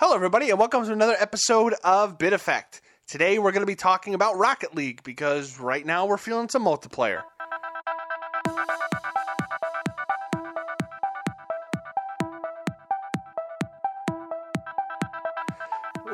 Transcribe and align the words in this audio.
Hello, 0.00 0.14
everybody, 0.14 0.50
and 0.50 0.58
welcome 0.58 0.84
to 0.84 0.92
another 0.92 1.16
episode 1.18 1.74
of 1.82 2.18
Bit 2.18 2.32
Effect. 2.32 2.80
Today, 3.08 3.38
we're 3.38 3.50
going 3.50 3.62
to 3.62 3.66
be 3.66 3.74
talking 3.74 4.14
about 4.14 4.36
Rocket 4.36 4.74
League 4.74 5.02
because 5.02 5.58
right 5.58 5.84
now 5.84 6.06
we're 6.06 6.18
feeling 6.18 6.48
some 6.48 6.64
multiplayer. 6.64 7.22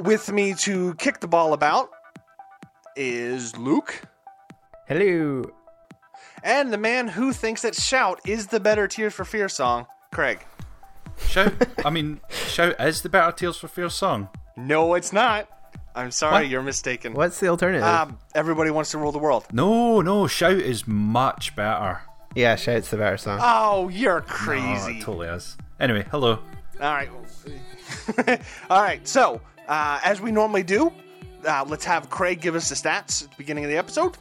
With 0.01 0.33
me 0.33 0.55
to 0.55 0.95
kick 0.95 1.21
the 1.21 1.29
ball 1.29 1.53
about 1.53 1.91
is 2.97 3.57
Luke 3.57 4.03
Hello. 4.87 5.45
and 6.43 6.73
the 6.73 6.79
man 6.79 7.09
who 7.09 7.33
thinks 7.33 7.63
that 7.63 7.75
Shout 7.75 8.21
is 8.27 8.49
the 8.49 8.61
better 8.61 8.89
Tears 8.89 9.15
for 9.15 9.25
Fear 9.25 9.49
song, 9.49 9.87
Craig. 10.13 10.45
Shout, 11.19 11.53
I 11.85 11.91
mean, 11.91 12.21
Shout 12.29 12.77
is 12.81 13.03
the 13.03 13.09
better 13.09 13.33
Tears 13.33 13.57
for 13.57 13.69
Fears 13.69 13.95
song. 13.95 14.29
No, 14.57 14.95
it's 14.95 15.13
not. 15.13 15.49
I'm 15.97 16.11
sorry, 16.11 16.45
What? 16.45 16.49
you're 16.49 16.63
mistaken. 16.63 17.15
What's 17.15 17.39
the 17.41 17.49
alternative? 17.49 17.85
Um, 17.85 18.19
everybody 18.35 18.71
wants 18.71 18.91
to 18.93 18.99
rule 18.99 19.13
the 19.13 19.19
world. 19.19 19.47
No, 19.53 20.01
no, 20.01 20.27
Shout 20.27 20.55
is 20.57 20.87
much 20.89 21.55
better. 21.55 22.01
yeah, 22.35 22.57
shout's 22.57 22.91
the 22.91 22.97
better 22.97 23.17
song. 23.17 23.39
Oh, 23.43 23.89
you're 23.89 24.19
Oh, 24.19 24.23
crazy. 24.23 24.99
it 24.99 25.03
totally 25.03 25.29
is. 25.29 25.57
Anyway, 25.79 26.05
hello. 26.11 26.41
All 26.81 26.93
right. 26.93 27.09
All 28.71 28.83
right. 28.83 29.07
So, 29.07 29.41
uh, 29.69 30.01
as 30.05 30.21
we 30.21 30.33
normally 30.33 30.63
do, 30.65 30.93
uh, 31.47 31.65
let's 31.69 31.85
have 31.85 32.11
Craig 32.11 32.41
give 32.41 32.55
us 32.57 32.69
the 32.69 32.75
stats 32.75 33.23
at 33.25 33.31
the 33.31 33.37
beginning 33.37 33.65
of 33.65 33.71
the 33.71 33.77
episode. 33.77 34.17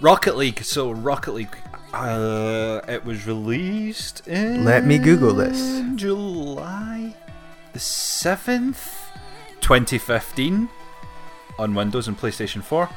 Rocket 0.00 0.36
League. 0.36 0.64
So, 0.64 0.90
Rocket 0.90 1.32
League. 1.34 1.56
Uh, 1.92 2.80
it 2.88 3.04
was 3.04 3.26
released 3.26 4.26
in. 4.26 4.64
Let 4.64 4.84
me 4.86 4.98
Google 4.98 5.34
this. 5.34 5.82
July 5.94 7.14
the 7.72 7.78
7th, 7.78 9.08
2015, 9.60 10.68
on 11.58 11.74
Windows 11.74 12.08
and 12.08 12.18
PlayStation 12.18 12.62
4. 12.62 12.88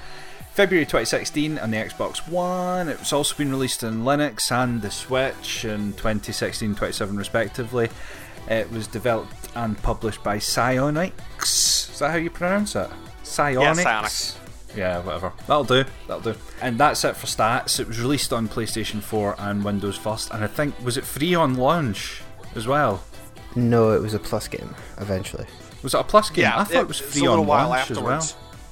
February 0.54 0.86
2016 0.86 1.60
on 1.60 1.72
the 1.72 1.78
Xbox 1.78 2.30
One. 2.30 2.88
It's 2.88 3.12
also 3.12 3.36
been 3.36 3.52
released 3.52 3.84
in 3.84 4.04
Linux 4.04 4.52
and 4.52 4.82
the 4.82 4.90
Switch 4.92 5.66
in 5.66 5.92
2016 5.94 6.76
27 6.76 7.18
respectively. 7.18 7.90
It 8.50 8.72
was 8.72 8.88
developed 8.88 9.50
and 9.56 9.78
published 9.82 10.24
by 10.24 10.38
Psyonix. 10.38 11.12
Is 11.92 12.00
that 12.00 12.12
how 12.12 12.18
you 12.18 12.30
pronounce 12.30 12.76
it? 12.76 12.90
Psyonix? 13.24 13.84
Psyonix. 13.84 14.45
Yeah, 14.76 15.00
whatever. 15.00 15.34
That'll 15.48 15.64
do. 15.64 15.86
That'll 16.08 16.34
do. 16.34 16.40
And 16.62 16.78
that's 16.78 17.04
it 17.04 17.16
for 17.16 17.28
stats. 17.28 17.80
It 17.80 17.88
was 17.88 18.00
released 18.00 18.34
on 18.34 18.48
PlayStation 18.48 19.02
4 19.02 19.36
and 19.40 19.64
Windows 19.64 19.98
first, 19.98 20.32
and 20.32 20.44
I 20.44 20.48
think 20.48 20.80
was 20.84 20.98
it 20.98 21.06
free 21.06 21.36
on 21.36 21.56
launch 21.56 22.22
as 22.56 22.68
well? 22.68 23.04
No, 23.56 23.92
it 23.92 24.02
was 24.02 24.14
a 24.14 24.20
plus 24.20 24.48
game 24.48 24.76
eventually. 24.98 25.46
Was 25.82 25.94
it 25.94 26.00
a 26.00 26.04
plus 26.04 26.30
game? 26.30 26.44
Yeah, 26.44 26.60
I 26.60 26.64
thought 26.64 26.82
it, 26.82 26.88
was 26.88 27.00
it's 27.00 27.18
free 27.18 27.28
on 27.28 27.46
while 27.46 27.70
launch 27.70 27.92
as 27.92 28.00
well. 28.00 28.28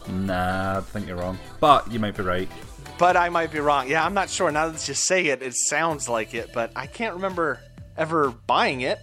Nah, 0.10 0.80
I 0.80 0.82
think 0.82 1.08
you're 1.08 1.18
wrong. 1.18 1.38
But 1.60 1.92
you 1.92 2.00
might 2.00 2.18
be 2.18 2.24
right. 2.24 2.50
But 2.98 3.16
I 3.16 3.30
might 3.30 3.52
be 3.52 3.60
wrong. 3.60 3.90
Yeah, 3.90 4.06
I'm 4.06 4.14
not 4.14 4.30
sure. 4.30 4.52
Now 4.52 4.70
that 4.70 4.88
you 4.88 4.94
say 4.94 5.28
it, 5.28 5.42
it 5.42 5.56
sounds 5.56 6.10
like 6.10 6.34
it, 6.34 6.52
but 6.54 6.72
I 6.76 6.88
can't 6.88 7.16
remember 7.16 7.60
ever 7.98 8.32
buying 8.48 8.82
it. 8.82 9.00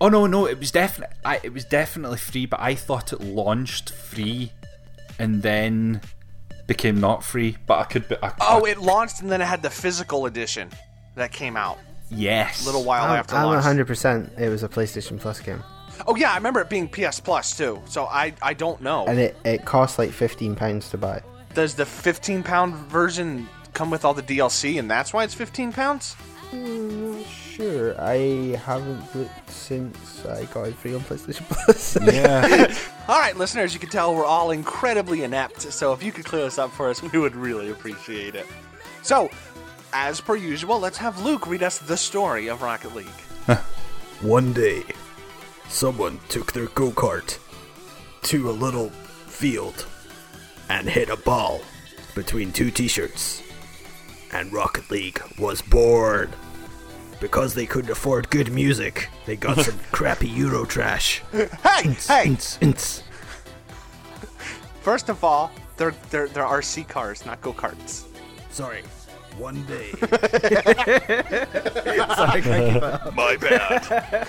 Oh 0.00 0.08
no, 0.08 0.26
no, 0.26 0.46
it 0.46 0.58
was 0.58 0.70
definitely 0.70 1.14
it 1.42 1.52
was 1.52 1.64
definitely 1.64 2.18
free, 2.18 2.46
but 2.46 2.60
I 2.60 2.74
thought 2.74 3.12
it 3.12 3.20
launched 3.20 3.90
free 3.90 4.52
and 5.18 5.42
then 5.42 6.00
became 6.76 7.00
not 7.00 7.22
free. 7.24 7.56
But 7.66 7.78
I 7.80 7.84
could 7.84 8.08
be. 8.08 8.16
I, 8.22 8.32
Oh, 8.40 8.64
I- 8.66 8.70
it 8.70 8.78
launched 8.78 9.20
and 9.22 9.30
then 9.30 9.40
it 9.40 9.46
had 9.46 9.62
the 9.62 9.70
physical 9.70 10.26
edition 10.26 10.70
that 11.14 11.32
came 11.32 11.56
out 11.56 11.78
yes, 12.10 12.62
a 12.62 12.66
little 12.66 12.84
while 12.84 13.04
I'm, 13.04 13.18
after 13.18 13.36
I'm 13.36 13.46
launch. 13.46 13.64
100% 13.64 14.38
it 14.38 14.48
was 14.48 14.62
a 14.62 14.68
PlayStation 14.68 15.18
Plus 15.20 15.40
game. 15.40 15.62
Oh 16.06 16.16
yeah, 16.16 16.32
I 16.32 16.36
remember 16.36 16.60
it 16.60 16.70
being 16.70 16.88
PS 16.88 17.20
Plus 17.20 17.56
too. 17.56 17.80
So 17.86 18.04
I 18.06 18.34
I 18.42 18.54
don't 18.54 18.80
know. 18.80 19.04
And 19.06 19.18
it, 19.18 19.36
it 19.44 19.64
costs 19.64 19.98
like 19.98 20.10
£15 20.10 20.90
to 20.90 20.98
buy. 20.98 21.22
Does 21.54 21.74
the 21.74 21.84
15 21.86 22.42
pound 22.42 22.74
version 22.74 23.46
come 23.74 23.90
with 23.90 24.04
all 24.04 24.14
the 24.14 24.22
DLC 24.22 24.78
and 24.78 24.90
that's 24.90 25.12
why 25.12 25.22
it's 25.24 25.34
15 25.34 25.72
pounds? 25.72 26.16
Mm, 26.52 27.24
sure, 27.26 27.98
I 27.98 28.56
haven't 28.64 29.14
looked 29.16 29.50
since 29.50 30.26
I 30.26 30.44
got 30.46 30.68
it 30.68 30.74
free 30.74 30.94
on 30.94 31.00
PlayStation 31.00 31.48
Plus. 31.48 31.96
Yeah. 32.02 32.74
All 33.08 33.18
right, 33.18 33.36
listeners, 33.36 33.72
you 33.72 33.80
can 33.80 33.88
tell 33.88 34.14
we're 34.14 34.24
all 34.26 34.50
incredibly 34.50 35.24
inept. 35.24 35.62
So 35.62 35.92
if 35.92 36.02
you 36.02 36.12
could 36.12 36.26
clear 36.26 36.44
this 36.44 36.58
up 36.58 36.70
for 36.70 36.90
us, 36.90 37.02
we 37.02 37.18
would 37.18 37.34
really 37.34 37.70
appreciate 37.70 38.34
it. 38.34 38.46
So, 39.02 39.30
as 39.94 40.20
per 40.20 40.36
usual, 40.36 40.78
let's 40.78 40.98
have 40.98 41.22
Luke 41.24 41.46
read 41.46 41.62
us 41.62 41.78
the 41.78 41.96
story 41.96 42.48
of 42.48 42.60
Rocket 42.62 42.94
League. 42.94 43.06
One 44.20 44.52
day, 44.52 44.84
someone 45.68 46.20
took 46.28 46.52
their 46.52 46.66
go 46.68 46.90
kart 46.90 47.38
to 48.22 48.50
a 48.50 48.52
little 48.52 48.90
field 48.90 49.86
and 50.68 50.88
hit 50.88 51.08
a 51.08 51.16
ball 51.16 51.62
between 52.14 52.52
two 52.52 52.70
t 52.70 52.86
shirts. 52.88 53.42
And 54.32 54.52
Rocket 54.52 54.90
League 54.90 55.20
was 55.38 55.60
born. 55.60 56.32
Because 57.22 57.54
they 57.54 57.66
couldn't 57.66 57.92
afford 57.92 58.28
good 58.30 58.50
music, 58.50 59.08
they 59.26 59.36
got 59.36 59.56
some 59.56 59.78
crappy 59.92 60.28
Euro 60.30 60.64
trash. 60.64 61.22
Hey, 61.30 61.46
hey! 61.84 62.26
Ints, 62.26 62.58
ints. 62.58 63.02
First 64.80 65.08
of 65.08 65.22
all, 65.22 65.52
they're 65.76 65.94
they're 66.10 66.26
they're 66.26 66.44
RC 66.44 66.88
cars, 66.88 67.24
not 67.24 67.40
go 67.40 67.52
karts. 67.52 68.06
Sorry. 68.50 68.82
One 69.38 69.64
day. 69.66 69.92
Sorry, 72.16 72.42
can't. 72.42 73.14
My 73.14 73.36
bad. 73.36 74.28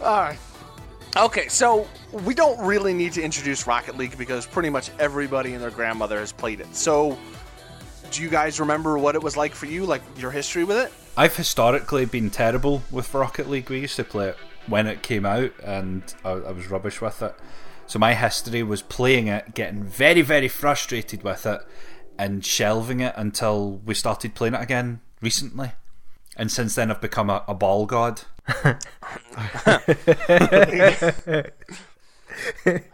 All 0.00 0.20
right. 0.20 0.38
Okay, 1.16 1.48
so 1.48 1.88
we 2.12 2.32
don't 2.32 2.64
really 2.64 2.94
need 2.94 3.12
to 3.14 3.22
introduce 3.22 3.66
Rocket 3.66 3.98
League 3.98 4.16
because 4.16 4.46
pretty 4.46 4.70
much 4.70 4.92
everybody 5.00 5.54
and 5.54 5.62
their 5.62 5.72
grandmother 5.72 6.20
has 6.20 6.30
played 6.30 6.60
it. 6.60 6.76
So, 6.76 7.18
do 8.12 8.22
you 8.22 8.28
guys 8.28 8.60
remember 8.60 8.98
what 8.98 9.16
it 9.16 9.22
was 9.22 9.36
like 9.36 9.52
for 9.52 9.66
you, 9.66 9.84
like 9.84 10.02
your 10.16 10.30
history 10.30 10.62
with 10.62 10.76
it? 10.76 10.92
I've 11.18 11.34
historically 11.34 12.04
been 12.04 12.30
terrible 12.30 12.84
with 12.92 13.12
Rocket 13.12 13.50
League. 13.50 13.68
We 13.70 13.80
used 13.80 13.96
to 13.96 14.04
play 14.04 14.28
it 14.28 14.36
when 14.68 14.86
it 14.86 15.02
came 15.02 15.26
out, 15.26 15.50
and 15.64 16.04
I, 16.24 16.30
I 16.30 16.52
was 16.52 16.70
rubbish 16.70 17.00
with 17.00 17.20
it. 17.22 17.34
So 17.88 17.98
my 17.98 18.14
history 18.14 18.62
was 18.62 18.82
playing 18.82 19.26
it, 19.26 19.52
getting 19.52 19.82
very, 19.82 20.22
very 20.22 20.46
frustrated 20.46 21.24
with 21.24 21.44
it, 21.44 21.60
and 22.16 22.46
shelving 22.46 23.00
it 23.00 23.14
until 23.16 23.80
we 23.84 23.94
started 23.94 24.36
playing 24.36 24.54
it 24.54 24.62
again 24.62 25.00
recently. 25.20 25.72
And 26.36 26.52
since 26.52 26.76
then, 26.76 26.88
I've 26.88 27.00
become 27.00 27.30
a, 27.30 27.42
a 27.48 27.54
ball 27.54 27.86
god. 27.86 28.22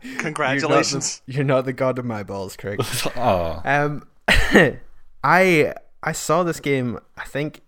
Congratulations. 0.00 1.20
You're 1.26 1.44
not 1.44 1.66
the 1.66 1.74
god 1.74 1.98
of 1.98 2.06
my 2.06 2.22
balls, 2.22 2.56
Craig. 2.56 2.80
Oh, 3.16 3.60
Um, 3.66 4.08
I 5.22 5.74
I 6.02 6.12
saw 6.12 6.42
this 6.42 6.60
game. 6.60 6.98
I 7.18 7.24
think 7.24 7.60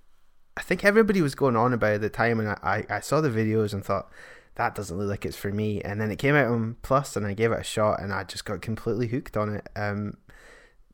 I 0.56 0.62
think 0.62 0.84
everybody 0.84 1.20
was 1.22 1.34
going 1.34 1.56
on 1.56 1.72
about 1.72 1.94
at 1.94 2.00
the 2.00 2.08
time, 2.08 2.40
and 2.40 2.48
I, 2.50 2.58
I, 2.90 2.96
I 2.96 3.00
saw 3.00 3.20
the 3.20 3.28
videos 3.28 3.72
and 3.72 3.84
thought 3.84 4.10
that 4.54 4.74
doesn't 4.74 4.96
look 4.96 5.08
like 5.08 5.26
it's 5.26 5.36
for 5.36 5.52
me. 5.52 5.82
And 5.82 6.00
then 6.00 6.10
it 6.10 6.16
came 6.18 6.34
out 6.34 6.46
on 6.48 6.76
Plus, 6.82 7.16
and 7.16 7.26
I 7.26 7.34
gave 7.34 7.52
it 7.52 7.60
a 7.60 7.64
shot, 7.64 8.00
and 8.00 8.12
I 8.12 8.24
just 8.24 8.44
got 8.44 8.62
completely 8.62 9.08
hooked 9.08 9.36
on 9.36 9.54
it. 9.56 9.68
Um, 9.76 10.14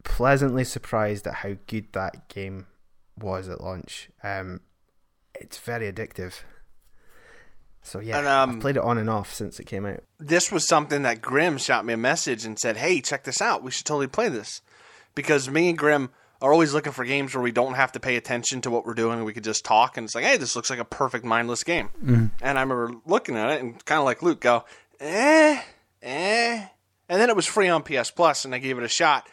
pleasantly 0.04 0.64
surprised 0.64 1.26
at 1.26 1.34
how 1.34 1.54
good 1.66 1.92
that 1.92 2.28
game 2.28 2.66
was 3.16 3.48
at 3.48 3.60
launch. 3.60 4.10
Um, 4.24 4.60
it's 5.34 5.58
very 5.58 5.90
addictive. 5.90 6.40
So 7.84 7.98
yeah, 8.00 8.18
And, 8.18 8.28
um, 8.28 8.50
I've 8.50 8.60
played 8.60 8.76
it 8.76 8.82
on 8.82 8.98
and 8.98 9.10
off 9.10 9.32
since 9.32 9.58
it 9.58 9.64
came 9.66 9.84
out. 9.86 10.02
this 10.18 10.52
was 10.52 10.68
something 10.68 11.02
that 11.02 11.20
Grim 11.20 11.58
shot 11.58 11.84
me 11.84 11.92
a 11.94 11.96
message 11.96 12.44
and 12.44 12.58
said, 12.58 12.76
"Hey, 12.76 13.00
check 13.00 13.24
this 13.24 13.42
out. 13.42 13.62
We 13.62 13.70
should 13.72 13.86
totally 13.86 14.06
play 14.06 14.28
this." 14.28 14.60
Because 15.14 15.50
me 15.50 15.68
and 15.68 15.76
Grim 15.76 16.10
are 16.42 16.52
always 16.52 16.74
looking 16.74 16.92
for 16.92 17.04
games 17.04 17.34
where 17.34 17.42
we 17.42 17.52
don't 17.52 17.74
have 17.74 17.92
to 17.92 18.00
pay 18.00 18.16
attention 18.16 18.60
to 18.62 18.70
what 18.70 18.84
we're 18.84 18.94
doing. 18.94 19.24
We 19.24 19.32
could 19.32 19.44
just 19.44 19.64
talk, 19.64 19.96
and 19.96 20.04
it's 20.04 20.14
like, 20.14 20.24
"Hey, 20.24 20.36
this 20.36 20.56
looks 20.56 20.68
like 20.68 20.80
a 20.80 20.84
perfect 20.84 21.24
mindless 21.24 21.62
game." 21.62 21.88
And 22.42 22.58
I 22.58 22.62
remember 22.62 22.92
looking 23.06 23.36
at 23.36 23.50
it 23.50 23.60
and 23.60 23.82
kind 23.84 24.00
of 24.00 24.04
like 24.04 24.22
Luke, 24.22 24.40
go, 24.40 24.64
"Eh, 25.00 25.60
eh," 26.02 26.66
and 27.08 27.20
then 27.20 27.30
it 27.30 27.36
was 27.36 27.46
free 27.46 27.68
on 27.68 27.82
PS 27.82 28.10
Plus, 28.10 28.44
and 28.44 28.54
I 28.54 28.58
gave 28.58 28.76
it 28.76 28.84
a 28.84 28.88
shot. 28.88 29.28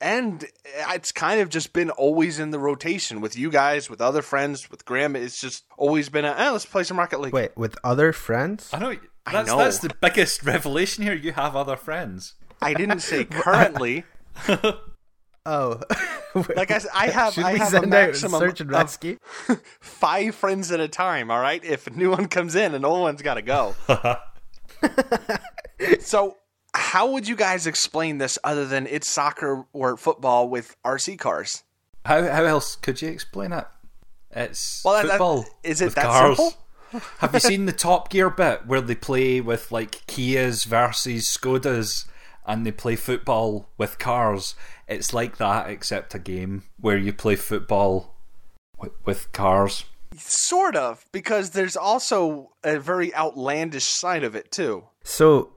And 0.00 0.44
it's 0.90 1.12
kind 1.12 1.40
of 1.40 1.48
just 1.48 1.72
been 1.72 1.90
always 1.90 2.38
in 2.38 2.50
the 2.50 2.58
rotation 2.58 3.20
with 3.20 3.38
you 3.38 3.50
guys, 3.50 3.88
with 3.88 4.00
other 4.00 4.22
friends, 4.22 4.70
with 4.70 4.84
Grim. 4.84 5.16
It's 5.16 5.40
just 5.40 5.64
always 5.78 6.08
been 6.08 6.24
a, 6.24 6.32
eh, 6.32 6.50
let's 6.50 6.66
play 6.66 6.82
some 6.82 6.98
Rocket 6.98 7.20
League. 7.20 7.32
Wait, 7.32 7.56
with 7.56 7.76
other 7.84 8.12
friends? 8.12 8.68
I 8.72 8.80
know. 8.80 8.96
That's, 9.30 9.48
know. 9.48 9.58
that's 9.58 9.78
the 9.78 9.94
biggest 10.00 10.42
revelation 10.42 11.04
here. 11.04 11.14
You 11.14 11.32
have 11.32 11.56
other 11.56 11.76
friends. 11.76 12.34
I 12.60 12.74
didn't 12.74 13.00
say 13.00 13.24
currently. 13.30 14.04
Oh, 15.46 15.80
Like 16.56 16.70
I 16.72 16.78
said, 16.78 16.90
I 16.94 17.06
have 17.08 17.34
Should 17.34 17.44
I 17.44 17.52
have 17.58 17.68
a 17.68 17.70
send 17.70 17.84
out 17.84 17.90
maximum 17.90 18.40
search 18.40 18.60
and 18.60 18.74
of 18.74 18.98
five 19.80 20.34
friends 20.34 20.72
at 20.72 20.80
a 20.80 20.88
time. 20.88 21.30
All 21.30 21.40
right, 21.40 21.64
if 21.64 21.86
a 21.86 21.90
new 21.90 22.10
one 22.10 22.26
comes 22.26 22.54
in, 22.56 22.74
an 22.74 22.84
old 22.84 23.02
one's 23.02 23.22
got 23.22 23.34
to 23.34 23.42
go. 23.42 23.74
so, 26.00 26.36
how 26.74 27.10
would 27.12 27.28
you 27.28 27.36
guys 27.36 27.66
explain 27.66 28.18
this 28.18 28.38
other 28.42 28.66
than 28.66 28.86
it's 28.86 29.12
soccer 29.12 29.64
or 29.72 29.96
football 29.96 30.48
with 30.48 30.76
RC 30.84 31.18
cars? 31.18 31.62
How 32.04 32.22
how 32.28 32.44
else 32.44 32.76
could 32.76 33.00
you 33.00 33.08
explain 33.08 33.52
it? 33.52 33.64
It's 34.32 34.82
Well, 34.84 34.94
that- 34.94 35.02
that- 35.04 35.10
football. 35.12 35.44
is 35.62 35.80
it 35.80 35.86
with 35.86 35.94
that 35.96 36.04
cars. 36.06 36.36
simple? 36.36 36.58
Have 37.18 37.34
you 37.34 37.40
seen 37.40 37.66
the 37.66 37.72
Top 37.72 38.08
Gear 38.08 38.30
bit 38.30 38.66
where 38.66 38.80
they 38.80 38.94
play 38.94 39.40
with 39.40 39.72
like 39.72 40.06
Kias 40.06 40.64
versus 40.64 41.24
Skodas 41.28 42.04
and 42.46 42.64
they 42.64 42.72
play 42.72 42.96
football 42.96 43.68
with 43.78 43.98
cars? 43.98 44.54
It's 44.88 45.12
like 45.12 45.36
that, 45.38 45.68
except 45.68 46.14
a 46.14 46.18
game 46.18 46.64
where 46.80 46.98
you 46.98 47.12
play 47.12 47.36
football 47.36 48.14
with, 48.78 48.92
with 49.04 49.32
cars. 49.32 49.84
Sort 50.16 50.76
of, 50.76 51.04
because 51.12 51.50
there's 51.50 51.76
also 51.76 52.52
a 52.62 52.78
very 52.78 53.14
outlandish 53.14 53.86
side 53.86 54.22
of 54.22 54.34
it 54.34 54.52
too. 54.52 54.84
So, 55.02 55.52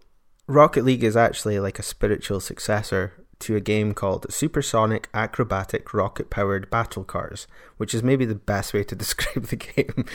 Rocket 0.48 0.84
League 0.84 1.04
is 1.04 1.16
actually 1.16 1.60
like 1.60 1.78
a 1.78 1.84
spiritual 1.84 2.40
successor 2.40 3.14
to 3.40 3.56
a 3.56 3.62
game 3.62 3.94
called 3.94 4.26
Supersonic 4.32 5.10
Acrobatic 5.14 5.94
Rocket 5.94 6.30
Powered 6.30 6.70
Battle 6.70 7.04
Cars, 7.04 7.48
which 7.78 7.94
is 7.94 8.02
maybe 8.02 8.26
the 8.26 8.36
best 8.36 8.74
way 8.74 8.84
to 8.84 8.96
describe 9.04 9.46
the 9.48 9.56
game. 9.56 10.06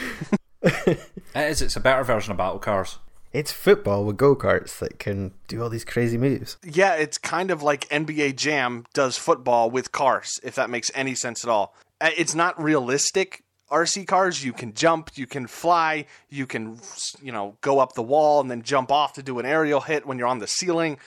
It 0.63 1.11
is. 1.35 1.63
It's 1.63 1.77
a 1.77 1.81
better 1.81 2.05
version 2.05 2.33
of 2.33 2.39
Battle 2.39 2.59
Cars. 2.59 2.99
It's 3.33 3.51
football 3.51 4.05
with 4.05 4.17
go 4.17 4.37
karts 4.37 4.79
that 4.81 4.99
can 4.99 5.33
do 5.49 5.63
all 5.63 5.71
these 5.71 5.85
crazy 5.85 6.19
moves. 6.19 6.59
Yeah, 6.65 6.95
it's 6.95 7.17
kind 7.17 7.51
of 7.51 7.63
like 7.63 7.89
NBA 7.89 8.37
Jam 8.37 8.85
does 8.93 9.17
football 9.17 9.71
with 9.71 9.91
cars, 9.93 10.39
if 10.43 10.55
that 10.57 10.69
makes 10.69 10.91
any 10.95 11.15
sense 11.15 11.45
at 11.45 11.51
all. 11.51 11.75
Uh, 12.01 12.11
It's 12.17 12.35
not 12.35 12.61
realistic. 12.63 13.43
RC 13.71 14.07
cars, 14.07 14.45
you 14.45 14.53
can 14.53 14.75
jump, 14.75 15.13
you 15.15 15.27
can 15.27 15.47
fly, 15.47 16.05
you 16.29 16.47
can, 16.47 16.79
you 17.23 17.33
know, 17.33 17.57
go 17.63 17.79
up 17.79 17.95
the 17.95 18.03
wall 18.03 18.39
and 18.43 18.51
then 18.51 18.61
jump 18.61 18.93
off 18.93 19.15
to 19.15 19.23
do 19.23 19.39
an 19.39 19.47
aerial 19.47 19.81
hit 19.81 20.07
when 20.07 20.19
you're 20.19 20.29
on 20.29 20.41
the 20.41 20.47
ceiling. 20.47 20.99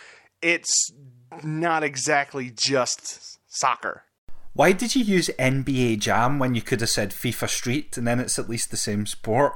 It's 0.41 0.89
not 1.43 1.83
exactly 1.83 2.49
just 2.49 3.37
soccer. 3.47 4.03
Why 4.53 4.71
did 4.71 4.95
you 4.95 5.03
use 5.03 5.29
NBA 5.37 5.99
Jam 5.99 6.39
when 6.39 6.55
you 6.55 6.61
could 6.63 6.79
have 6.79 6.89
said 6.89 7.11
FIFA 7.11 7.49
Street 7.49 7.97
and 7.97 8.07
then 8.07 8.19
it's 8.19 8.39
at 8.39 8.49
least 8.49 8.71
the 8.71 8.77
same 8.77 9.05
sport? 9.05 9.53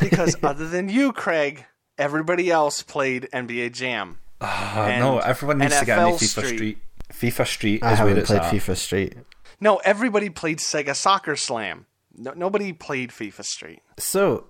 Because 0.00 0.36
other 0.42 0.68
than 0.68 0.88
you, 0.88 1.12
Craig, 1.12 1.66
everybody 2.00 2.50
else 2.50 2.82
played 2.82 3.28
NBA 3.32 3.72
Jam. 3.72 4.18
Uh, 4.40 4.86
And 4.88 5.00
no, 5.04 5.18
everyone 5.18 5.58
needs 5.58 5.78
to 5.78 5.84
get 5.84 5.98
into 5.98 6.24
FIFA 6.24 6.28
Street. 6.28 6.56
Street. 6.56 6.78
FIFA 7.12 7.46
Street 7.46 7.82
I 7.84 7.92
is 7.92 7.98
where 7.98 8.08
haven't 8.08 8.18
it's 8.18 8.30
played 8.30 8.40
at. 8.42 8.52
FIFA 8.52 8.76
Street. 8.76 9.14
No, 9.60 9.76
everybody 9.84 10.30
played 10.30 10.58
Sega 10.58 10.96
Soccer 10.96 11.36
Slam. 11.36 11.86
No, 12.16 12.32
nobody 12.32 12.72
played 12.72 13.10
FIFA 13.10 13.44
Street. 13.44 13.82
So, 13.98 14.46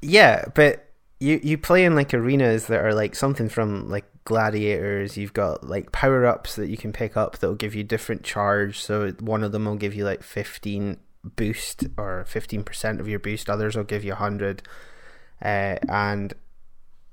yeah, 0.00 0.44
but 0.54 0.84
you 1.20 1.40
you 1.42 1.58
play 1.58 1.84
in 1.84 1.94
like 1.96 2.14
arenas 2.14 2.66
that 2.68 2.80
are 2.84 2.94
like 2.94 3.16
something 3.16 3.48
from 3.48 3.88
like 3.88 4.04
gladiators. 4.24 5.16
You've 5.16 5.32
got 5.32 5.68
like 5.68 5.90
power 5.90 6.24
ups 6.26 6.54
that 6.56 6.68
you 6.68 6.76
can 6.76 6.92
pick 6.92 7.16
up 7.16 7.38
that 7.38 7.46
will 7.48 7.54
give 7.56 7.74
you 7.74 7.82
different 7.82 8.22
charge. 8.22 8.78
So 8.80 9.10
one 9.20 9.42
of 9.42 9.50
them 9.52 9.64
will 9.64 9.74
give 9.76 9.94
you 9.94 10.04
like 10.04 10.22
fifteen 10.22 10.98
boost 11.24 11.84
or 11.96 12.24
fifteen 12.28 12.62
percent 12.62 13.00
of 13.00 13.08
your 13.08 13.18
boost. 13.18 13.50
Others 13.50 13.76
will 13.76 13.84
give 13.84 14.04
you 14.04 14.14
hundred, 14.14 14.62
uh, 15.42 15.76
and 15.88 16.32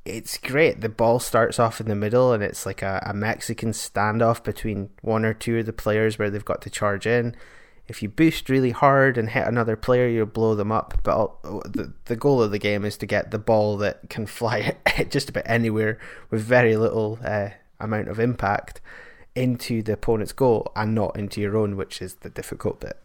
it's 0.05 0.37
great. 0.37 0.81
The 0.81 0.89
ball 0.89 1.19
starts 1.19 1.59
off 1.59 1.81
in 1.81 1.87
the 1.87 1.95
middle, 1.95 2.31
and 2.31 2.43
it's 2.43 2.65
like 2.65 2.81
a, 2.81 3.03
a 3.05 3.13
Mexican 3.13 3.71
standoff 3.71 4.43
between 4.43 4.89
one 5.01 5.25
or 5.25 5.33
two 5.33 5.57
of 5.57 5.65
the 5.65 5.73
players 5.73 6.19
where 6.19 6.29
they've 6.29 6.45
got 6.45 6.61
to 6.61 6.69
charge 6.69 7.07
in. 7.07 7.35
If 7.87 8.01
you 8.01 8.09
boost 8.09 8.49
really 8.49 8.71
hard 8.71 9.17
and 9.17 9.29
hit 9.29 9.47
another 9.47 9.75
player, 9.75 10.07
you'll 10.07 10.25
blow 10.27 10.55
them 10.55 10.71
up. 10.71 10.99
But 11.03 11.15
all, 11.15 11.39
the 11.65 11.93
the 12.05 12.15
goal 12.15 12.41
of 12.41 12.51
the 12.51 12.59
game 12.59 12.85
is 12.85 12.97
to 12.97 13.05
get 13.05 13.31
the 13.31 13.39
ball 13.39 13.77
that 13.77 14.09
can 14.09 14.25
fly 14.25 14.75
just 15.09 15.29
about 15.29 15.43
anywhere 15.45 15.99
with 16.29 16.41
very 16.41 16.75
little 16.77 17.19
uh, 17.23 17.49
amount 17.79 18.07
of 18.07 18.19
impact 18.19 18.81
into 19.35 19.81
the 19.83 19.93
opponent's 19.93 20.33
goal 20.33 20.71
and 20.75 20.95
not 20.95 21.17
into 21.17 21.41
your 21.41 21.57
own, 21.57 21.75
which 21.75 22.01
is 22.01 22.15
the 22.15 22.29
difficult 22.29 22.79
bit. 22.79 22.97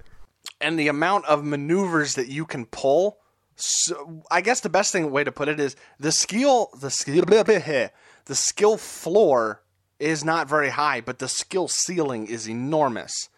and 0.60 0.78
the 0.78 0.88
amount 0.88 1.24
of 1.26 1.44
maneuvers 1.44 2.14
that 2.14 2.28
you 2.28 2.44
can 2.46 2.66
pull. 2.66 3.18
So, 3.60 4.22
I 4.30 4.40
guess 4.40 4.60
the 4.60 4.68
best 4.68 4.92
thing 4.92 5.10
way 5.10 5.24
to 5.24 5.32
put 5.32 5.48
it 5.48 5.60
is 5.60 5.76
the 5.98 6.12
skill 6.12 6.70
the 6.80 6.90
skill 6.90 7.24
the 7.24 8.34
skill 8.34 8.76
floor 8.76 9.62
is 9.98 10.24
not 10.24 10.48
very 10.48 10.70
high, 10.70 11.00
but 11.00 11.18
the 11.18 11.28
skill 11.28 11.68
ceiling 11.68 12.26
is 12.26 12.48
enormous. 12.48 13.28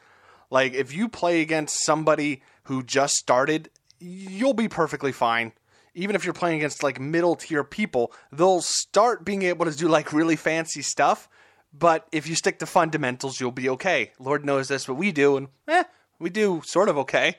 Like 0.50 0.74
if 0.74 0.94
you 0.94 1.08
play 1.08 1.40
against 1.40 1.82
somebody 1.82 2.42
who 2.64 2.82
just 2.82 3.14
started, 3.14 3.70
you'll 3.98 4.54
be 4.54 4.69
perfectly 4.69 5.12
fine. 5.12 5.52
Even 5.94 6.14
if 6.14 6.24
you're 6.24 6.34
playing 6.34 6.58
against 6.58 6.82
like 6.82 7.00
middle 7.00 7.36
tier 7.36 7.64
people, 7.64 8.12
they'll 8.30 8.62
start 8.62 9.24
being 9.24 9.42
able 9.42 9.66
to 9.66 9.76
do 9.76 9.88
like 9.88 10.12
really 10.12 10.36
fancy 10.36 10.82
stuff. 10.82 11.28
But 11.72 12.06
if 12.12 12.28
you 12.28 12.34
stick 12.34 12.58
to 12.58 12.66
fundamentals, 12.66 13.40
you'll 13.40 13.50
be 13.50 13.70
okay. 13.70 14.12
Lord 14.19 14.44
knows 14.44 14.69
that's 14.69 14.86
what 14.86 14.98
we 14.98 15.10
do, 15.10 15.38
and 15.38 15.48
eh, 15.66 15.84
we 16.19 16.28
do 16.28 16.60
sort 16.64 16.90
of 16.90 16.98
okay. 16.98 17.36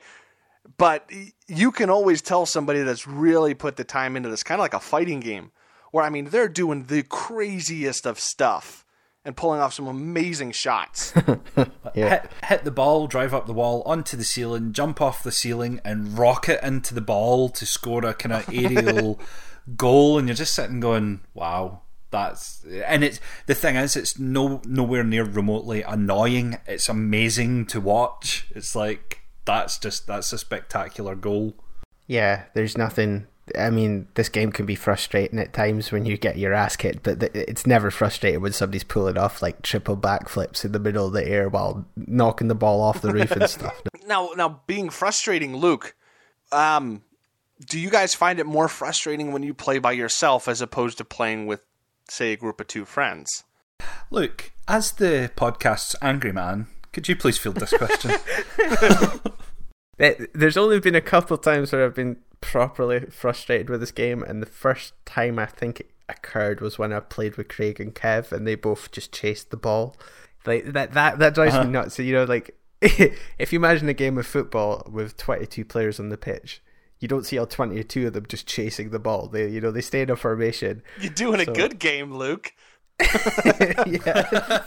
But 0.76 1.10
you 1.46 1.72
can 1.72 1.90
always 1.90 2.22
tell 2.22 2.46
somebody 2.46 2.82
that's 2.82 3.06
really 3.06 3.54
put 3.54 3.76
the 3.76 3.84
time 3.84 4.16
into 4.16 4.28
this, 4.28 4.42
kind 4.42 4.58
of 4.58 4.64
like 4.64 4.74
a 4.74 4.80
fighting 4.80 5.20
game, 5.20 5.52
where 5.92 6.04
I 6.04 6.10
mean 6.10 6.26
they're 6.26 6.48
doing 6.48 6.84
the 6.84 7.02
craziest 7.02 8.06
of 8.06 8.18
stuff 8.18 8.84
and 9.24 9.36
pulling 9.36 9.60
off 9.60 9.74
some 9.74 9.86
amazing 9.86 10.52
shots. 10.52 11.12
Yeah. 11.94 12.22
Hit, 12.22 12.30
hit 12.46 12.64
the 12.64 12.72
ball, 12.72 13.06
drive 13.06 13.32
up 13.32 13.46
the 13.46 13.52
wall, 13.52 13.82
onto 13.86 14.16
the 14.16 14.24
ceiling, 14.24 14.72
jump 14.72 15.00
off 15.00 15.22
the 15.22 15.30
ceiling, 15.30 15.80
and 15.84 16.18
rocket 16.18 16.64
into 16.66 16.92
the 16.92 17.00
ball 17.00 17.48
to 17.50 17.64
score 17.64 18.04
a 18.04 18.12
kind 18.12 18.32
of 18.32 18.48
aerial 18.52 19.20
goal. 19.76 20.18
And 20.18 20.26
you're 20.26 20.34
just 20.34 20.54
sitting 20.54 20.80
going, 20.80 21.20
wow. 21.32 21.82
That's 22.10 22.64
and 22.86 23.02
it's 23.02 23.20
the 23.46 23.54
thing 23.56 23.74
is 23.74 23.96
it's 23.96 24.20
no 24.20 24.60
nowhere 24.64 25.02
near 25.02 25.24
remotely 25.24 25.82
annoying. 25.82 26.58
It's 26.64 26.88
amazing 26.88 27.66
to 27.66 27.80
watch. 27.80 28.46
It's 28.50 28.76
like 28.76 29.23
that's 29.44 29.78
just 29.78 30.06
that's 30.06 30.32
a 30.32 30.38
spectacular 30.38 31.14
goal. 31.14 31.54
Yeah, 32.06 32.44
there's 32.54 32.76
nothing. 32.76 33.26
I 33.58 33.68
mean, 33.68 34.08
this 34.14 34.30
game 34.30 34.52
can 34.52 34.64
be 34.64 34.74
frustrating 34.74 35.38
at 35.38 35.52
times 35.52 35.92
when 35.92 36.06
you 36.06 36.16
get 36.16 36.38
your 36.38 36.54
ass 36.54 36.76
kicked, 36.76 37.02
but 37.02 37.22
it's 37.36 37.66
never 37.66 37.90
frustrating 37.90 38.40
when 38.40 38.52
somebody's 38.52 38.84
pulling 38.84 39.18
off 39.18 39.42
like 39.42 39.60
triple 39.60 39.98
backflips 39.98 40.64
in 40.64 40.72
the 40.72 40.78
middle 40.78 41.06
of 41.06 41.12
the 41.12 41.26
air 41.26 41.50
while 41.50 41.86
knocking 41.94 42.48
the 42.48 42.54
ball 42.54 42.80
off 42.80 43.02
the 43.02 43.12
roof 43.12 43.32
and 43.32 43.48
stuff. 43.50 43.82
now, 44.06 44.30
now 44.36 44.62
being 44.66 44.88
frustrating, 44.88 45.56
Luke. 45.56 45.94
Um, 46.52 47.02
do 47.68 47.78
you 47.78 47.90
guys 47.90 48.14
find 48.14 48.38
it 48.38 48.46
more 48.46 48.68
frustrating 48.68 49.32
when 49.32 49.42
you 49.42 49.52
play 49.52 49.78
by 49.78 49.92
yourself 49.92 50.48
as 50.48 50.62
opposed 50.62 50.98
to 50.98 51.04
playing 51.04 51.46
with, 51.46 51.64
say, 52.08 52.32
a 52.32 52.36
group 52.36 52.60
of 52.60 52.66
two 52.66 52.84
friends? 52.84 53.44
Luke, 54.10 54.52
as 54.66 54.92
the 54.92 55.30
podcast's 55.36 55.96
angry 56.00 56.32
man, 56.32 56.66
could 56.94 57.08
you 57.08 57.16
please 57.16 57.36
field 57.36 57.56
this 57.56 57.74
question? 57.76 58.12
There's 60.32 60.56
only 60.56 60.80
been 60.80 60.94
a 60.94 61.00
couple 61.00 61.36
times 61.36 61.72
where 61.72 61.84
I've 61.84 61.94
been 61.94 62.18
properly 62.40 63.00
frustrated 63.06 63.68
with 63.68 63.80
this 63.80 63.90
game, 63.90 64.22
and 64.22 64.40
the 64.40 64.46
first 64.46 64.94
time 65.04 65.38
I 65.38 65.46
think 65.46 65.80
it 65.80 65.90
occurred 66.08 66.60
was 66.60 66.78
when 66.78 66.92
I 66.92 67.00
played 67.00 67.36
with 67.36 67.48
Craig 67.48 67.80
and 67.80 67.94
Kev, 67.94 68.32
and 68.32 68.46
they 68.46 68.54
both 68.54 68.92
just 68.92 69.12
chased 69.12 69.50
the 69.50 69.56
ball. 69.56 69.96
Like 70.46 70.72
that, 70.72 70.92
that 70.92 71.18
that 71.18 71.34
drives 71.34 71.54
me 71.54 71.60
uh-huh. 71.60 71.70
nuts. 71.70 71.94
So 71.96 72.02
you 72.02 72.12
know, 72.12 72.24
like 72.24 72.56
if 72.80 73.52
you 73.52 73.58
imagine 73.58 73.88
a 73.88 73.94
game 73.94 74.18
of 74.18 74.26
football 74.26 74.86
with 74.90 75.16
22 75.16 75.64
players 75.64 75.98
on 75.98 76.10
the 76.10 76.16
pitch, 76.16 76.62
you 77.00 77.08
don't 77.08 77.26
see 77.26 77.38
all 77.38 77.46
22 77.46 78.06
of 78.06 78.12
them 78.12 78.26
just 78.28 78.46
chasing 78.46 78.90
the 78.90 78.98
ball. 78.98 79.28
They, 79.28 79.48
you 79.48 79.60
know, 79.60 79.70
they 79.70 79.80
stay 79.80 80.02
in 80.02 80.10
a 80.10 80.16
formation. 80.16 80.82
You're 81.00 81.12
doing 81.12 81.40
a 81.40 81.46
good 81.46 81.78
game, 81.78 82.14
Luke. 82.14 82.52
yeah. 83.86 84.64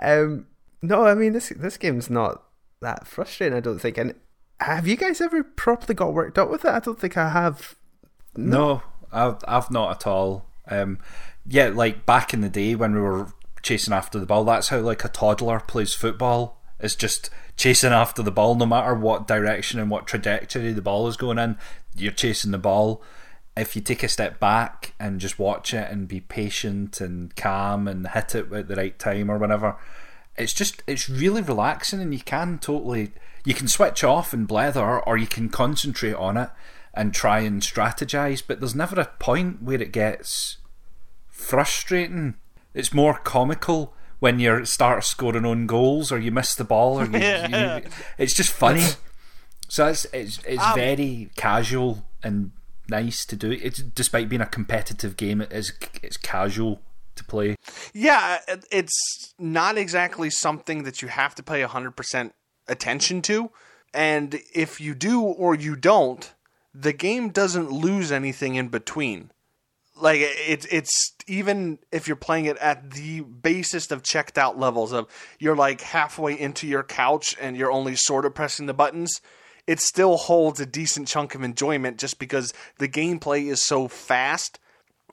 Um, 0.00 0.46
no, 0.82 1.06
I 1.06 1.14
mean 1.14 1.32
this 1.32 1.50
this 1.56 1.76
game's 1.76 2.10
not 2.10 2.42
that 2.80 3.06
frustrating. 3.06 3.56
I 3.56 3.60
don't 3.60 3.78
think. 3.78 3.98
And 3.98 4.14
have 4.60 4.86
you 4.86 4.96
guys 4.96 5.20
ever 5.20 5.42
properly 5.42 5.94
got 5.94 6.14
worked 6.14 6.38
up 6.38 6.50
with 6.50 6.64
it? 6.64 6.70
I 6.70 6.80
don't 6.80 6.98
think 6.98 7.16
I 7.16 7.30
have. 7.30 7.76
No, 8.36 8.82
I've 9.12 9.38
I've 9.46 9.70
not 9.70 9.90
at 9.90 10.06
all. 10.06 10.46
Um, 10.68 10.98
yeah, 11.46 11.68
like 11.68 12.06
back 12.06 12.32
in 12.32 12.40
the 12.40 12.48
day 12.48 12.74
when 12.74 12.94
we 12.94 13.00
were 13.00 13.28
chasing 13.62 13.94
after 13.94 14.18
the 14.18 14.26
ball, 14.26 14.44
that's 14.44 14.68
how 14.68 14.78
like 14.78 15.04
a 15.04 15.08
toddler 15.08 15.60
plays 15.60 15.94
football. 15.94 16.60
It's 16.80 16.96
just 16.96 17.30
chasing 17.56 17.92
after 17.92 18.22
the 18.22 18.30
ball, 18.30 18.54
no 18.54 18.66
matter 18.66 18.94
what 18.94 19.26
direction 19.26 19.78
and 19.78 19.90
what 19.90 20.06
trajectory 20.06 20.72
the 20.72 20.82
ball 20.82 21.08
is 21.08 21.16
going 21.16 21.38
in. 21.38 21.56
You're 21.94 22.12
chasing 22.12 22.50
the 22.50 22.58
ball. 22.58 23.02
If 23.56 23.76
you 23.76 23.82
take 23.82 24.02
a 24.02 24.08
step 24.08 24.40
back 24.40 24.94
and 24.98 25.20
just 25.20 25.38
watch 25.38 25.72
it 25.72 25.90
and 25.90 26.08
be 26.08 26.20
patient 26.20 27.00
and 27.00 27.34
calm 27.36 27.86
and 27.86 28.06
hit 28.08 28.34
it 28.34 28.52
at 28.52 28.66
the 28.68 28.74
right 28.76 28.98
time 28.98 29.30
or 29.30 29.38
whatever, 29.38 29.76
it's 30.36 30.52
just 30.52 30.82
it's 30.86 31.08
really 31.08 31.40
relaxing 31.42 32.00
and 32.00 32.12
you 32.12 32.20
can 32.20 32.58
totally 32.58 33.12
you 33.44 33.54
can 33.54 33.68
switch 33.68 34.02
off 34.02 34.32
and 34.32 34.48
blether 34.48 35.00
or 35.06 35.16
you 35.16 35.26
can 35.28 35.48
concentrate 35.48 36.14
on 36.14 36.36
it 36.36 36.50
and 36.92 37.14
try 37.14 37.40
and 37.40 37.62
strategize 37.62 38.42
but 38.44 38.58
there's 38.58 38.74
never 38.74 38.98
a 39.00 39.04
point 39.20 39.62
where 39.62 39.80
it 39.80 39.92
gets 39.92 40.56
frustrating. 41.28 42.34
It's 42.72 42.92
more 42.92 43.14
comical 43.18 43.94
when 44.18 44.40
you 44.40 44.64
start 44.64 45.04
scoring 45.04 45.44
own 45.44 45.66
goals 45.66 46.10
or 46.10 46.18
you 46.18 46.32
miss 46.32 46.54
the 46.54 46.64
ball 46.64 46.98
or 47.00 47.04
you, 47.04 47.18
you- 47.18 47.82
it's 48.18 48.34
just 48.34 48.50
funny. 48.52 48.84
So 49.68 49.88
it's 49.88 50.06
it's, 50.12 50.38
it's 50.46 50.62
Um, 50.62 50.74
very 50.74 51.30
casual 51.36 52.04
and 52.22 52.50
nice 52.88 53.24
to 53.24 53.36
do 53.36 53.50
it's 53.50 53.78
despite 53.78 54.28
being 54.28 54.42
a 54.42 54.46
competitive 54.46 55.16
game 55.16 55.40
it 55.40 55.52
is 55.52 55.72
it's 56.02 56.16
casual 56.16 56.80
to 57.16 57.24
play 57.24 57.56
Yeah, 57.92 58.38
it's 58.70 59.34
not 59.38 59.78
exactly 59.78 60.30
something 60.30 60.82
that 60.84 61.02
you 61.02 61.08
have 61.08 61.34
to 61.36 61.42
pay 61.42 61.62
100% 61.62 62.32
attention 62.68 63.22
to. 63.22 63.50
And 63.92 64.40
if 64.52 64.80
you 64.80 64.94
do 64.94 65.20
or 65.20 65.54
you 65.54 65.76
don't, 65.76 66.32
the 66.74 66.92
game 66.92 67.30
doesn't 67.30 67.70
lose 67.70 68.10
anything 68.10 68.56
in 68.56 68.68
between. 68.68 69.30
Like 69.96 70.18
it's 70.20 70.66
it's 70.72 71.12
even 71.28 71.78
if 71.92 72.08
you're 72.08 72.16
playing 72.16 72.46
it 72.46 72.56
at 72.56 72.90
the 72.90 73.20
basest 73.20 73.92
of 73.92 74.02
checked 74.02 74.36
out 74.36 74.58
levels 74.58 74.92
of 74.92 75.06
you're 75.38 75.54
like 75.54 75.82
halfway 75.82 76.38
into 76.38 76.66
your 76.66 76.82
couch 76.82 77.36
and 77.40 77.56
you're 77.56 77.70
only 77.70 77.94
sort 77.94 78.26
of 78.26 78.34
pressing 78.34 78.66
the 78.66 78.74
buttons, 78.74 79.20
it 79.66 79.80
still 79.80 80.16
holds 80.16 80.60
a 80.60 80.66
decent 80.66 81.08
chunk 81.08 81.34
of 81.34 81.42
enjoyment 81.42 81.98
just 81.98 82.18
because 82.18 82.52
the 82.78 82.88
gameplay 82.88 83.50
is 83.50 83.62
so 83.62 83.88
fast. 83.88 84.58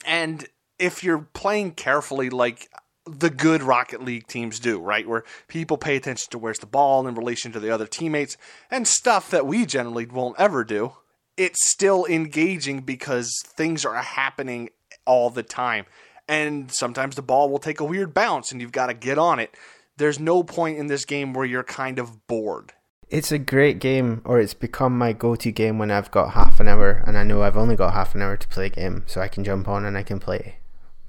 And 0.05 0.47
if 0.77 1.03
you're 1.03 1.27
playing 1.33 1.71
carefully, 1.71 2.29
like 2.29 2.69
the 3.05 3.29
good 3.29 3.63
Rocket 3.63 4.03
League 4.03 4.27
teams 4.27 4.59
do, 4.59 4.79
right? 4.79 5.07
Where 5.07 5.23
people 5.47 5.77
pay 5.77 5.95
attention 5.95 6.29
to 6.31 6.37
where's 6.37 6.59
the 6.59 6.65
ball 6.65 7.07
in 7.07 7.15
relation 7.15 7.51
to 7.53 7.59
the 7.59 7.71
other 7.71 7.87
teammates 7.87 8.37
and 8.69 8.87
stuff 8.87 9.29
that 9.31 9.45
we 9.45 9.65
generally 9.65 10.05
won't 10.05 10.39
ever 10.39 10.63
do. 10.63 10.93
It's 11.37 11.71
still 11.71 12.05
engaging 12.05 12.81
because 12.81 13.33
things 13.45 13.85
are 13.85 13.95
happening 13.95 14.69
all 15.05 15.29
the 15.29 15.43
time. 15.43 15.85
And 16.27 16.71
sometimes 16.71 17.15
the 17.15 17.21
ball 17.21 17.49
will 17.49 17.59
take 17.59 17.79
a 17.79 17.85
weird 17.85 18.13
bounce 18.13 18.51
and 18.51 18.61
you've 18.61 18.71
got 18.71 18.87
to 18.87 18.93
get 18.93 19.17
on 19.17 19.39
it. 19.39 19.55
There's 19.97 20.19
no 20.19 20.43
point 20.43 20.77
in 20.77 20.87
this 20.87 21.05
game 21.05 21.33
where 21.33 21.45
you're 21.45 21.63
kind 21.63 21.99
of 21.99 22.27
bored. 22.27 22.73
It's 23.11 23.29
a 23.33 23.37
great 23.37 23.79
game, 23.79 24.21
or 24.23 24.39
it's 24.39 24.53
become 24.53 24.97
my 24.97 25.11
go 25.11 25.35
to 25.35 25.51
game 25.51 25.77
when 25.77 25.91
I've 25.91 26.11
got 26.11 26.31
half 26.31 26.61
an 26.61 26.69
hour 26.69 27.03
and 27.05 27.17
I 27.17 27.23
know 27.23 27.43
I've 27.43 27.57
only 27.57 27.75
got 27.75 27.93
half 27.93 28.15
an 28.15 28.21
hour 28.21 28.37
to 28.37 28.47
play 28.47 28.67
a 28.67 28.69
game, 28.69 29.03
so 29.05 29.19
I 29.19 29.27
can 29.27 29.43
jump 29.43 29.67
on 29.67 29.83
and 29.83 29.97
I 29.97 30.03
can 30.03 30.17
play 30.17 30.59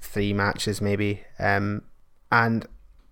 three 0.01 0.33
matches 0.33 0.81
maybe. 0.81 1.21
Um, 1.39 1.83
and 2.29 2.67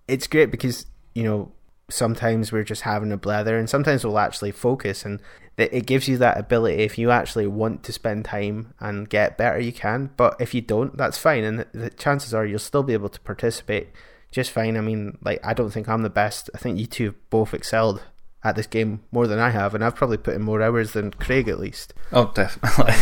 it's 0.06 0.26
great 0.26 0.50
because, 0.50 0.84
you 1.14 1.22
know, 1.22 1.52
sometimes 1.88 2.52
we're 2.52 2.64
just 2.64 2.82
having 2.82 3.12
a 3.12 3.16
blather 3.16 3.58
and 3.58 3.68
sometimes 3.68 4.04
we'll 4.04 4.18
actually 4.18 4.52
focus 4.52 5.06
and 5.06 5.20
it 5.56 5.86
gives 5.86 6.06
you 6.06 6.18
that 6.18 6.38
ability. 6.38 6.82
If 6.82 6.98
you 6.98 7.10
actually 7.10 7.46
want 7.46 7.82
to 7.84 7.94
spend 7.94 8.26
time 8.26 8.74
and 8.78 9.08
get 9.08 9.36
better 9.36 9.58
you 9.58 9.72
can 9.72 10.10
but 10.16 10.36
if 10.40 10.54
you 10.54 10.62
don't 10.62 10.96
that's 10.96 11.18
fine 11.18 11.44
and 11.44 11.66
the 11.72 11.90
chances 11.90 12.32
are 12.32 12.46
you'll 12.46 12.58
still 12.58 12.82
be 12.82 12.94
able 12.94 13.10
to 13.10 13.20
participate 13.20 13.88
just 14.30 14.50
fine. 14.50 14.78
I 14.78 14.80
mean 14.80 15.18
like 15.22 15.40
i 15.44 15.52
don't 15.52 15.70
think 15.70 15.88
i'm 15.88 16.02
the 16.02 16.08
best. 16.10 16.48
I 16.54 16.58
think 16.58 16.78
you 16.78 16.86
two 16.86 17.14
both 17.28 17.52
excelled 17.52 18.02
at 18.44 18.56
this 18.56 18.66
game 18.66 19.00
more 19.12 19.26
than 19.26 19.38
i 19.38 19.50
have 19.50 19.74
and 19.74 19.84
i've 19.84 19.94
probably 19.94 20.16
put 20.16 20.34
in 20.34 20.42
more 20.42 20.60
hours 20.62 20.92
than 20.92 21.10
craig 21.12 21.48
at 21.48 21.58
least 21.60 21.94
Oh, 22.12 22.30
definitely. 22.34 22.92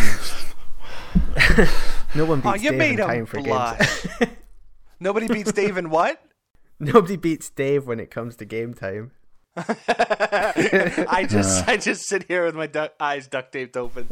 no 2.15 2.25
one 2.25 2.43
Oh, 2.45 2.53
beats 2.53 2.65
you 2.65 2.71
Dave 2.71 2.79
made 2.79 3.01
in 3.01 3.07
time 3.07 3.27
for 3.27 3.41
blush. 3.43 3.79
games 4.21 4.33
Nobody 5.01 5.29
beats 5.29 5.51
Dave 5.53 5.77
in 5.79 5.89
what? 5.91 6.23
nobody 6.79 7.17
beats 7.17 7.51
dave 7.51 7.87
when 7.87 7.99
it 8.01 8.11
comes 8.11 8.37
to 8.37 8.45
game 8.45 8.73
time 8.75 9.11
I 9.57 11.27
just 11.29 11.67
I 11.69 11.77
just 11.77 12.07
sit 12.07 12.25
here 12.29 12.45
with 12.45 12.55
my 12.55 12.67
duck, 12.67 12.93
eyes 13.01 13.27
duct 13.27 13.53
taped 13.53 13.77
open. 13.77 14.07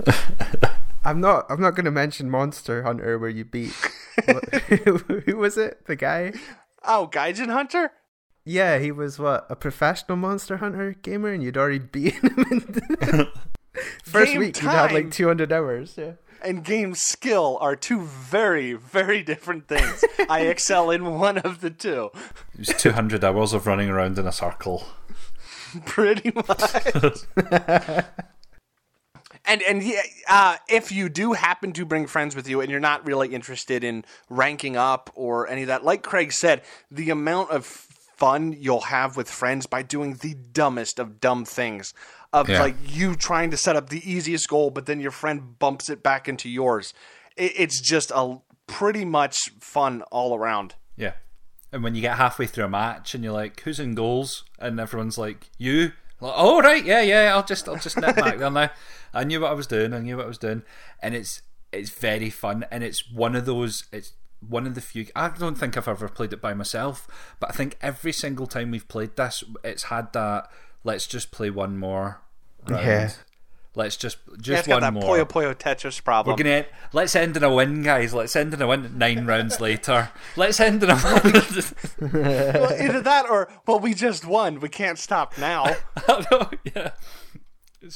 I'm 1.05 1.21
not. 1.21 1.47
I'm 1.49 1.61
not 1.61 1.75
going 1.77 1.85
to 1.85 1.91
mention 1.93 2.29
Monster 2.29 2.83
Hunter 2.83 3.19
where 3.19 3.31
you 3.31 3.45
beat. 3.45 3.73
who 5.27 5.37
was 5.37 5.57
it? 5.57 5.87
The 5.87 5.95
guy? 5.97 6.33
Oh, 6.85 7.09
Gaijin 7.11 7.51
Hunter? 7.51 7.93
Yeah, 8.49 8.79
he 8.79 8.91
was 8.91 9.19
what 9.19 9.45
a 9.51 9.57
professional 9.57 10.17
Monster 10.17 10.57
Hunter 10.57 10.97
gamer, 11.03 11.29
and 11.33 11.43
you'd 11.43 11.59
already 11.59 11.81
beaten 11.81 12.31
him. 12.31 12.81
In 13.03 13.27
First 14.03 14.33
Game 14.33 14.41
week, 14.41 14.63
you'd 14.63 14.71
had 14.71 14.91
like 14.91 15.11
200 15.11 15.53
hours. 15.53 15.97
Yeah. 15.99 16.13
and 16.43 16.65
game 16.65 16.95
skill 16.95 17.59
are 17.61 17.77
two 17.77 18.01
very, 18.07 18.73
very 18.73 19.23
different 19.23 19.69
things. 19.69 20.03
I 20.31 20.47
excel 20.47 20.91
in 20.91 21.05
one 21.19 21.37
of 21.37 21.61
the 21.61 21.69
two, 21.69 22.11
It 22.55 22.61
was 22.61 22.69
200 22.69 23.23
hours 23.23 23.53
of 23.53 23.67
running 23.67 23.91
around 23.91 24.19
in 24.19 24.27
a 24.27 24.33
circle. 24.33 24.87
pretty 25.85 26.33
much. 26.35 27.27
and 29.45 29.61
and 29.63 29.83
yeah, 29.83 30.01
uh, 30.27 30.57
if 30.71 30.91
you 30.91 31.11
do 31.11 31.35
happen 31.35 31.73
to 31.73 31.85
bring 31.85 32.07
friends 32.07 32.35
with 32.35 32.49
you, 32.49 32.63
and 32.63 32.71
you're 32.71 32.81
not 32.81 33.05
really 33.07 33.35
interested 33.35 33.85
in 33.85 34.07
ranking 34.31 34.75
up 34.77 35.11
or 35.15 35.47
any 35.49 35.63
of 35.63 35.69
that, 35.69 35.85
like 35.85 36.03
Craig 36.03 36.33
said, 36.33 36.63
the 36.91 37.11
amount 37.11 37.51
of 37.51 37.88
fun 38.19 38.53
you'll 38.59 38.81
have 38.83 39.17
with 39.17 39.31
friends 39.31 39.67
by 39.67 39.83
doing 39.83 40.15
the 40.15 40.35
dumbest 40.35 40.99
of 40.99 41.21
dumb 41.21 41.45
things. 41.45 41.95
Of 42.33 42.49
Yeah. 42.49 42.61
like 42.61 42.75
you 42.85 43.15
trying 43.15 43.51
to 43.53 43.57
set 43.57 43.77
up 43.77 43.89
the 43.89 44.03
easiest 44.11 44.49
goal, 44.49 44.71
but 44.71 44.85
then 44.87 45.01
your 45.01 45.11
friend 45.11 45.59
bumps 45.59 45.89
it 45.89 46.03
back 46.03 46.29
into 46.29 46.49
yours. 46.49 46.93
It, 47.37 47.53
it's 47.57 47.81
just 47.81 48.11
a 48.15 48.39
pretty 48.67 49.05
much 49.07 49.39
fun 49.61 50.03
all 50.13 50.35
around. 50.37 50.75
Yeah. 50.97 51.13
And 51.73 51.83
when 51.83 51.95
you 51.95 52.01
get 52.03 52.17
halfway 52.19 52.47
through 52.47 52.65
a 52.65 52.69
match 52.69 53.15
and 53.15 53.23
you're 53.25 53.33
like, 53.33 53.61
"Who's 53.61 53.79
in 53.81 53.95
goals?" 53.95 54.45
and 54.59 54.79
everyone's 54.81 55.17
like, 55.19 55.49
"You." 55.59 55.93
Like, 56.21 56.33
oh 56.37 56.61
right, 56.61 56.85
yeah, 56.85 57.01
yeah. 57.03 57.33
I'll 57.35 57.45
just, 57.45 57.69
I'll 57.69 57.77
just 57.77 57.97
nip 57.97 58.17
back 58.17 58.39
there 58.39 58.51
now. 58.51 58.71
I 59.15 59.25
knew 59.25 59.41
what 59.41 59.51
I 59.51 59.55
was 59.55 59.67
doing. 59.69 59.95
I 59.95 60.01
knew 60.01 60.17
what 60.17 60.25
I 60.25 60.29
was 60.29 60.39
doing, 60.39 60.63
and 61.01 61.15
it's, 61.15 61.43
it's 61.73 61.91
very 61.91 62.29
fun. 62.31 62.67
And 62.71 62.83
it's 62.83 63.11
one 63.11 63.37
of 63.37 63.47
those. 63.47 63.85
It's 63.93 64.13
one 64.47 64.67
of 64.67 64.75
the 64.75 64.81
few. 64.81 65.07
I 65.17 65.29
don't 65.29 65.57
think 65.57 65.77
I've 65.77 65.89
ever 65.89 66.09
played 66.09 66.33
it 66.33 66.41
by 66.41 66.55
myself, 66.55 67.07
but 67.41 67.51
I 67.51 67.53
think 67.53 67.77
every 67.81 68.13
single 68.13 68.47
time 68.47 68.71
we've 68.71 68.87
played 68.89 69.17
this, 69.17 69.45
it's 69.65 69.85
had 69.85 70.13
that. 70.13 70.49
Let's 70.85 71.07
just 71.07 71.31
play 71.31 71.51
one 71.51 71.77
more. 71.79 72.21
Round. 72.67 72.85
Yeah. 72.87 73.11
Let's 73.75 73.97
just, 73.97 74.19
Yeah, 74.29 74.37
just 74.41 74.59
it's 74.61 74.69
got 74.69 74.81
that 74.81 74.93
more. 74.93 75.03
Puyo 75.05 75.25
Puyo 75.29 75.55
Tetris 75.55 76.03
problem. 76.03 76.35
We're 76.35 76.43
gonna 76.43 76.67
let's 76.93 77.15
end 77.15 77.37
in 77.37 77.45
a 77.45 77.55
win, 77.55 77.83
guys. 77.83 78.13
Let's 78.13 78.35
end 78.35 78.53
in 78.53 78.61
a 78.61 78.67
win. 78.67 78.99
Nine 78.99 79.25
rounds 79.25 79.61
later, 79.61 80.11
let's 80.37 80.59
end 80.59 80.83
in 80.83 80.91
a 80.91 80.95
win. 80.95 82.13
well, 82.13 82.73
either 82.73 83.01
that 83.03 83.27
or 83.31 83.49
well, 83.67 83.79
we 83.79 83.95
just 83.95 84.25
won. 84.25 84.59
We 84.59 84.69
can't 84.69 84.99
stop 84.99 85.39
now. 85.39 85.77
I 86.09 86.27
know, 86.31 86.51
yeah. 86.75 86.91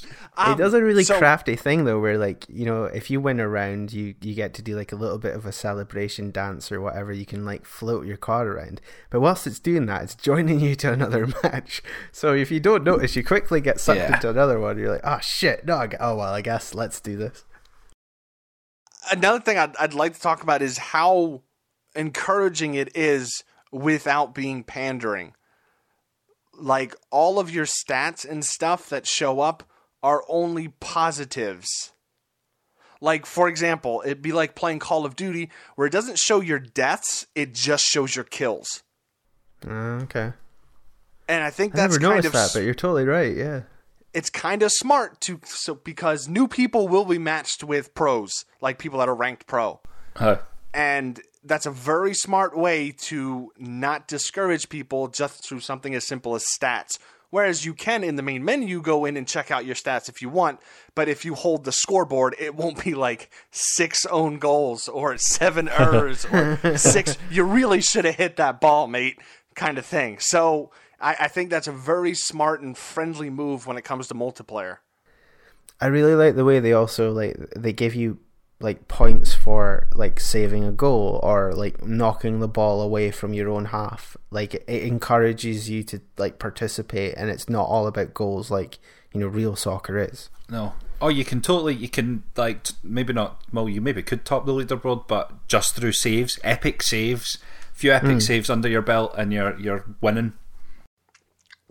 Um, 0.36 0.52
it 0.54 0.56
does 0.58 0.72
a 0.74 0.82
really 0.82 1.04
so- 1.04 1.18
crafty 1.18 1.56
thing 1.56 1.84
though, 1.84 2.00
where 2.00 2.16
like 2.16 2.46
you 2.48 2.64
know, 2.64 2.84
if 2.84 3.10
you 3.10 3.20
win 3.20 3.38
a 3.40 3.48
round, 3.48 3.92
you 3.92 4.14
you 4.22 4.34
get 4.34 4.54
to 4.54 4.62
do 4.62 4.74
like 4.76 4.92
a 4.92 4.96
little 4.96 5.18
bit 5.18 5.34
of 5.34 5.44
a 5.44 5.52
celebration 5.52 6.30
dance 6.30 6.72
or 6.72 6.80
whatever. 6.80 7.12
You 7.12 7.26
can 7.26 7.44
like 7.44 7.64
float 7.66 8.06
your 8.06 8.16
car 8.16 8.46
around, 8.48 8.80
but 9.10 9.20
whilst 9.20 9.46
it's 9.46 9.58
doing 9.58 9.86
that, 9.86 10.02
it's 10.02 10.14
joining 10.14 10.60
you 10.66 10.74
to 10.76 10.92
another 10.92 11.26
match. 11.42 11.82
So 12.12 12.34
if 12.34 12.50
you 12.50 12.60
don't 12.60 12.84
notice, 12.84 13.14
you 13.16 13.22
quickly 13.24 13.60
get 13.60 13.78
sucked 13.80 13.98
Yeah. 14.00 14.14
into 14.14 14.30
another 14.30 14.58
one. 14.58 14.78
You're 14.78 14.92
like, 14.92 15.04
oh 15.04 15.18
shit, 15.20 15.66
no, 15.66 15.86
oh 16.00 16.16
well, 16.16 16.32
I 16.32 16.40
guess 16.40 16.74
let's 16.74 17.00
do 17.00 17.16
this. 17.16 17.44
Another 19.10 19.40
thing 19.40 19.58
I'd, 19.58 19.76
I'd 19.76 19.94
like 19.94 20.14
to 20.14 20.20
talk 20.20 20.42
about 20.42 20.62
is 20.62 20.78
how 20.78 21.42
encouraging 21.94 22.74
it 22.74 22.96
is 22.96 23.42
without 23.72 24.34
being 24.34 24.62
pandering. 24.62 25.34
Like 26.54 26.94
all 27.10 27.38
of 27.38 27.50
your 27.50 27.64
stats 27.66 28.28
and 28.28 28.44
stuff 28.44 28.88
that 28.90 29.06
show 29.06 29.40
up 29.40 29.64
are 30.02 30.22
only 30.28 30.68
positives. 30.80 31.92
Like 33.00 33.26
for 33.26 33.48
example, 33.48 34.02
it'd 34.04 34.22
be 34.22 34.32
like 34.32 34.54
playing 34.54 34.78
Call 34.78 35.04
of 35.04 35.16
Duty 35.16 35.50
where 35.74 35.86
it 35.86 35.90
doesn't 35.90 36.18
show 36.18 36.40
your 36.40 36.58
deaths, 36.58 37.26
it 37.34 37.52
just 37.54 37.84
shows 37.84 38.14
your 38.14 38.24
kills. 38.24 38.82
Uh, 39.66 40.00
okay, 40.04 40.32
And 41.28 41.42
I 41.42 41.50
think 41.50 41.74
I 41.74 41.76
that's 41.76 41.94
never 41.94 42.00
kind 42.00 42.16
noticed 42.16 42.26
of 42.26 42.32
that, 42.32 42.50
but 42.52 42.64
you're 42.64 42.74
totally 42.74 43.04
right. 43.04 43.36
Yeah. 43.36 43.62
it's 44.12 44.28
kind 44.30 44.62
of 44.62 44.70
smart 44.72 45.20
to 45.22 45.40
so 45.44 45.74
because 45.76 46.28
new 46.28 46.46
people 46.48 46.88
will 46.88 47.04
be 47.04 47.18
matched 47.18 47.62
with 47.64 47.94
pros, 47.94 48.44
like 48.60 48.78
people 48.78 48.98
that 48.98 49.08
are 49.08 49.14
ranked 49.14 49.46
pro. 49.46 49.80
Uh, 50.16 50.36
And 50.74 51.20
that's 51.44 51.66
a 51.66 51.70
very 51.70 52.14
smart 52.14 52.56
way 52.56 52.92
to 52.92 53.50
not 53.58 54.06
discourage 54.08 54.68
people 54.68 55.08
just 55.08 55.46
through 55.48 55.60
something 55.60 55.94
as 55.94 56.06
simple 56.06 56.34
as 56.34 56.44
stats. 56.44 56.98
Whereas 57.32 57.64
you 57.64 57.72
can 57.72 58.04
in 58.04 58.16
the 58.16 58.22
main 58.22 58.44
menu 58.44 58.82
go 58.82 59.06
in 59.06 59.16
and 59.16 59.26
check 59.26 59.50
out 59.50 59.64
your 59.64 59.74
stats 59.74 60.10
if 60.10 60.20
you 60.20 60.28
want, 60.28 60.60
but 60.94 61.08
if 61.08 61.24
you 61.24 61.34
hold 61.34 61.64
the 61.64 61.72
scoreboard, 61.72 62.36
it 62.38 62.54
won't 62.54 62.84
be 62.84 62.94
like 62.94 63.30
six 63.50 64.04
own 64.04 64.38
goals 64.38 64.86
or 64.86 65.16
seven 65.16 65.66
errors 65.78 66.26
or 66.26 66.76
six. 66.76 67.16
You 67.30 67.44
really 67.44 67.80
should 67.80 68.04
have 68.04 68.16
hit 68.16 68.36
that 68.36 68.60
ball, 68.60 68.86
mate, 68.86 69.16
kind 69.54 69.78
of 69.78 69.86
thing. 69.86 70.18
So 70.20 70.72
I, 71.00 71.16
I 71.20 71.28
think 71.28 71.48
that's 71.48 71.66
a 71.66 71.72
very 71.72 72.12
smart 72.12 72.60
and 72.60 72.76
friendly 72.76 73.30
move 73.30 73.66
when 73.66 73.78
it 73.78 73.82
comes 73.82 74.08
to 74.08 74.14
multiplayer. 74.14 74.76
I 75.80 75.86
really 75.86 76.14
like 76.14 76.36
the 76.36 76.44
way 76.44 76.60
they 76.60 76.74
also 76.74 77.12
like 77.12 77.34
they 77.56 77.72
give 77.72 77.94
you 77.94 78.18
like 78.62 78.88
points 78.88 79.34
for 79.34 79.88
like 79.94 80.20
saving 80.20 80.64
a 80.64 80.72
goal 80.72 81.20
or 81.22 81.52
like 81.52 81.84
knocking 81.84 82.40
the 82.40 82.48
ball 82.48 82.80
away 82.80 83.10
from 83.10 83.34
your 83.34 83.50
own 83.50 83.66
half. 83.66 84.16
Like 84.30 84.54
it 84.54 84.82
encourages 84.84 85.68
you 85.68 85.82
to 85.84 86.00
like 86.16 86.38
participate 86.38 87.14
and 87.16 87.28
it's 87.28 87.48
not 87.48 87.66
all 87.66 87.86
about 87.86 88.14
goals 88.14 88.50
like, 88.50 88.78
you 89.12 89.20
know, 89.20 89.26
real 89.26 89.56
soccer 89.56 89.98
is. 89.98 90.30
no. 90.48 90.74
Oh, 91.02 91.08
you 91.08 91.24
can 91.24 91.40
totally. 91.40 91.74
You 91.74 91.88
can 91.88 92.22
like 92.36 92.68
maybe 92.84 93.12
not. 93.12 93.42
Well, 93.52 93.68
you 93.68 93.80
maybe 93.80 94.04
could 94.04 94.24
top 94.24 94.46
the 94.46 94.52
leaderboard, 94.52 95.08
but 95.08 95.48
just 95.48 95.74
through 95.74 95.92
saves, 95.92 96.38
epic 96.44 96.80
saves, 96.80 97.38
few 97.72 97.90
epic 97.90 98.12
hmm. 98.12 98.18
saves 98.20 98.48
under 98.48 98.68
your 98.68 98.82
belt, 98.82 99.12
and 99.18 99.32
you're 99.32 99.58
you're 99.58 99.84
winning. 100.00 100.34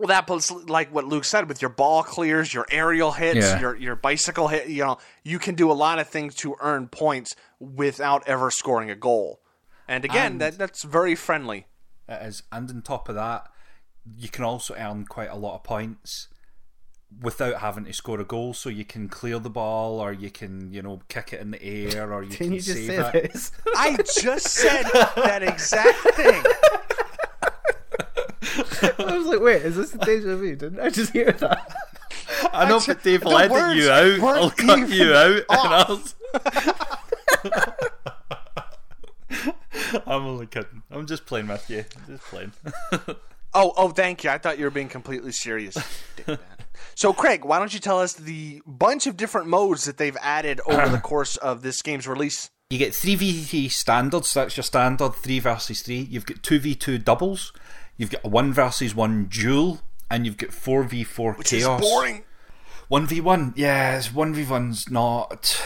Well, 0.02 0.08
that 0.08 0.26
plus 0.26 0.50
like 0.50 0.92
what 0.92 1.04
Luke 1.04 1.24
said 1.24 1.48
with 1.48 1.62
your 1.62 1.68
ball 1.68 2.02
clears, 2.02 2.52
your 2.52 2.66
aerial 2.72 3.12
hits, 3.12 3.36
Yeah. 3.38 3.60
your 3.60 3.76
your 3.76 3.94
bicycle 3.94 4.48
hit. 4.48 4.66
You 4.66 4.82
know, 4.82 4.98
you 5.22 5.38
can 5.38 5.54
do 5.54 5.70
a 5.70 5.74
lot 5.74 6.00
of 6.00 6.08
things 6.08 6.34
to 6.42 6.56
earn 6.60 6.88
points 6.88 7.36
without 7.60 8.26
ever 8.26 8.50
scoring 8.50 8.90
a 8.90 8.96
goal. 8.96 9.40
And 9.86 10.04
again, 10.04 10.32
And- 10.32 10.40
that 10.40 10.58
that's 10.58 10.82
very 10.82 11.14
friendly. 11.14 11.66
It 12.08 12.20
is, 12.20 12.42
and 12.50 12.68
on 12.68 12.82
top 12.82 13.08
of 13.08 13.14
that, 13.14 13.46
you 14.16 14.28
can 14.28 14.42
also 14.42 14.74
earn 14.74 15.04
quite 15.04 15.30
a 15.30 15.36
lot 15.36 15.54
of 15.54 15.62
points 15.62 16.26
without 17.20 17.60
having 17.60 17.84
to 17.84 17.92
score 17.92 18.18
a 18.18 18.24
goal. 18.24 18.54
So 18.54 18.70
you 18.70 18.84
can 18.84 19.08
clear 19.08 19.38
the 19.38 19.50
ball, 19.50 20.00
or 20.00 20.12
you 20.12 20.30
can, 20.32 20.72
you 20.72 20.82
know, 20.82 21.00
kick 21.08 21.32
it 21.32 21.40
in 21.40 21.52
the 21.52 21.62
air, 21.62 22.12
or 22.12 22.24
you 22.24 22.30
Can 22.30 22.46
can 22.48 22.52
you 22.54 22.60
just 22.60 22.76
save 22.76 22.86
say 22.88 23.18
it. 23.20 23.32
this? 23.34 23.52
I 23.76 23.96
just 24.20 24.48
said 24.48 24.82
that 25.14 25.44
exact 25.44 25.98
thing. 26.16 26.42
I 28.98 29.16
was 29.16 29.26
like, 29.26 29.40
wait, 29.40 29.62
is 29.62 29.76
this 29.76 29.90
the 29.90 29.98
deja 29.98 30.36
vu? 30.36 30.56
Didn't 30.56 30.80
I 30.80 30.90
just 30.90 31.12
hear 31.12 31.32
that? 31.32 31.76
I 32.52 32.68
know, 32.68 32.76
Actually, 32.76 32.94
but 32.94 33.02
Dave 33.04 33.24
will 33.24 33.30
the 33.38 33.44
edit 33.44 33.76
you 33.76 33.90
out. 33.90 34.20
I'll 34.36 34.50
cut 34.50 34.88
you 34.90 35.14
out. 35.14 35.42
Off. 35.48 36.14
And 36.34 36.44
I'll... 39.94 40.02
I'm 40.06 40.26
only 40.26 40.46
kidding. 40.46 40.82
I'm 40.90 41.06
just 41.06 41.26
playing 41.26 41.48
with 41.48 41.68
you. 41.70 41.84
I'm 41.96 42.16
just 42.16 42.24
playing. 42.24 42.52
Oh, 43.54 43.72
oh, 43.76 43.90
thank 43.90 44.24
you. 44.24 44.30
I 44.30 44.38
thought 44.38 44.58
you 44.58 44.64
were 44.64 44.70
being 44.70 44.88
completely 44.88 45.32
serious. 45.32 45.76
So, 46.94 47.12
Craig, 47.12 47.44
why 47.44 47.58
don't 47.58 47.72
you 47.72 47.80
tell 47.80 48.00
us 48.00 48.12
the 48.14 48.62
bunch 48.66 49.06
of 49.06 49.16
different 49.16 49.48
modes 49.48 49.84
that 49.84 49.96
they've 49.96 50.16
added 50.20 50.60
over 50.66 50.88
the 50.88 50.98
course 51.02 51.36
of 51.36 51.62
this 51.62 51.82
game's 51.82 52.06
release? 52.06 52.50
You 52.70 52.78
get 52.78 52.92
3v3 52.92 53.70
standards, 53.70 54.32
that's 54.32 54.56
your 54.56 54.64
standard 54.64 55.14
3 55.14 55.38
versus 55.40 55.82
3. 55.82 56.08
You've 56.10 56.26
got 56.26 56.38
2v2 56.38 57.04
doubles, 57.04 57.52
you've 58.02 58.10
got 58.10 58.24
a 58.24 58.28
1 58.28 58.52
versus 58.52 58.94
1 58.94 59.26
duel, 59.26 59.80
and 60.10 60.26
you've 60.26 60.36
got 60.36 60.50
4v4 60.50 61.38
Which 61.38 61.48
chaos. 61.50 61.80
is 61.82 61.88
boring. 61.88 62.24
1v1, 62.90 63.54
yes, 63.56 64.08
1v1's 64.10 64.90
not. 64.90 65.62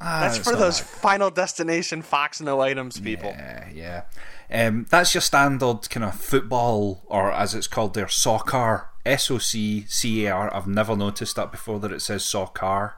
Ah, 0.00 0.20
That's 0.20 0.38
for 0.38 0.52
not 0.52 0.58
those 0.60 0.78
that 0.78 0.86
Final 0.86 1.30
Destination 1.30 2.02
Fox 2.02 2.40
No 2.40 2.60
Items 2.60 3.00
people. 3.00 3.30
Yeah, 3.30 3.68
yeah. 3.74 4.02
Um, 4.48 4.86
that's 4.90 5.12
your 5.14 5.22
standard 5.22 5.88
kind 5.90 6.04
of 6.04 6.14
football, 6.14 7.02
or 7.06 7.32
as 7.32 7.54
it's 7.54 7.66
called 7.66 7.94
there, 7.94 8.06
soccer. 8.06 8.90
S 9.04 9.30
O 9.30 9.38
C 9.38 9.84
C 9.88 10.26
A 10.26 10.32
R. 10.32 10.54
I've 10.54 10.66
never 10.66 10.94
noticed 10.96 11.36
that 11.36 11.50
before 11.52 11.78
that 11.80 11.92
it 11.92 12.02
says 12.02 12.24
soccer. 12.24 12.94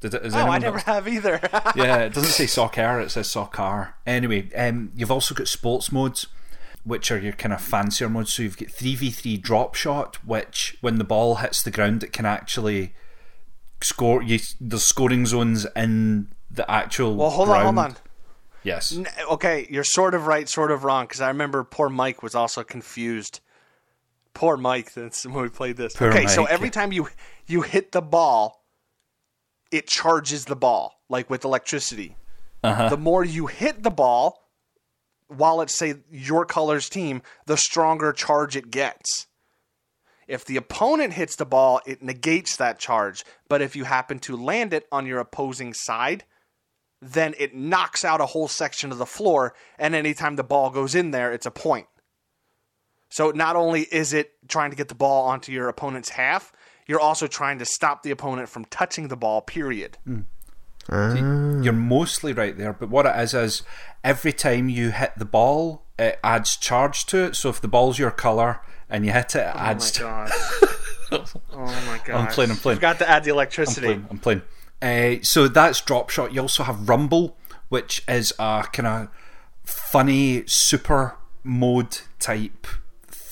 Did 0.00 0.14
it? 0.14 0.24
Has 0.24 0.34
Oh, 0.34 0.40
I 0.40 0.58
never 0.58 0.72
noticed? 0.78 0.86
have 0.86 1.08
either. 1.08 1.40
yeah, 1.76 1.98
it 1.98 2.12
doesn't 2.14 2.30
say 2.32 2.46
soccer, 2.46 3.00
it 3.00 3.10
says 3.10 3.30
soccer. 3.30 3.94
Anyway, 4.06 4.52
um, 4.54 4.90
you've 4.94 5.10
also 5.12 5.34
got 5.34 5.46
sports 5.48 5.90
modes, 5.92 6.26
which 6.84 7.10
are 7.10 7.18
your 7.18 7.32
kind 7.32 7.52
of 7.52 7.60
fancier 7.60 8.08
modes. 8.08 8.32
So 8.32 8.42
you've 8.42 8.56
got 8.58 8.68
3v3 8.68 9.40
drop 9.40 9.74
shot, 9.74 10.16
which 10.24 10.76
when 10.80 10.96
the 10.98 11.04
ball 11.04 11.36
hits 11.36 11.62
the 11.62 11.70
ground, 11.70 12.02
it 12.02 12.12
can 12.12 12.26
actually 12.26 12.94
score. 13.80 14.22
You, 14.22 14.38
there's 14.60 14.84
scoring 14.84 15.26
zones 15.26 15.66
in 15.74 16.28
the 16.50 16.70
actual. 16.70 17.16
well, 17.16 17.30
hold 17.30 17.48
on, 17.48 17.62
hold 17.64 17.78
on. 17.78 17.96
Yes. 18.62 18.96
N- 18.96 19.06
Okay, 19.30 19.66
you're 19.70 19.84
sort 19.84 20.14
of 20.14 20.26
right, 20.26 20.48
sort 20.48 20.70
of 20.70 20.84
wrong, 20.84 21.04
because 21.04 21.20
I 21.20 21.28
remember 21.28 21.64
poor 21.64 21.88
Mike 21.88 22.22
was 22.22 22.34
also 22.34 22.62
confused. 22.62 23.40
Poor 24.32 24.56
Mike, 24.56 24.92
that's 24.94 25.24
when 25.26 25.42
we 25.42 25.48
played 25.48 25.76
this. 25.76 25.94
Poor 25.94 26.08
okay, 26.10 26.26
so 26.26 26.44
every 26.44 26.70
time 26.70 26.90
you 26.92 27.08
you 27.46 27.62
hit 27.62 27.92
the 27.92 28.02
ball, 28.02 28.64
it 29.70 29.86
charges 29.86 30.46
the 30.46 30.56
ball, 30.56 30.94
like 31.08 31.28
with 31.30 31.44
electricity. 31.44 32.16
Uh-huh. 32.62 32.88
The 32.88 32.96
more 32.96 33.22
you 33.24 33.46
hit 33.46 33.82
the 33.82 33.90
ball, 33.90 34.43
while 35.28 35.60
it's 35.60 35.74
say 35.74 35.94
your 36.10 36.44
color's 36.44 36.88
team, 36.88 37.22
the 37.46 37.56
stronger 37.56 38.12
charge 38.12 38.56
it 38.56 38.70
gets. 38.70 39.26
If 40.26 40.44
the 40.44 40.56
opponent 40.56 41.12
hits 41.12 41.36
the 41.36 41.44
ball, 41.44 41.80
it 41.86 42.02
negates 42.02 42.56
that 42.56 42.78
charge. 42.78 43.24
But 43.48 43.60
if 43.60 43.76
you 43.76 43.84
happen 43.84 44.18
to 44.20 44.36
land 44.36 44.72
it 44.72 44.86
on 44.90 45.06
your 45.06 45.18
opposing 45.18 45.74
side, 45.74 46.24
then 47.02 47.34
it 47.38 47.54
knocks 47.54 48.04
out 48.04 48.20
a 48.20 48.26
whole 48.26 48.48
section 48.48 48.90
of 48.90 48.98
the 48.98 49.06
floor, 49.06 49.54
and 49.78 49.94
anytime 49.94 50.36
the 50.36 50.44
ball 50.44 50.70
goes 50.70 50.94
in 50.94 51.10
there, 51.10 51.32
it's 51.32 51.44
a 51.44 51.50
point. 51.50 51.86
So 53.10 53.30
not 53.30 53.56
only 53.56 53.82
is 53.82 54.12
it 54.12 54.32
trying 54.48 54.70
to 54.70 54.76
get 54.76 54.88
the 54.88 54.94
ball 54.94 55.26
onto 55.26 55.52
your 55.52 55.68
opponent's 55.68 56.08
half, 56.08 56.52
you're 56.86 57.00
also 57.00 57.26
trying 57.26 57.58
to 57.58 57.64
stop 57.66 58.02
the 58.02 58.10
opponent 58.10 58.48
from 58.48 58.64
touching 58.66 59.08
the 59.08 59.16
ball, 59.16 59.42
period. 59.42 59.98
Hmm. 60.04 60.22
See, 60.90 61.18
You're 61.64 61.72
mostly 61.72 62.32
right 62.32 62.56
there, 62.56 62.72
but 62.72 62.90
what 62.90 63.06
it 63.06 63.16
is 63.16 63.34
is 63.34 63.62
every 64.02 64.32
time 64.32 64.68
you 64.68 64.90
hit 64.90 65.12
the 65.16 65.24
ball, 65.24 65.82
it 65.98 66.18
adds 66.22 66.56
charge 66.56 67.06
to 67.06 67.24
it. 67.24 67.36
So 67.36 67.48
if 67.48 67.60
the 67.60 67.68
ball's 67.68 67.98
your 67.98 68.10
color 68.10 68.60
and 68.88 69.04
you 69.06 69.12
hit 69.12 69.34
it, 69.34 69.40
it 69.40 69.54
adds. 69.54 69.98
gosh. 69.98 70.30
oh 71.12 71.24
my 71.52 72.00
gosh. 72.04 72.08
I'm 72.08 72.26
playing, 72.28 72.50
I'm 72.50 72.56
playing. 72.56 72.76
Forgot 72.78 72.98
to 72.98 73.08
add 73.08 73.24
the 73.24 73.30
electricity. 73.30 73.92
I'm 73.92 74.18
playing. 74.18 74.42
I'm 74.42 74.42
playing. 74.80 75.18
Uh, 75.20 75.22
so 75.22 75.48
that's 75.48 75.80
drop 75.80 76.10
shot. 76.10 76.34
You 76.34 76.42
also 76.42 76.62
have 76.64 76.88
rumble, 76.88 77.36
which 77.68 78.02
is 78.06 78.32
a 78.38 78.66
kind 78.72 78.86
of 78.86 79.08
funny 79.64 80.44
super 80.46 81.16
mode 81.42 81.98
type 82.18 82.66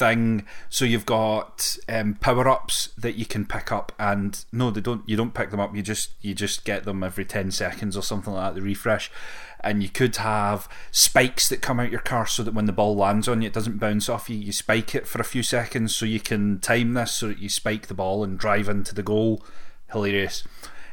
thing. 0.03 0.45
So 0.69 0.85
you've 0.85 1.07
got 1.07 1.77
um, 1.89 2.15
power 2.15 2.49
ups 2.49 2.89
that 2.99 3.15
you 3.15 3.25
can 3.25 3.47
pick 3.47 3.71
up, 3.71 3.93
and 3.99 4.45
no, 4.53 4.71
they 4.71 4.81
don't. 4.81 5.09
You 5.09 5.17
don't 5.17 5.35
pick 5.35 5.51
them 5.51 5.61
up. 5.61 5.75
You 5.75 5.83
just 5.83 6.13
you 6.21 6.35
just 6.35 6.65
get 6.65 6.85
them 6.85 7.03
every 7.03 7.25
ten 7.25 7.51
seconds 7.51 7.97
or 7.97 8.03
something 8.03 8.35
like 8.35 8.55
that. 8.55 8.61
They 8.61 8.67
refresh, 8.67 9.11
and 9.61 9.83
you 9.83 9.89
could 9.89 10.17
have 10.17 10.69
spikes 10.91 11.49
that 11.49 11.63
come 11.63 11.79
out 11.79 11.93
your 11.93 12.01
car 12.01 12.27
so 12.27 12.43
that 12.43 12.55
when 12.55 12.67
the 12.67 12.73
ball 12.73 12.97
lands 12.97 13.29
on 13.29 13.43
you, 13.43 13.47
it 13.47 13.55
doesn't 13.55 13.79
bounce 13.79 14.09
off 14.09 14.29
you. 14.29 14.37
You 14.37 14.53
spike 14.53 14.95
it 14.95 15.07
for 15.07 15.21
a 15.21 15.25
few 15.25 15.43
seconds 15.43 15.95
so 15.95 16.05
you 16.05 16.21
can 16.21 16.59
time 16.59 16.95
this 16.95 17.13
so 17.13 17.29
that 17.29 17.39
you 17.39 17.49
spike 17.49 17.87
the 17.87 17.95
ball 17.95 18.25
and 18.25 18.39
drive 18.39 18.69
into 18.69 18.95
the 18.95 19.03
goal. 19.03 19.45
Hilarious. 19.93 20.45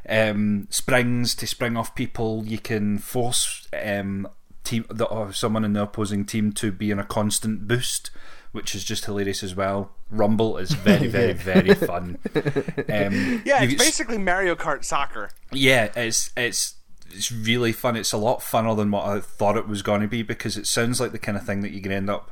Um, 0.08 0.68
springs 0.70 1.36
to 1.36 1.46
spring 1.48 1.78
off 1.78 1.94
people. 1.94 2.44
You 2.46 2.58
can 2.58 2.98
force 2.98 3.68
um, 3.74 4.28
team 4.64 4.86
the, 4.90 5.06
or 5.06 5.34
someone 5.34 5.66
in 5.66 5.74
the 5.74 5.84
opposing 5.84 6.26
team 6.26 6.52
to 6.54 6.72
be 6.72 6.92
in 6.92 7.00
a 7.00 7.04
constant 7.04 7.68
boost, 7.68 8.12
which 8.52 8.74
is 8.76 8.84
just 8.84 9.06
hilarious 9.06 9.44
as 9.44 9.56
well. 9.56 9.92
Rumble 10.10 10.58
is 10.58 10.72
very, 10.72 11.08
very, 11.20 11.34
very 11.34 11.74
fun. 11.76 12.18
Um, 12.36 13.42
Yeah, 13.46 13.64
it's 13.64 13.72
get- 13.74 13.78
basically 13.80 14.18
Mario 14.18 14.56
Kart 14.56 14.84
soccer. 14.84 15.30
yeah, 15.52 15.92
it's 15.96 16.32
it's 16.36 16.76
it's 17.12 17.32
really 17.32 17.72
fun. 17.72 17.96
It's 17.96 18.14
a 18.14 18.18
lot 18.18 18.40
funner 18.40 18.76
than 18.78 18.92
what 18.92 19.06
I 19.06 19.20
thought 19.20 19.58
it 19.58 19.68
was 19.68 19.82
going 19.82 20.02
to 20.02 20.08
be 20.08 20.22
because 20.22 20.58
it 20.58 20.68
sounds 20.68 21.00
like 21.02 21.12
the 21.12 21.18
kind 21.20 21.38
of 21.38 21.46
thing 21.46 21.62
that 21.62 21.72
you 21.72 21.82
can 21.82 21.92
end 21.92 22.10
up. 22.10 22.32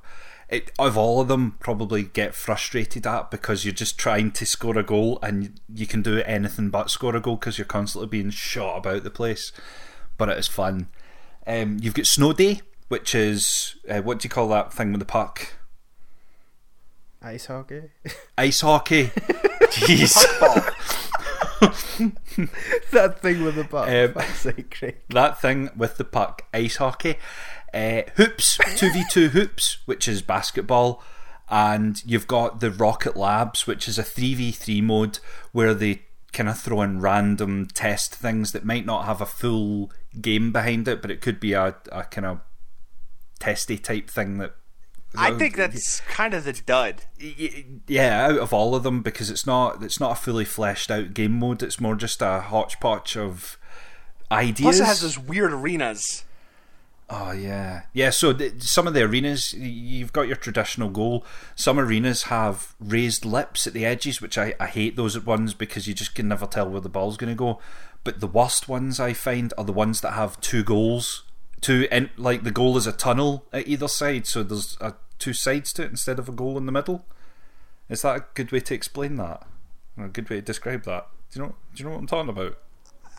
It, 0.49 0.71
of 0.79 0.95
all 0.97 1.19
of 1.19 1.27
them, 1.27 1.57
probably 1.59 2.03
get 2.03 2.33
frustrated 2.33 3.05
at 3.05 3.29
because 3.31 3.65
you're 3.65 3.73
just 3.73 3.97
trying 3.97 4.31
to 4.31 4.45
score 4.45 4.77
a 4.77 4.83
goal 4.83 5.19
and 5.21 5.59
you 5.67 5.85
can 5.85 6.01
do 6.01 6.19
anything 6.21 6.69
but 6.69 6.89
score 6.89 7.15
a 7.15 7.19
goal 7.19 7.35
because 7.35 7.57
you're 7.57 7.65
constantly 7.65 8.07
being 8.07 8.29
shot 8.29 8.77
about 8.77 9.03
the 9.03 9.09
place. 9.09 9.51
But 10.17 10.29
it 10.29 10.37
is 10.37 10.47
fun. 10.47 10.87
Um, 11.45 11.79
you've 11.81 11.95
got 11.95 12.05
Snow 12.05 12.31
Day, 12.31 12.61
which 12.87 13.13
is 13.13 13.75
uh, 13.89 14.01
what 14.01 14.19
do 14.19 14.25
you 14.25 14.29
call 14.29 14.47
that 14.49 14.71
thing 14.71 14.91
with 14.93 14.99
the 14.99 15.05
puck? 15.05 15.53
Ice 17.27 17.47
hockey? 17.47 17.81
Ice 18.37 18.61
hockey. 18.61 19.07
Jeez. 19.73 20.15
that 22.91 23.19
thing 23.19 23.43
with 23.43 23.55
the 23.55 23.65
butt. 23.65 23.89
Um, 23.89 24.13
that 25.09 25.41
thing 25.41 25.69
with 25.75 25.97
the 25.97 26.05
puck, 26.05 26.43
ice 26.53 26.77
hockey, 26.77 27.15
uh, 27.73 28.03
hoops, 28.15 28.57
two 28.77 28.93
v 28.93 29.03
two 29.11 29.29
hoops, 29.29 29.79
which 29.85 30.07
is 30.07 30.21
basketball, 30.21 31.03
and 31.49 32.01
you've 32.05 32.27
got 32.27 32.61
the 32.61 32.71
Rocket 32.71 33.17
Labs, 33.17 33.67
which 33.67 33.89
is 33.89 33.97
a 33.97 34.03
three 34.03 34.33
v 34.33 34.51
three 34.51 34.79
mode 34.81 35.19
where 35.51 35.73
they 35.73 36.03
kind 36.31 36.47
of 36.47 36.57
throw 36.57 36.81
in 36.81 37.01
random 37.01 37.67
test 37.73 38.15
things 38.15 38.53
that 38.53 38.63
might 38.63 38.85
not 38.85 39.05
have 39.05 39.19
a 39.19 39.25
full 39.25 39.91
game 40.21 40.53
behind 40.53 40.87
it, 40.87 41.01
but 41.01 41.11
it 41.11 41.19
could 41.19 41.39
be 41.41 41.53
a, 41.53 41.75
a 41.91 42.03
kind 42.03 42.25
of 42.25 42.39
testy 43.39 43.77
type 43.77 44.09
thing 44.09 44.37
that. 44.37 44.55
I 45.17 45.31
think 45.37 45.55
that's 45.55 45.99
kind 46.01 46.33
of 46.33 46.43
the 46.43 46.53
dud. 46.53 47.03
Yeah, 47.87 48.27
out 48.27 48.39
of 48.39 48.53
all 48.53 48.75
of 48.75 48.83
them, 48.83 49.01
because 49.01 49.29
it's 49.29 49.45
not 49.45 49.83
it's 49.83 49.99
not 49.99 50.11
a 50.11 50.15
fully 50.15 50.45
fleshed 50.45 50.91
out 50.91 51.13
game 51.13 51.33
mode. 51.33 51.63
It's 51.63 51.79
more 51.79 51.95
just 51.95 52.21
a 52.21 52.41
hodgepodge 52.41 53.17
of 53.17 53.57
ideas. 54.31 54.77
Plus, 54.77 54.79
it 54.79 54.85
has 54.85 55.01
those 55.01 55.19
weird 55.19 55.53
arenas. 55.53 56.23
Oh 57.09 57.31
yeah, 57.31 57.83
yeah. 57.93 58.09
So 58.09 58.33
th- 58.33 58.61
some 58.61 58.85
of 58.85 58.93
the 58.93 59.03
arenas, 59.03 59.53
you've 59.53 60.11
got 60.11 60.27
your 60.27 60.35
traditional 60.35 60.89
goal. 60.89 61.25
Some 61.55 61.79
arenas 61.79 62.23
have 62.23 62.75
raised 62.81 63.23
lips 63.23 63.65
at 63.65 63.73
the 63.73 63.85
edges, 63.85 64.21
which 64.21 64.37
I, 64.37 64.53
I 64.59 64.67
hate 64.67 64.97
those 64.97 65.17
ones 65.17 65.53
because 65.53 65.87
you 65.87 65.93
just 65.93 66.15
can 66.15 66.27
never 66.27 66.45
tell 66.45 66.69
where 66.69 66.81
the 66.81 66.89
ball's 66.89 67.15
going 67.15 67.31
to 67.31 67.35
go. 67.35 67.59
But 68.03 68.19
the 68.19 68.27
worst 68.27 68.67
ones 68.67 68.99
I 68.99 69.13
find 69.13 69.53
are 69.57 69.63
the 69.63 69.71
ones 69.71 70.01
that 70.01 70.13
have 70.13 70.39
two 70.41 70.63
goals. 70.63 71.23
Two 71.61 71.87
and 71.91 72.09
like 72.17 72.43
the 72.43 72.51
goal 72.51 72.75
is 72.77 72.85
a 72.87 72.91
tunnel 72.91 73.45
at 73.53 73.67
either 73.67 73.87
side, 73.87 74.27
so 74.27 74.43
there's 74.43 74.77
a, 74.81 74.93
two 75.19 75.33
sides 75.33 75.73
to 75.73 75.83
it 75.83 75.91
instead 75.91 76.19
of 76.19 76.29
a 76.29 76.31
goal 76.31 76.57
in 76.57 76.65
the 76.65 76.71
middle. 76.71 77.05
Is 77.89 78.01
that 78.01 78.17
a 78.17 78.25
good 78.33 78.51
way 78.51 78.59
to 78.61 78.73
explain 78.73 79.15
that? 79.15 79.47
Or 79.97 80.05
a 80.05 80.09
good 80.09 80.29
way 80.29 80.37
to 80.37 80.41
describe 80.41 80.83
that? 80.83 81.07
Do 81.31 81.39
you 81.39 81.45
know? 81.45 81.55
Do 81.73 81.83
you 81.83 81.85
know 81.85 81.95
what 81.95 81.99
I'm 82.01 82.07
talking 82.07 82.29
about? 82.29 82.57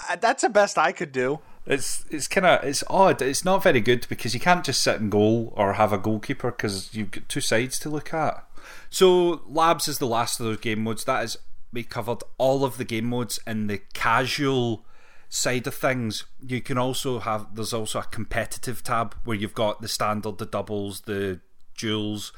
Uh, 0.09 0.17
That's 0.17 0.43
the 0.43 0.49
best 0.49 0.79
I 0.79 0.93
could 0.93 1.13
do. 1.13 1.41
It's 1.67 2.05
it's 2.11 2.29
kind 2.29 2.47
of 2.47 2.65
it's 2.65 2.85
odd. 2.89 3.21
It's 3.21 3.45
not 3.45 3.63
very 3.63 3.81
good 3.81 4.07
because 4.09 4.33
you 4.33 4.41
can't 4.41 4.65
just 4.65 4.83
sit 4.83 5.01
in 5.01 5.11
goal 5.11 5.53
or 5.57 5.75
have 5.75 5.93
a 5.93 5.99
goalkeeper 5.99 6.51
because 6.51 6.95
you've 6.95 7.11
got 7.11 7.29
two 7.29 7.41
sides 7.41 7.79
to 7.81 7.91
look 7.91 8.15
at. 8.15 8.45
So 8.91 9.43
labs 9.47 9.89
is 9.89 9.99
the 9.99 10.07
last 10.07 10.41
of 10.41 10.47
those 10.47 10.59
game 10.59 10.83
modes. 10.83 11.05
That 11.05 11.25
is 11.25 11.37
we 11.73 11.85
covered 11.85 12.23
all 12.39 12.65
of 12.65 12.79
the 12.79 12.85
game 12.85 13.07
modes 13.07 13.39
in 13.47 13.67
the 13.67 13.83
casual 13.93 14.85
side 15.29 15.67
of 15.67 15.75
things. 15.75 16.25
You 16.47 16.63
can 16.63 16.79
also 16.79 17.19
have 17.19 17.55
there's 17.55 17.75
also 17.75 18.01
a 18.01 18.05
competitive 18.05 18.83
tab 18.83 19.15
where 19.25 19.37
you've 19.37 19.55
got 19.55 19.83
the 19.83 19.89
standard, 19.89 20.39
the 20.39 20.47
doubles, 20.47 21.03
the 21.03 21.41
duels, 21.79 22.33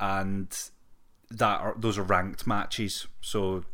and 0.00 0.56
that 1.30 1.60
are 1.60 1.74
those 1.78 1.98
are 1.98 2.02
ranked 2.02 2.46
matches. 2.46 3.06
So 3.20 3.64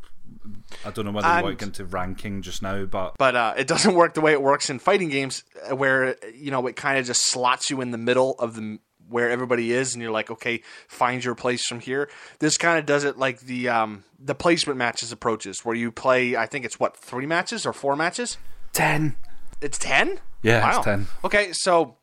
I 0.84 0.90
don't 0.90 1.04
know 1.06 1.10
whether 1.12 1.26
you 1.28 1.34
And- 1.34 1.44
want 1.44 1.58
to 1.58 1.64
get 1.64 1.78
into 1.80 1.84
ranking 1.84 2.42
just 2.42 2.62
now, 2.62 2.84
but 2.84 3.14
but 3.18 3.34
uh, 3.36 3.54
it 3.56 3.66
doesn't 3.66 3.94
work 3.94 4.14
the 4.14 4.20
way 4.20 4.32
it 4.32 4.42
works 4.42 4.70
in 4.70 4.78
fighting 4.78 5.08
games, 5.08 5.42
uh, 5.70 5.74
where 5.76 6.16
you 6.34 6.50
know 6.50 6.66
it 6.66 6.76
kind 6.76 6.98
of 6.98 7.06
just 7.06 7.26
slots 7.30 7.70
you 7.70 7.80
in 7.80 7.90
the 7.90 7.98
middle 7.98 8.32
of 8.38 8.54
the 8.54 8.78
where 9.08 9.30
everybody 9.30 9.72
is, 9.72 9.94
and 9.94 10.02
you're 10.02 10.12
like, 10.12 10.30
okay, 10.30 10.60
find 10.86 11.24
your 11.24 11.34
place 11.34 11.64
from 11.66 11.80
here. 11.80 12.10
This 12.40 12.58
kind 12.58 12.78
of 12.78 12.84
does 12.84 13.04
it 13.04 13.16
like 13.16 13.40
the 13.40 13.68
um, 13.70 14.04
the 14.18 14.34
placement 14.34 14.78
matches 14.78 15.12
approaches, 15.12 15.64
where 15.64 15.74
you 15.74 15.90
play. 15.90 16.36
I 16.36 16.44
think 16.46 16.64
it's 16.66 16.78
what 16.78 16.96
three 16.96 17.26
matches 17.26 17.64
or 17.64 17.72
four 17.72 17.96
matches. 17.96 18.36
ten. 18.72 19.16
It's 19.60 19.78
ten. 19.78 20.20
Yeah, 20.42 20.62
Wow. 20.62 20.76
it's 20.76 20.84
ten. 20.84 21.06
Okay, 21.24 21.50
so 21.52 21.96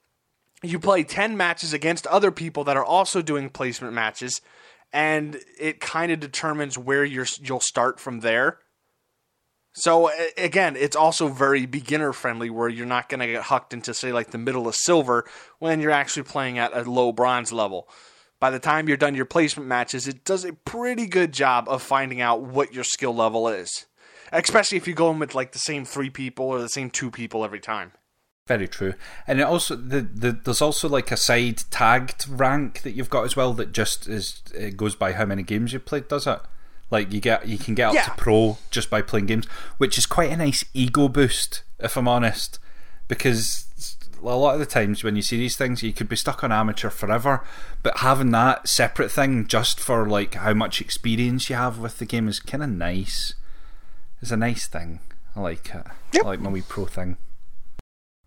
you 0.70 0.80
play 0.80 1.04
10 1.04 1.38
matches 1.38 1.74
against 1.74 2.08
other 2.08 2.32
people 2.32 2.64
that 2.66 2.78
are 2.78 2.86
also 2.86 3.22
doing 3.22 3.50
placement 3.50 3.94
matches, 3.94 4.42
and 4.94 5.40
it 5.60 5.80
kind 5.80 6.12
of 6.12 6.20
determines 6.20 6.78
where 6.78 7.04
you're, 7.04 7.28
you'll 7.42 7.60
start 7.60 8.00
from 8.00 8.22
there. 8.22 8.60
So, 9.78 10.10
again, 10.38 10.78
it's 10.78 10.96
also 10.96 11.28
very 11.28 11.66
beginner 11.66 12.14
friendly 12.14 12.50
where 12.50 12.70
you're 12.70 12.86
not 12.86 13.10
going 13.10 13.20
to 13.20 13.28
get 13.28 13.44
hucked 13.44 13.74
into, 13.74 13.94
say, 13.94 14.14
like 14.14 14.32
the 14.32 14.38
middle 14.38 14.70
of 14.70 14.76
silver 14.76 15.26
when 15.60 15.82
you're 15.82 15.92
actually 15.92 16.24
playing 16.24 16.58
at 16.58 16.76
a 16.76 16.90
low 16.90 17.12
bronze 17.12 17.52
level. 17.52 17.90
By 18.40 18.52
the 18.52 18.60
time 18.60 18.88
you're 18.88 18.96
done 18.96 19.16
your 19.16 19.26
placement 19.26 19.68
matches, 19.68 20.08
it 20.08 20.24
does 20.24 20.46
a 20.46 20.54
pretty 20.54 21.08
good 21.08 21.34
job 21.34 21.68
of 21.68 21.82
finding 21.82 22.22
out 22.22 22.42
what 22.42 22.74
your 22.74 22.86
skill 22.86 23.14
level 23.14 23.50
is. 23.50 23.86
Especially 24.32 24.78
if 24.78 24.88
you 24.88 24.94
go 24.94 25.12
in 25.12 25.20
with 25.20 25.36
like 25.36 25.52
the 25.52 25.60
same 25.60 25.84
three 25.84 26.10
people 26.10 26.46
or 26.46 26.60
the 26.60 26.70
same 26.70 26.90
two 26.90 27.12
people 27.12 27.44
every 27.44 27.60
time. 27.60 27.92
Very 28.48 28.68
true, 28.68 28.94
and 29.26 29.40
it 29.40 29.44
also 29.44 29.76
the, 29.76 30.02
the 30.02 30.32
there's 30.32 30.62
also 30.62 30.88
like 30.88 31.12
a 31.12 31.18
side 31.18 31.64
tagged 31.72 32.28
rank 32.30 32.84
that 32.84 32.92
you've 32.92 33.10
got 33.10 33.24
as 33.26 33.36
well 33.36 33.54
that 33.54 33.72
just 33.72 34.08
is 34.08 34.44
it 34.54 34.78
goes 34.78 34.96
by 34.96 35.14
how 35.14 35.26
many 35.26 35.42
games 35.42 35.74
you've 35.74 35.86
played. 35.86 36.08
Does 36.08 36.28
it? 36.28 36.40
Like 36.92 37.12
you 37.12 37.20
get 37.20 37.48
you 37.48 37.58
can 37.58 37.74
get 37.74 37.88
up 37.88 37.96
Yeah. 37.96 38.04
to 38.04 38.12
pro 38.12 38.60
just 38.70 38.92
by 38.92 39.02
playing 39.02 39.26
games, 39.26 39.48
which 39.80 39.98
is 39.98 40.06
quite 40.06 40.32
a 40.32 40.38
nice 40.38 40.64
ego 40.76 41.08
boost, 41.08 41.64
if 41.80 41.98
I'm 41.98 42.08
honest, 42.08 42.60
because 43.08 43.66
a 44.22 44.36
lot 44.36 44.54
of 44.54 44.60
the 44.60 44.68
times 44.68 45.04
when 45.04 45.16
you 45.16 45.24
see 45.24 45.38
these 45.38 45.58
things, 45.58 45.82
you 45.82 45.92
could 45.92 46.08
be 46.08 46.16
stuck 46.16 46.44
on 46.44 46.52
amateur 46.52 46.92
forever, 46.92 47.44
but 47.82 47.98
having 47.98 48.30
that 48.30 48.68
separate 48.70 49.10
thing 49.10 49.48
just 49.48 49.80
for 49.80 50.08
like 50.08 50.36
how 50.36 50.54
much 50.54 50.80
experience 50.82 51.50
you 51.50 51.56
have 51.56 51.80
with 51.80 51.98
the 51.98 52.06
game 52.06 52.28
is 52.28 52.40
kind 52.40 52.62
of 52.62 52.70
nice. 52.70 53.34
It's 54.22 54.30
a 54.30 54.38
nice 54.38 54.68
thing. 54.68 55.00
I 55.36 55.40
like 55.40 55.74
it. 55.74 55.88
Yep. 56.14 56.24
I 56.26 56.28
like 56.28 56.40
my 56.42 56.52
wee 56.52 56.62
pro 56.62 56.86
thing. 56.86 57.18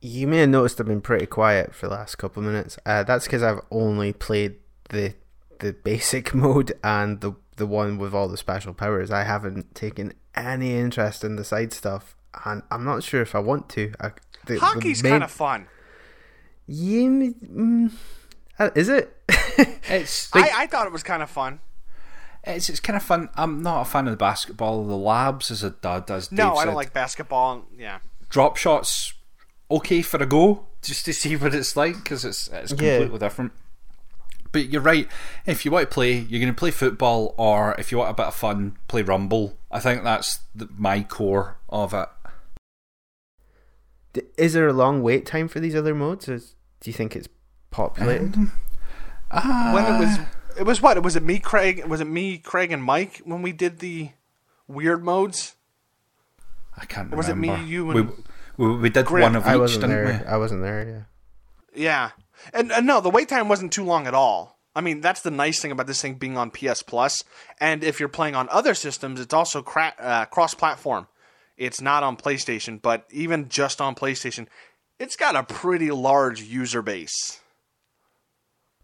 You 0.01 0.27
may 0.29 0.39
have 0.39 0.49
noticed 0.51 0.81
I've 0.81 0.87
been 0.87 1.01
pretty 1.01 1.27
quiet 1.27 1.75
for 1.75 1.89
the 1.89 1.95
last 1.95 2.17
couple 2.17 2.41
of 2.43 2.47
minutes. 2.49 2.79
Uh, 2.87 3.03
that's 3.03 3.25
because 3.27 3.43
I've 3.43 3.61
only 3.71 4.13
played 4.13 4.57
the 4.91 5.15
the 5.59 5.73
basic 5.85 6.33
mode 6.35 6.73
and 6.85 7.21
the 7.21 7.33
the 7.57 7.67
one 7.67 7.99
with 7.99 8.15
all 8.15 8.29
the 8.29 8.37
special 8.37 8.73
powers. 8.75 9.11
I 9.11 9.25
haven't 9.25 9.75
taken 9.75 10.13
any 10.37 10.77
interest 10.77 11.25
in 11.25 11.35
the 11.37 11.45
side 11.45 11.73
stuff, 11.73 12.15
and 12.45 12.63
I'm 12.71 12.85
not 12.85 13.03
sure 13.03 13.23
if 13.23 13.35
I 13.35 13.41
want 13.41 13.69
to. 13.71 13.93
I, 14.01 14.11
the, 14.47 14.55
the 14.55 14.61
Hockey's 14.61 15.03
main- 15.03 15.13
kind 15.13 15.25
of 15.25 15.31
fun. 15.33 15.67
Yeah, 16.67 17.01
mm, 17.01 17.93
uh, 18.59 18.71
is 18.75 18.89
it? 18.89 19.15
It's 19.91 20.31
I, 20.37 20.51
I 20.55 20.67
thought 20.69 20.87
it 20.87 20.93
was 20.93 21.03
kind 21.03 21.23
of 21.23 21.31
fun. 21.31 21.59
It's 22.45 22.69
it's 22.69 22.79
kind 22.79 22.97
of 22.97 23.03
fun. 23.03 23.29
I'm 23.35 23.63
not 23.63 23.81
a 23.81 23.85
fan 23.85 24.07
of 24.07 24.13
the 24.13 24.17
basketball. 24.17 24.85
The 24.87 24.97
labs 24.97 25.51
as 25.51 25.65
a 25.65 25.71
dad, 25.71 26.09
as 26.13 26.29
Dave 26.29 26.39
No, 26.39 26.53
I 26.55 26.59
said. 26.59 26.65
don't 26.67 26.75
like 26.77 26.93
basketball. 26.93 27.65
Yeah. 27.77 27.99
drop 28.29 28.57
shots. 28.57 29.15
Okay 29.71 30.03
for 30.03 30.23
a 30.23 30.27
go, 30.27 30.67
just 30.83 31.05
to 31.05 31.13
see 31.23 31.37
what 31.37 31.55
it's 31.55 31.77
like 31.77 31.97
because 31.97 32.25
it's 32.25 32.49
it's 32.49 32.73
Yeah. 32.73 32.99
completely 32.99 33.19
different. 33.19 33.53
But 34.51 34.71
you're 34.71 34.81
right. 34.81 35.07
If 35.45 35.65
you 35.67 35.71
want 35.71 35.91
to 35.91 35.95
play, 35.95 36.13
you're 36.15 36.41
going 36.41 36.53
to 36.55 36.59
play 36.59 36.71
football, 36.71 37.35
or 37.37 37.75
if 37.79 37.93
you 37.93 37.99
want 37.99 38.11
a 38.11 38.15
bit 38.15 38.27
of 38.27 38.35
fun, 38.35 38.79
play 38.89 39.03
Rumble. 39.03 39.59
I 39.71 39.79
think 39.79 40.05
that's 40.05 40.41
the, 40.55 40.69
my 40.75 41.03
core 41.03 41.59
of 41.69 41.93
it. 41.93 42.09
Is 44.37 44.55
there 44.55 44.67
a 44.67 44.73
long 44.73 45.03
wait 45.03 45.27
time 45.27 45.49
for 45.49 45.61
these 45.61 45.77
other 45.77 45.95
modes? 45.95 46.29
Or 46.29 46.39
do 46.39 46.45
you 46.85 46.93
think 46.93 47.15
it's 47.15 47.29
populated? 47.71 48.35
Ah, 49.31 49.73
When 49.75 49.85
it 49.85 49.99
was, 49.99 50.19
it 50.59 50.63
was 50.63 50.81
what? 50.81 51.01
Was 51.03 51.15
it 51.15 51.23
me, 51.23 51.39
Craig? 51.39 51.85
Was 51.87 52.01
it 52.01 52.07
me, 52.07 52.39
Craig, 52.39 52.73
and 52.73 52.83
Mike 52.83 53.21
when 53.25 53.43
we 53.43 53.53
did 53.53 53.81
the 53.81 54.11
weird 54.67 55.05
modes? 55.05 55.55
I 56.77 56.87
can't 56.87 57.13
or 57.13 57.17
was 57.17 57.29
it 57.29 57.37
me, 57.37 57.65
you, 57.65 57.91
and 57.91 58.09
we, 58.09 58.15
we 58.59 58.91
did 58.91 59.07
Grim? 59.07 59.23
one 59.23 59.37
of 59.37 59.47
I 59.47 59.63
each, 59.65 59.73
didn't 59.75 59.91
there. 59.91 60.23
we? 60.25 60.27
I 60.31 60.37
wasn't 60.37 60.63
there. 60.63 60.87
Yeah. 60.87 61.03
Yeah, 61.75 62.11
and, 62.53 62.73
and 62.73 62.87
no, 62.87 63.01
the 63.01 63.11
wait 63.11 63.29
time 63.29 63.49
wasn't 63.49 63.73
too 63.73 63.85
long 63.85 64.07
at 64.07 64.15
all. 64.15 64.59
I 64.75 64.81
mean, 64.81 65.01
that's 65.01 65.21
the 65.23 65.31
nice 65.31 65.61
thing 65.61 65.71
about 65.73 65.87
this 65.87 66.01
thing 66.03 66.15
being 66.15 66.37
on 66.37 66.51
PS 66.51 66.83
Plus. 66.83 67.23
And 67.61 67.83
if 67.85 67.99
you're 68.01 68.09
playing 68.09 68.35
on 68.37 68.49
other 68.51 68.75
systems, 68.75 69.21
it's 69.21 69.35
also 69.35 69.63
cra- 69.63 69.95
uh, 69.99 70.25
cross-platform. 70.27 71.09
It's 71.57 71.81
not 71.81 72.03
on 72.03 72.17
PlayStation, 72.17 72.81
but 72.81 73.05
even 73.11 73.49
just 73.49 73.81
on 73.81 73.95
PlayStation, 73.97 74.47
it's 75.01 75.17
got 75.17 75.35
a 75.37 75.43
pretty 75.43 75.91
large 75.91 76.43
user 76.43 76.83
base. 76.83 77.41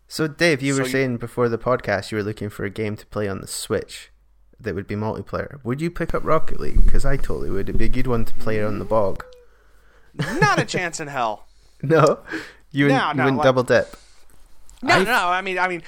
So, 0.08 0.26
Dave, 0.28 0.62
you 0.62 0.74
So 0.74 0.80
were 0.80 0.86
you- 0.86 0.92
saying 0.92 1.16
before 1.18 1.48
the 1.48 1.58
podcast 1.58 2.10
you 2.12 2.18
were 2.18 2.24
looking 2.24 2.50
for 2.50 2.64
a 2.64 2.70
game 2.70 2.96
to 2.96 3.06
play 3.06 3.28
on 3.28 3.40
the 3.40 3.46
Switch 3.46 4.10
that 4.60 4.74
would 4.74 4.86
be 4.86 4.94
multiplayer. 4.94 5.62
Would 5.64 5.80
you 5.80 5.90
pick 5.90 6.14
up 6.14 6.24
Rocket 6.24 6.60
League? 6.60 6.84
Because 6.84 7.04
I 7.04 7.16
totally 7.16 7.50
would. 7.50 7.68
It'd 7.68 7.78
be 7.78 7.86
a 7.86 7.88
good 7.88 8.06
one 8.06 8.24
to 8.24 8.34
play 8.34 8.62
on 8.62 8.78
the 8.78 8.84
bog. 8.84 9.24
Not 10.18 10.58
a 10.58 10.64
chance 10.64 11.00
in 11.00 11.08
hell. 11.08 11.46
No, 11.82 12.20
you 12.70 12.86
wouldn't, 12.86 13.02
No, 13.02 13.08
you 13.10 13.14
no, 13.16 13.24
wouldn't 13.24 13.36
like- 13.38 13.44
double 13.44 13.62
dip. 13.62 13.94
No, 14.82 14.94
I've- 14.94 15.04
no. 15.04 15.12
I 15.28 15.42
mean, 15.42 15.58
I 15.58 15.68
mean, 15.68 15.82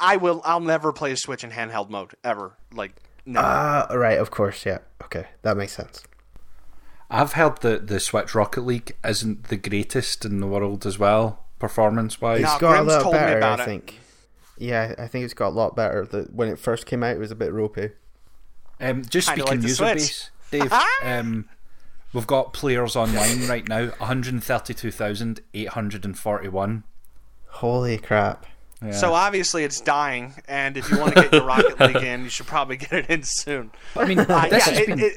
I 0.00 0.16
will. 0.18 0.40
I'll 0.44 0.60
never 0.60 0.92
play 0.92 1.10
a 1.12 1.16
Switch 1.16 1.42
in 1.42 1.50
handheld 1.50 1.90
mode 1.90 2.12
ever. 2.22 2.56
Like, 2.72 2.92
no. 3.24 3.40
Ah, 3.42 3.88
right. 3.92 4.18
Of 4.18 4.30
course. 4.30 4.64
Yeah. 4.64 4.78
Okay, 5.02 5.26
that 5.42 5.56
makes 5.56 5.72
sense. 5.72 6.04
I've 7.10 7.32
heard 7.32 7.60
that 7.62 7.88
the 7.88 7.98
Switch 7.98 8.34
Rocket 8.34 8.60
League 8.62 8.96
isn't 9.04 9.44
the 9.48 9.56
greatest 9.56 10.24
in 10.24 10.38
the 10.40 10.46
world 10.46 10.86
as 10.86 10.98
well, 10.98 11.44
performance 11.58 12.20
wise. 12.20 12.42
No. 12.42 12.52
It's 12.52 12.60
got 12.60 12.84
Grim's 12.84 12.92
a 12.94 13.00
lot 13.00 13.12
better. 13.12 13.38
about 13.38 13.60
I 13.60 13.62
it. 13.62 13.66
think. 13.66 14.00
Yeah, 14.58 14.94
I 14.98 15.06
think 15.08 15.24
it's 15.24 15.34
got 15.34 15.48
a 15.48 15.56
lot 15.56 15.74
better. 15.76 16.04
The, 16.06 16.22
when 16.32 16.48
it 16.48 16.58
first 16.58 16.86
came 16.86 17.02
out, 17.02 17.16
it 17.16 17.18
was 17.18 17.30
a 17.32 17.36
bit 17.36 17.52
ropey. 17.52 17.90
Um, 18.80 19.02
just 19.04 19.28
Kinda 19.28 19.42
speaking 19.46 19.60
like 19.62 19.68
user 19.68 19.84
base, 19.84 20.30
Dave. 20.50 20.72
um, 21.02 21.48
we've 22.16 22.26
got 22.26 22.54
players 22.54 22.96
online 22.96 23.46
right 23.46 23.68
now, 23.68 23.88
one 23.90 24.08
hundred 24.08 24.42
thirty-two 24.42 24.90
thousand 24.90 25.40
eight 25.54 25.68
hundred 25.68 26.04
and 26.06 26.18
forty-one. 26.18 26.82
Holy 27.48 27.98
crap! 27.98 28.46
Yeah. 28.82 28.92
So 28.92 29.12
obviously 29.12 29.64
it's 29.64 29.80
dying, 29.80 30.34
and 30.48 30.76
if 30.76 30.90
you 30.90 30.98
want 30.98 31.14
to 31.14 31.22
get 31.22 31.32
your 31.32 31.44
Rocket 31.44 31.78
League 31.78 32.02
in, 32.02 32.24
you 32.24 32.30
should 32.30 32.46
probably 32.46 32.78
get 32.78 32.92
it 32.92 33.10
in 33.10 33.22
soon. 33.22 33.70
I 33.94 34.06
mean, 34.06 34.18
Uh, 34.18 34.48
this 34.48 34.66
yeah, 34.66 34.72
has 34.72 34.78
it, 34.78 34.86
been 34.86 35.00
it, 35.00 35.12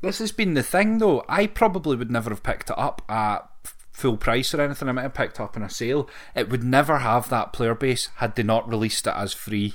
this 0.00 0.18
has 0.20 0.32
been 0.32 0.54
the 0.54 0.62
thing 0.62 0.98
though. 0.98 1.24
I 1.28 1.46
probably 1.46 1.96
would 1.96 2.10
never 2.10 2.30
have 2.30 2.42
picked 2.42 2.70
it 2.70 2.78
up 2.78 3.02
at 3.08 3.48
full 3.92 4.16
price 4.16 4.54
or 4.54 4.60
anything. 4.60 4.88
I 4.88 4.92
might 4.92 5.02
have 5.02 5.14
picked 5.14 5.40
it 5.40 5.42
up 5.42 5.56
in 5.56 5.62
a 5.64 5.68
sale. 5.70 6.08
It 6.34 6.48
would 6.50 6.62
never 6.62 6.98
have 6.98 7.28
that 7.30 7.52
player 7.52 7.74
base 7.74 8.08
had 8.16 8.36
they 8.36 8.44
not 8.44 8.68
released 8.68 9.06
it 9.08 9.14
as 9.16 9.32
free. 9.32 9.74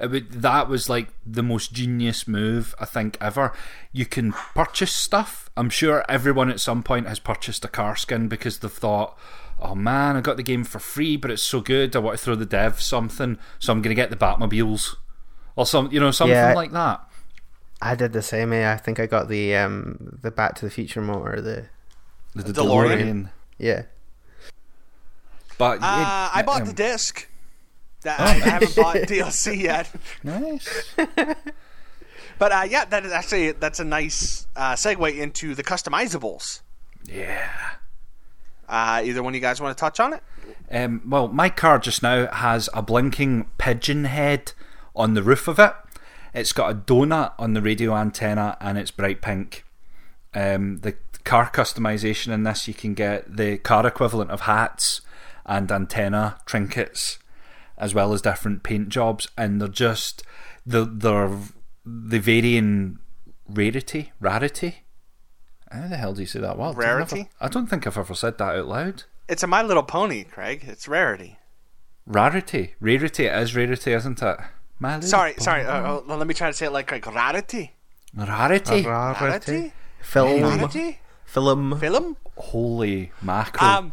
It 0.00 0.10
would, 0.12 0.30
that 0.42 0.68
was 0.68 0.88
like 0.88 1.08
the 1.26 1.42
most 1.42 1.72
genius 1.72 2.28
move 2.28 2.74
I 2.78 2.84
think 2.84 3.16
ever. 3.20 3.52
You 3.92 4.06
can 4.06 4.32
purchase 4.32 4.94
stuff. 4.94 5.50
I'm 5.56 5.70
sure 5.70 6.04
everyone 6.08 6.50
at 6.50 6.60
some 6.60 6.82
point 6.84 7.08
has 7.08 7.18
purchased 7.18 7.64
a 7.64 7.68
car 7.68 7.96
skin 7.96 8.28
because 8.28 8.60
they've 8.60 8.70
thought, 8.70 9.18
"Oh 9.60 9.74
man, 9.74 10.16
I 10.16 10.20
got 10.20 10.36
the 10.36 10.44
game 10.44 10.62
for 10.62 10.78
free, 10.78 11.16
but 11.16 11.32
it's 11.32 11.42
so 11.42 11.60
good. 11.60 11.96
I 11.96 11.98
want 11.98 12.16
to 12.16 12.24
throw 12.24 12.36
the 12.36 12.46
dev 12.46 12.80
something, 12.80 13.38
so 13.58 13.72
I'm 13.72 13.82
going 13.82 13.90
to 13.96 14.00
get 14.00 14.10
the 14.10 14.16
Batmobiles 14.16 14.94
or 15.56 15.66
some, 15.66 15.90
you 15.90 15.98
know, 15.98 16.12
something 16.12 16.34
Yeah. 16.36 16.54
like 16.54 16.70
that." 16.72 17.00
I 17.82 17.94
did 17.94 18.12
the 18.12 18.22
same. 18.22 18.52
Eh? 18.52 18.72
I 18.72 18.76
think 18.76 18.98
I 19.00 19.06
got 19.06 19.28
the 19.28 19.54
um 19.56 20.18
the 20.22 20.30
Back 20.30 20.54
to 20.56 20.64
the 20.64 20.70
Future 20.70 21.00
motor. 21.00 21.40
The 21.40 21.66
The 22.40 22.52
DeLorean. 22.52 22.98
DeLorean. 23.00 23.30
yeah. 23.58 23.82
But 25.58 25.78
uh, 25.82 26.30
I 26.34 26.42
bought 26.46 26.62
um, 26.62 26.68
the 26.68 26.72
disc. 26.72 27.27
That, 28.02 28.20
I 28.20 28.32
haven't 28.32 28.76
bought 28.76 28.96
DLC 28.96 29.60
yet, 29.60 29.90
Nice. 30.22 30.94
but 32.38 32.52
uh, 32.52 32.66
yeah, 32.68 32.84
that 32.84 33.04
is 33.04 33.12
actually 33.12 33.52
that's 33.52 33.80
a 33.80 33.84
nice 33.84 34.46
uh, 34.54 34.74
segue 34.74 35.18
into 35.18 35.54
the 35.54 35.64
customizables. 35.64 36.60
Yeah. 37.04 37.50
Uh, 38.68 39.02
either 39.04 39.22
one 39.22 39.32
of 39.32 39.34
you 39.34 39.40
guys 39.40 39.60
want 39.60 39.76
to 39.76 39.80
touch 39.80 39.98
on 39.98 40.12
it? 40.12 40.22
Um, 40.70 41.02
well, 41.06 41.28
my 41.28 41.48
car 41.48 41.78
just 41.78 42.02
now 42.02 42.30
has 42.30 42.68
a 42.74 42.82
blinking 42.82 43.46
pigeon 43.56 44.04
head 44.04 44.52
on 44.94 45.14
the 45.14 45.22
roof 45.22 45.48
of 45.48 45.58
it. 45.58 45.72
It's 46.34 46.52
got 46.52 46.70
a 46.70 46.74
donut 46.74 47.32
on 47.38 47.54
the 47.54 47.62
radio 47.62 47.96
antenna 47.96 48.56
and 48.60 48.76
it's 48.76 48.90
bright 48.90 49.22
pink. 49.22 49.64
Um, 50.34 50.80
the 50.80 50.94
car 51.24 51.50
customization 51.50 52.32
in 52.32 52.42
this, 52.42 52.68
you 52.68 52.74
can 52.74 52.94
get 52.94 53.36
the 53.36 53.58
car 53.58 53.86
equivalent 53.86 54.30
of 54.30 54.42
hats 54.42 55.00
and 55.46 55.72
antenna 55.72 56.38
trinkets, 56.44 57.18
as 57.78 57.94
well 57.94 58.12
as 58.12 58.20
different 58.22 58.62
paint 58.62 58.88
jobs, 58.90 59.28
and 59.38 59.60
they're 59.60 59.68
just 59.68 60.22
the 60.66 60.84
they're 60.84 61.36
they 61.86 62.18
vary 62.18 62.60
rarity, 63.48 64.12
rarity. 64.20 64.84
How 65.70 65.88
the 65.88 65.96
hell 65.96 66.12
do 66.14 66.20
you 66.20 66.26
say 66.26 66.40
that 66.40 66.58
word? 66.58 66.68
I've 66.70 66.76
never- 66.76 66.86
Rarity? 66.96 67.28
I 67.40 67.48
don't 67.48 67.66
think 67.66 67.86
I've 67.86 67.96
ever 67.98 68.14
said 68.14 68.38
that 68.38 68.56
out 68.56 68.66
loud. 68.66 69.04
It's 69.28 69.42
a 69.42 69.46
My 69.46 69.62
Little 69.62 69.82
Pony, 69.82 70.24
Craig. 70.24 70.64
It's 70.66 70.88
rarity. 70.88 71.38
Rarity, 72.06 72.74
rarity. 72.80 73.26
It 73.26 73.34
is 73.42 73.54
rarity, 73.54 73.92
isn't 73.92 74.22
it? 74.22 74.38
My 74.78 74.94
little 74.96 75.08
Sorry, 75.10 75.32
pony. 75.32 75.44
sorry. 75.44 75.64
Uh, 75.66 75.96
uh, 75.98 76.16
let 76.16 76.26
me 76.26 76.32
try 76.34 76.48
to 76.48 76.54
say 76.54 76.66
it 76.66 76.72
like, 76.72 76.90
like 76.90 77.06
rarity. 77.14 77.72
Rarity. 78.14 78.82
Rarity. 78.82 78.86
Rarity? 78.86 79.72
Film. 80.00 80.42
Rarity? 80.42 81.00
Film. 81.26 81.78
Film? 81.78 82.16
Holy 82.36 83.12
mackerel. 83.20 83.70
Um, 83.70 83.92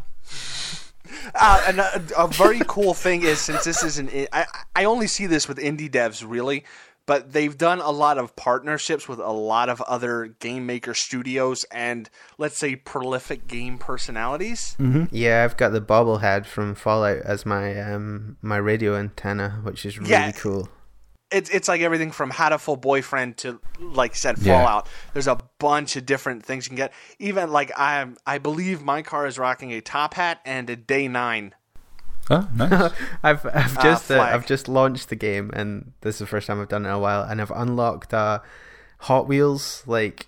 uh, 1.34 1.64
and 1.66 1.80
a, 1.80 2.02
a 2.18 2.28
very 2.28 2.60
cool 2.66 2.94
thing 2.94 3.22
is 3.22 3.40
since 3.40 3.64
this 3.64 3.82
is 3.82 3.98
an, 3.98 4.08
I, 4.32 4.46
I 4.74 4.84
only 4.84 5.06
see 5.06 5.26
this 5.26 5.48
with 5.48 5.58
indie 5.58 5.90
devs 5.90 6.24
really, 6.26 6.64
but 7.06 7.32
they've 7.32 7.56
done 7.56 7.80
a 7.80 7.90
lot 7.90 8.18
of 8.18 8.34
partnerships 8.34 9.08
with 9.08 9.20
a 9.20 9.30
lot 9.30 9.68
of 9.68 9.80
other 9.82 10.26
game 10.40 10.66
maker 10.66 10.92
studios 10.94 11.64
and 11.70 12.10
let's 12.36 12.58
say 12.58 12.74
prolific 12.76 13.46
game 13.46 13.78
personalities. 13.78 14.76
Yeah, 15.12 15.44
I've 15.44 15.56
got 15.56 15.70
the 15.72 15.80
bobblehead 15.80 16.46
from 16.46 16.74
Fallout 16.74 17.18
as 17.18 17.46
my 17.46 17.78
um 17.80 18.36
my 18.42 18.56
radio 18.56 18.96
antenna, 18.96 19.60
which 19.62 19.86
is 19.86 19.98
really 19.98 20.10
Yeah. 20.10 20.32
cool. 20.32 20.68
It's 21.30 21.50
it's 21.50 21.66
like 21.68 21.80
everything 21.80 22.12
from 22.12 22.30
Hatoful 22.30 22.80
Boyfriend 22.80 23.36
to 23.38 23.60
like 23.80 24.12
I 24.12 24.14
said 24.14 24.38
Yeah. 24.38 24.58
Fallout. 24.58 24.88
There's 25.12 25.26
a 25.26 25.38
bunch 25.58 25.96
of 25.96 26.06
different 26.06 26.44
things 26.44 26.66
you 26.66 26.70
can 26.70 26.76
get. 26.76 26.92
Even 27.18 27.50
like 27.50 27.72
I 27.76 28.06
I 28.26 28.38
believe 28.38 28.82
my 28.82 29.02
car 29.02 29.26
is 29.26 29.38
rocking 29.38 29.72
a 29.72 29.80
top 29.80 30.14
hat 30.14 30.40
and 30.44 30.70
a 30.70 30.76
day 30.76 31.08
nine. 31.08 31.54
oh, 32.30 32.48
nice. 32.54 32.92
I've 33.22 33.44
I've 33.46 33.76
Ah, 33.78 33.82
just 33.82 34.10
uh, 34.10 34.16
flag. 34.16 34.34
I've 34.34 34.46
just 34.46 34.68
launched 34.68 35.08
the 35.08 35.16
game, 35.16 35.50
and 35.52 35.92
this 36.02 36.16
is 36.16 36.18
the 36.20 36.26
first 36.26 36.46
time 36.46 36.60
I've 36.60 36.68
done 36.68 36.84
it 36.84 36.88
in 36.88 36.94
a 36.94 36.98
while, 36.98 37.22
and 37.22 37.40
I've 37.40 37.50
unlocked 37.52 38.12
a 38.12 38.42
Hot 39.00 39.26
Wheels 39.28 39.82
like 39.86 40.26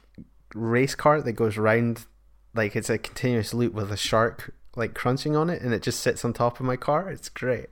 race 0.55 0.95
cart 0.95 1.25
that 1.25 1.33
goes 1.33 1.57
round, 1.57 2.07
like 2.55 2.75
it's 2.77 2.91
a 2.91 2.99
continuous 2.99 3.55
loop 3.55 3.73
with 3.73 3.91
a 3.93 3.97
shark 3.97 4.53
like 4.77 4.95
crunching 4.95 5.35
on 5.37 5.51
it, 5.51 5.63
and 5.63 5.73
it 5.75 5.83
just 5.83 6.01
sits 6.01 6.25
on 6.25 6.33
top 6.33 6.61
of 6.61 6.67
my 6.67 6.77
car. 6.77 7.11
It's 7.11 7.29
great. 7.29 7.67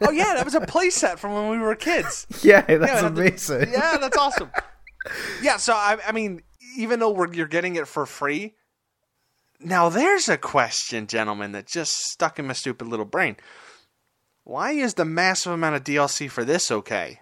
Oh 0.00 0.10
yeah, 0.10 0.34
that 0.34 0.44
was 0.44 0.54
a 0.54 0.60
playset 0.66 1.18
from 1.18 1.34
when 1.34 1.50
we 1.50 1.58
were 1.58 1.74
kids. 1.74 2.26
yeah, 2.42 2.60
that's 2.62 2.70
Yeah, 2.92 3.02
that- 3.02 3.04
amazing. 3.12 3.72
Yeah, 3.72 3.96
that's 3.98 4.16
awesome. 4.16 4.50
yeah, 5.42 5.56
so 5.56 5.72
I, 5.74 5.98
I 6.06 6.12
mean, 6.12 6.42
even 6.76 6.98
though 7.00 7.10
we're, 7.10 7.32
you're 7.32 7.46
getting 7.46 7.76
it 7.76 7.86
for 7.88 8.06
free, 8.06 8.54
now 9.60 9.88
there's 9.88 10.28
a 10.28 10.36
question, 10.38 11.06
gentlemen, 11.06 11.52
that 11.52 11.66
just 11.66 11.92
stuck 11.92 12.38
in 12.38 12.46
my 12.46 12.52
stupid 12.54 12.88
little 12.88 13.04
brain. 13.04 13.36
Why 14.44 14.72
is 14.72 14.94
the 14.94 15.04
massive 15.04 15.52
amount 15.52 15.76
of 15.76 15.84
DLC 15.84 16.28
for 16.30 16.44
this 16.44 16.70
okay? 16.70 17.20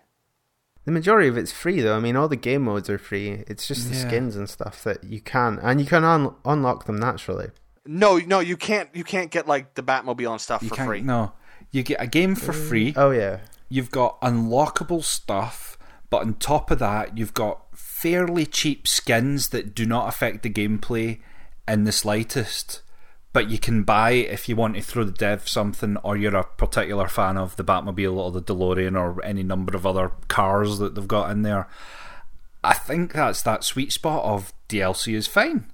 The 0.86 0.92
majority 0.92 1.28
of 1.28 1.36
it's 1.36 1.52
free 1.52 1.80
though. 1.82 1.94
I 1.96 2.00
mean, 2.00 2.16
all 2.16 2.28
the 2.28 2.36
game 2.36 2.62
modes 2.62 2.88
are 2.88 2.96
free. 2.96 3.44
It's 3.46 3.68
just 3.68 3.90
the 3.90 3.96
Yeah. 3.96 4.08
skins 4.08 4.36
and 4.36 4.48
stuff 4.48 4.82
that 4.84 5.04
you 5.04 5.20
can, 5.20 5.58
and 5.62 5.78
you 5.80 5.86
can 5.86 6.04
un- 6.04 6.34
unlock 6.46 6.86
them 6.86 6.98
naturally. 6.98 7.48
No, 7.92 8.18
no, 8.18 8.38
you 8.38 8.56
can't. 8.56 8.88
You 8.94 9.02
can't 9.02 9.32
get 9.32 9.48
like 9.48 9.74
the 9.74 9.82
Batmobile 9.82 10.30
and 10.30 10.40
stuff 10.40 10.62
You 10.62 10.68
for 10.68 10.76
can't. 10.76 10.88
free. 10.88 11.00
No. 11.00 11.32
You 11.72 11.82
get 11.82 12.00
a 12.00 12.06
game 12.06 12.36
for 12.36 12.52
mm. 12.52 12.68
free. 12.68 12.94
Oh 12.96 13.10
yeah, 13.10 13.40
You've 13.68 13.90
got 13.90 14.20
unlockable 14.20 15.02
stuff, 15.02 15.76
but 16.08 16.22
on 16.22 16.34
top 16.34 16.70
of 16.70 16.78
that, 16.78 17.18
you've 17.18 17.34
got 17.34 17.76
fairly 17.76 18.46
cheap 18.46 18.86
skins 18.86 19.48
that 19.48 19.74
do 19.74 19.86
not 19.86 20.08
affect 20.08 20.44
the 20.44 20.50
gameplay 20.50 21.18
in 21.66 21.82
the 21.82 21.90
slightest. 21.90 22.82
But 23.32 23.50
you 23.50 23.58
can 23.58 23.82
buy 23.82 24.12
if 24.12 24.48
you 24.48 24.54
want 24.54 24.76
to 24.76 24.82
throw 24.82 25.02
the 25.02 25.10
dev 25.10 25.48
something, 25.48 25.96
or 26.04 26.16
you're 26.16 26.36
a 26.36 26.44
particular 26.44 27.08
fan 27.08 27.36
of 27.36 27.56
the 27.56 27.64
Batmobile 27.64 28.16
or 28.16 28.30
the 28.30 28.42
DeLorean 28.42 28.96
or 28.96 29.20
any 29.24 29.42
number 29.42 29.76
of 29.76 29.84
other 29.84 30.12
cars 30.28 30.78
that 30.78 30.94
they've 30.94 31.08
got 31.08 31.32
in 31.32 31.42
there. 31.42 31.68
I 32.62 32.74
think 32.74 33.14
that's 33.14 33.42
that 33.42 33.64
sweet 33.64 33.90
spot 33.90 34.24
of 34.24 34.52
DLC 34.68 35.14
is 35.14 35.26
fine. 35.26 35.69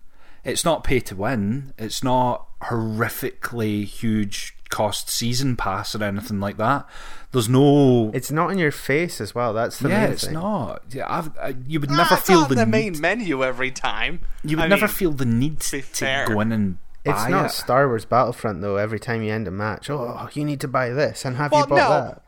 It's 0.46 0.64
not 0.64 0.84
pay 0.84 1.00
to 1.00 1.16
win. 1.16 1.72
It's 1.78 2.02
not 2.04 2.46
horrifically 2.62 3.84
huge 3.84 4.54
cost 4.68 5.08
season 5.08 5.56
pass 5.56 5.94
or 5.94 6.02
anything 6.02 6.40
like 6.40 6.56
that. 6.56 6.86
There's 7.32 7.48
no. 7.48 8.10
it's 8.14 8.30
not 8.30 8.50
in 8.50 8.58
your 8.58 8.70
face 8.72 9.20
as 9.20 9.34
well. 9.34 9.52
That's 9.52 9.78
the 9.78 9.88
yeah, 9.88 10.02
main 10.04 10.12
it's 10.12 10.24
thing. 10.24 10.34
not. 10.34 10.82
Yeah, 10.90 11.04
I've, 11.08 11.36
I, 11.38 11.54
you 11.66 11.80
would 11.80 11.90
Ah, 11.90 11.96
never 11.96 12.14
it's 12.14 12.26
feel 12.26 12.40
on 12.40 12.48
the, 12.48 12.54
the 12.56 12.64
need. 12.66 12.70
main 12.70 13.00
menu 13.00 13.44
every 13.44 13.70
time. 13.70 14.20
you 14.42 14.56
would 14.56 14.64
I 14.64 14.68
never 14.68 14.86
mean, 14.86 14.94
feel 14.94 15.10
the 15.12 15.24
need 15.26 15.58
be 15.70 15.80
to 15.80 15.82
fair. 15.82 16.26
go 16.26 16.40
in 16.40 16.52
and 16.52 16.78
buy 17.04 17.12
It's 17.12 17.28
not 17.28 17.46
it. 17.46 17.50
Star 17.50 17.86
Wars 17.88 18.04
Battlefront 18.04 18.60
though. 18.62 18.76
Every 18.76 18.98
time 18.98 19.22
you 19.22 19.32
end 19.32 19.46
a 19.46 19.50
match, 19.50 19.90
oh, 19.90 20.28
you 20.32 20.44
need 20.44 20.60
to 20.60 20.68
buy 20.68 20.90
this, 20.90 21.24
and 21.24 21.36
have 21.36 21.52
Well, 21.52 21.62
you 21.62 21.66
bought 21.66 21.76
no. 21.76 21.90
that? 21.90 22.22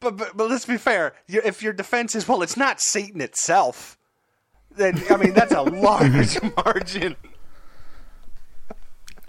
But, 0.00 0.16
but 0.16 0.36
but 0.36 0.50
let's 0.50 0.66
be 0.66 0.76
fair. 0.76 1.14
Your, 1.28 1.42
if 1.44 1.62
your 1.62 1.72
defense 1.72 2.14
is 2.14 2.26
well, 2.28 2.42
it's 2.42 2.56
not 2.56 2.80
Satan 2.80 3.20
itself. 3.20 3.96
Then 4.76 5.00
I 5.08 5.16
mean 5.16 5.32
that's 5.34 5.52
a 5.52 5.62
large 5.62 6.38
margin. 6.56 7.16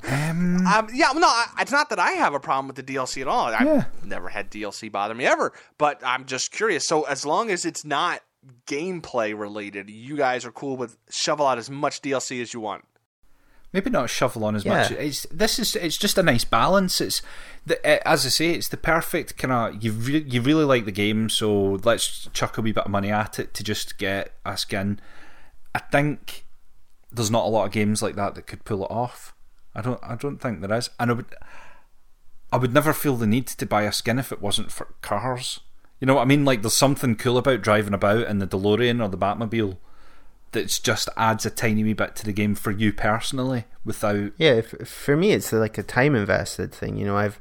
Um, 0.08 0.66
Um, 0.68 0.88
yeah, 0.94 1.12
no, 1.16 1.28
I, 1.28 1.48
it's 1.60 1.72
not 1.72 1.90
that 1.90 2.00
I 2.00 2.12
have 2.12 2.34
a 2.34 2.40
problem 2.40 2.68
with 2.68 2.76
the 2.76 2.84
DLC 2.84 3.22
at 3.22 3.28
all. 3.28 3.48
I've 3.48 3.66
Yeah. 3.66 3.86
never 4.04 4.30
had 4.30 4.50
DLC 4.52 4.90
bother 4.92 5.14
me 5.16 5.26
ever. 5.26 5.54
But 5.78 6.02
I'm 6.06 6.26
just 6.26 6.52
curious. 6.52 6.88
So 6.88 7.04
as 7.04 7.26
long 7.26 7.50
as 7.50 7.66
it's 7.66 7.84
not 7.86 8.22
gameplay 8.68 9.38
related, 9.38 9.90
you 9.90 10.16
guys 10.18 10.46
are 10.46 10.52
cool 10.52 10.78
with 10.78 10.98
shovel 11.10 11.48
out 11.48 11.58
as 11.58 11.70
much 11.70 12.02
DLC 12.02 12.42
as 12.42 12.54
you 12.54 12.60
want. 12.60 12.86
maybe 13.74 13.90
not 13.90 14.10
shovel 14.10 14.46
on 14.46 14.56
as 14.56 14.64
Yeah. 14.64 14.84
much. 14.84 14.92
It's 14.92 15.28
this 15.30 15.60
is 15.60 15.76
it's 15.76 15.98
just 15.98 16.18
a 16.18 16.24
nice 16.24 16.46
balance. 16.46 17.02
It's 17.02 17.22
the, 17.66 17.76
uh, 17.86 18.00
as 18.06 18.26
I 18.26 18.30
say, 18.30 18.52
it's 18.52 18.70
the 18.70 18.78
perfect 18.78 19.38
kind 19.38 19.52
of 19.52 19.84
you 19.84 19.92
re- 19.92 20.24
you 20.26 20.42
really 20.42 20.64
like 20.64 20.86
the 20.86 20.94
game, 20.94 21.28
so 21.30 21.78
let's 21.84 22.30
chuck 22.32 22.58
a 22.58 22.62
wee 22.62 22.72
bit 22.72 22.86
of 22.86 22.92
money 22.92 23.12
at 23.12 23.38
it 23.38 23.54
to 23.56 23.66
just 23.66 23.98
get 23.98 24.32
a 24.46 24.56
skin. 24.56 25.02
I 25.74 25.80
think 25.80 26.46
there's 27.12 27.30
not 27.30 27.44
a 27.44 27.50
lot 27.50 27.66
of 27.66 27.74
games 27.74 28.02
like 28.02 28.16
that 28.16 28.36
that 28.36 28.48
could 28.48 28.64
pull 28.64 28.86
it 28.86 28.90
off. 28.92 29.35
I 29.76 29.82
don't 29.82 30.00
I 30.04 30.16
don't 30.16 30.38
think 30.38 30.62
there 30.62 30.78
is, 30.78 30.90
and 31.00 31.12
I 31.12 31.14
would 31.14 31.26
I 32.52 32.58
would 32.58 32.74
never 32.74 32.94
feel 32.94 33.16
the 33.16 33.28
need 33.28 33.48
to 33.48 33.66
buy 33.66 33.84
a 33.84 33.92
skin 33.92 34.20
if 34.20 34.32
it 34.32 34.42
wasn't 34.42 34.72
for 34.72 34.94
cars. 35.02 35.60
You 36.00 36.08
know 36.08 36.16
what 36.16 36.22
I 36.22 36.26
mean? 36.26 36.46
Like 36.46 36.62
there's 36.62 36.76
something 36.76 37.16
cool 37.16 37.38
about 37.38 37.62
driving 37.62 37.94
about 37.94 38.28
in 38.28 38.40
the 38.40 38.48
DeLorean 38.48 39.04
or 39.04 39.10
the 39.10 39.18
Batmobile 39.18 39.78
that 40.52 40.80
just 40.84 41.10
adds 41.18 41.46
a 41.46 41.50
tiny 41.50 41.84
wee 41.84 41.94
bit 41.94 42.16
to 42.16 42.26
the 42.26 42.34
game 42.34 42.56
for 42.56 42.72
you 42.72 42.94
personally 42.94 43.66
without 43.84 44.32
Yeah, 44.38 44.62
for 44.62 45.18
me, 45.18 45.32
it's 45.32 45.52
like 45.52 45.78
a 45.78 45.84
time 45.84 46.16
invested 46.16 46.72
thing. 46.72 46.98
You 46.98 47.06
know, 47.06 47.18
I've 47.18 47.40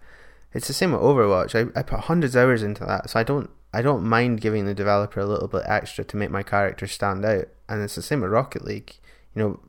it's 0.53 0.69
the 0.69 0.73
same 0.73 0.93
with 0.93 1.01
Overwatch. 1.01 1.55
I, 1.55 1.79
I 1.79 1.83
put 1.83 2.01
hundreds 2.01 2.35
of 2.35 2.43
hours 2.43 2.63
into 2.63 2.85
that, 2.85 3.11
so 3.11 3.19
I 3.19 3.23
don't 3.23 3.51
I 3.73 3.83
don't 3.83 4.05
mind 4.05 4.41
giving 4.41 4.67
the 4.67 4.75
developer 4.75 5.21
a 5.21 5.27
little 5.27 5.49
bit 5.49 5.65
extra 5.67 6.05
to 6.05 6.17
make 6.17 6.31
my 6.31 6.43
character 6.43 6.87
stand 6.87 7.25
out. 7.25 7.49
And 7.69 7.83
it's 7.83 7.97
the 7.97 8.03
same 8.03 8.21
with 8.21 8.31
Rocket 8.31 8.65
League. 8.65 8.95
You 9.35 9.43
know, 9.43 9.61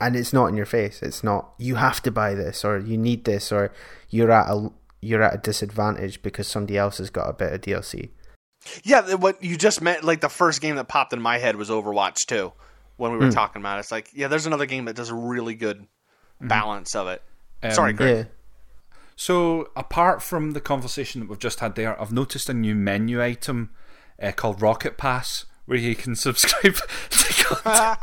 and 0.00 0.14
it's 0.16 0.32
not 0.32 0.46
in 0.46 0.56
your 0.56 0.66
face. 0.66 1.02
It's 1.02 1.24
not 1.24 1.52
you 1.58 1.76
have 1.76 2.00
to 2.02 2.10
buy 2.10 2.34
this 2.34 2.64
or 2.64 2.78
you 2.78 2.96
need 2.96 3.24
this 3.24 3.50
or 3.52 3.72
you're 4.10 4.30
at 4.30 4.48
a 4.50 4.70
you're 5.00 5.22
at 5.22 5.34
a 5.34 5.38
disadvantage 5.38 6.22
because 6.22 6.48
somebody 6.48 6.76
else 6.76 6.98
has 6.98 7.10
got 7.10 7.28
a 7.28 7.32
better 7.32 7.58
DLC. 7.58 8.10
Yeah, 8.82 9.14
what 9.14 9.42
you 9.42 9.56
just 9.56 9.80
meant, 9.80 10.02
like 10.04 10.20
the 10.20 10.28
first 10.28 10.60
game 10.60 10.76
that 10.76 10.88
popped 10.88 11.12
in 11.12 11.22
my 11.22 11.38
head 11.38 11.56
was 11.56 11.70
Overwatch 11.70 12.26
2 12.26 12.52
when 12.96 13.12
we 13.12 13.18
were 13.18 13.30
talking 13.30 13.62
about 13.62 13.76
it. 13.76 13.80
It's 13.80 13.92
like, 13.92 14.10
yeah, 14.12 14.26
there's 14.28 14.46
another 14.46 14.66
game 14.66 14.86
that 14.86 14.96
does 14.96 15.10
a 15.10 15.14
really 15.14 15.54
good 15.54 15.86
balance 16.40 16.94
of 16.96 17.06
it. 17.06 17.22
Sorry, 17.70 17.90
Um, 17.92 17.96
Greg. 17.96 18.16
Yeah. 18.16 18.24
So, 19.16 19.70
apart 19.76 20.22
from 20.22 20.52
the 20.52 20.60
conversation 20.60 21.20
that 21.20 21.28
we've 21.28 21.38
just 21.38 21.60
had 21.60 21.74
there, 21.76 22.00
I've 22.00 22.12
noticed 22.12 22.48
a 22.48 22.54
new 22.54 22.74
menu 22.74 23.22
item 23.22 23.70
uh, 24.22 24.32
called 24.32 24.60
Rocket 24.62 24.96
Pass 24.96 25.44
where 25.68 25.78
you 25.78 25.94
can 25.94 26.16
subscribe 26.16 26.76
to 27.10 27.44
content 27.44 27.98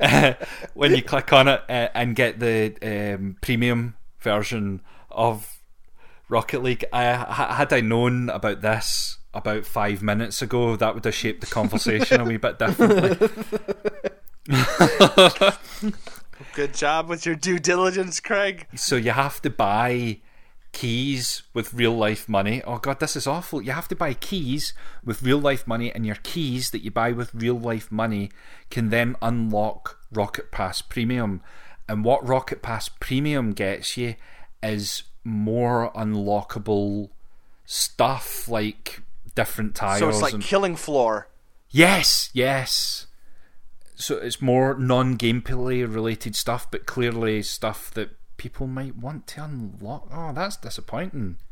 Uh, 0.00 0.34
when 0.74 0.92
you 0.92 1.02
click 1.02 1.32
on 1.32 1.46
it 1.46 1.62
uh, 1.68 1.88
and 1.94 2.16
get 2.16 2.40
the 2.40 2.74
um, 2.82 3.36
premium 3.40 3.94
version 4.18 4.82
of 5.08 5.60
Rocket 6.28 6.64
League. 6.64 6.84
I, 6.92 7.54
had 7.54 7.72
I 7.72 7.80
known 7.80 8.28
about 8.28 8.60
this 8.60 9.18
about 9.32 9.64
five 9.64 10.02
minutes 10.02 10.42
ago, 10.42 10.74
that 10.74 10.94
would 10.94 11.04
have 11.04 11.14
shaped 11.14 11.42
the 11.42 11.46
conversation 11.46 12.20
a 12.20 12.24
wee 12.24 12.38
bit 12.38 12.58
differently. 12.58 13.28
Good 16.54 16.74
job 16.74 17.08
with 17.08 17.24
your 17.24 17.36
due 17.36 17.60
diligence, 17.60 18.18
Craig. 18.18 18.66
So 18.74 18.96
you 18.96 19.12
have 19.12 19.40
to 19.42 19.50
buy 19.50 20.22
keys 20.72 21.42
with 21.54 21.74
real 21.74 21.92
life 21.96 22.28
money. 22.28 22.62
Oh 22.64 22.78
god, 22.78 23.00
this 23.00 23.16
is 23.16 23.26
awful. 23.26 23.62
You 23.62 23.72
have 23.72 23.88
to 23.88 23.96
buy 23.96 24.14
keys 24.14 24.72
with 25.04 25.22
real 25.22 25.38
life 25.38 25.66
money, 25.66 25.92
and 25.92 26.04
your 26.04 26.18
keys 26.22 26.70
that 26.70 26.82
you 26.82 26.90
buy 26.90 27.12
with 27.12 27.34
real 27.34 27.58
life 27.58 27.92
money 27.92 28.30
can 28.70 28.90
then 28.90 29.16
unlock 29.22 29.98
Rocket 30.10 30.50
Pass 30.50 30.82
Premium. 30.82 31.42
And 31.88 32.04
what 32.04 32.26
Rocket 32.26 32.62
Pass 32.62 32.88
Premium 32.88 33.52
gets 33.52 33.96
you 33.96 34.14
is 34.62 35.02
more 35.24 35.92
unlockable 35.92 37.10
stuff 37.64 38.48
like 38.48 39.02
different 39.34 39.74
tiles. 39.74 40.00
So 40.00 40.08
it's 40.08 40.22
like 40.22 40.34
and- 40.34 40.42
Killing 40.42 40.76
Floor. 40.76 41.28
Yes, 41.70 42.30
yes. 42.32 43.06
So 43.94 44.16
it's 44.16 44.42
more 44.42 44.74
non 44.74 45.16
gameplay 45.16 45.82
related 45.82 46.34
stuff, 46.34 46.70
but 46.70 46.86
clearly 46.86 47.42
stuff 47.42 47.90
that 47.92 48.10
people 48.42 48.66
might 48.66 48.96
want 48.96 49.28
to 49.28 49.44
unlock. 49.44 50.08
Oh, 50.12 50.32
that's 50.34 50.56
disappointing. 50.56 51.36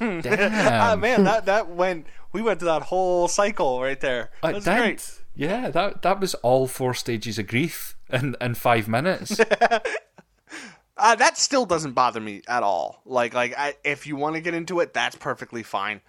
Ah, 0.00 0.96
man, 0.96 1.24
that 1.24 1.46
that 1.46 1.68
went. 1.68 2.06
We 2.32 2.40
went 2.40 2.60
through 2.60 2.68
that 2.68 2.82
whole 2.82 3.26
cycle 3.26 3.80
right 3.82 4.00
there. 4.00 4.30
I 4.42 4.52
That's 4.52 4.64
did. 4.64 4.76
great. 4.76 5.20
Yeah, 5.34 5.70
that 5.70 6.02
that 6.02 6.20
was 6.20 6.34
all 6.36 6.66
four 6.68 6.94
stages 6.94 7.38
of 7.38 7.48
grief 7.48 7.96
in, 8.08 8.36
in 8.40 8.54
five 8.54 8.86
minutes. 8.86 9.40
Uh, 9.40 9.80
that 11.16 11.36
still 11.36 11.66
doesn't 11.66 11.92
bother 11.94 12.20
me 12.20 12.42
at 12.46 12.62
all. 12.62 13.02
Like, 13.04 13.34
like 13.34 13.54
I, 13.58 13.74
if 13.82 14.06
you 14.06 14.14
want 14.14 14.36
to 14.36 14.40
get 14.40 14.54
into 14.54 14.78
it, 14.80 14.94
that's 14.94 15.16
perfectly 15.16 15.64
fine. 15.64 16.00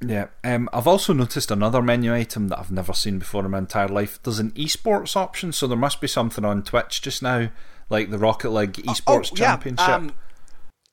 Yeah, 0.00 0.26
um, 0.44 0.68
I've 0.72 0.86
also 0.86 1.12
noticed 1.12 1.50
another 1.50 1.82
menu 1.82 2.14
item 2.14 2.48
that 2.48 2.58
I've 2.60 2.70
never 2.70 2.92
seen 2.92 3.18
before 3.18 3.44
in 3.44 3.50
my 3.50 3.58
entire 3.58 3.88
life. 3.88 4.22
There's 4.22 4.38
an 4.38 4.52
esports 4.52 5.16
option, 5.16 5.52
so 5.52 5.66
there 5.66 5.76
must 5.76 6.00
be 6.00 6.06
something 6.08 6.44
on 6.44 6.62
Twitch 6.62 7.02
just 7.02 7.22
now, 7.22 7.48
like 7.88 8.10
the 8.10 8.18
Rocket 8.18 8.50
League 8.50 8.72
Esports 8.74 9.34
Championship. 9.34 9.86
Yeah, 9.88 9.94
um, 9.94 10.14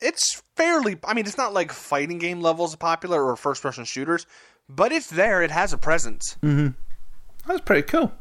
it's 0.01 0.41
fairly. 0.55 0.97
I 1.03 1.13
mean, 1.13 1.25
it's 1.25 1.37
not 1.37 1.53
like 1.53 1.71
fighting 1.71 2.17
game 2.19 2.41
levels 2.41 2.75
popular 2.75 3.23
or 3.23 3.35
first 3.35 3.61
person 3.63 3.85
shooters, 3.85 4.25
but 4.69 4.91
it's 4.91 5.09
there. 5.09 5.41
It 5.41 5.51
has 5.51 5.73
a 5.73 5.77
presence. 5.77 6.37
That's 6.41 7.61
pretty 7.65 7.83
cool. 7.83 8.11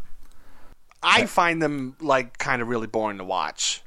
I 1.02 1.26
find 1.26 1.60
them 1.60 1.96
like 2.00 2.38
kind 2.38 2.62
of 2.62 2.68
really 2.68 2.86
boring 2.86 3.18
to 3.18 3.24
watch. 3.24 3.82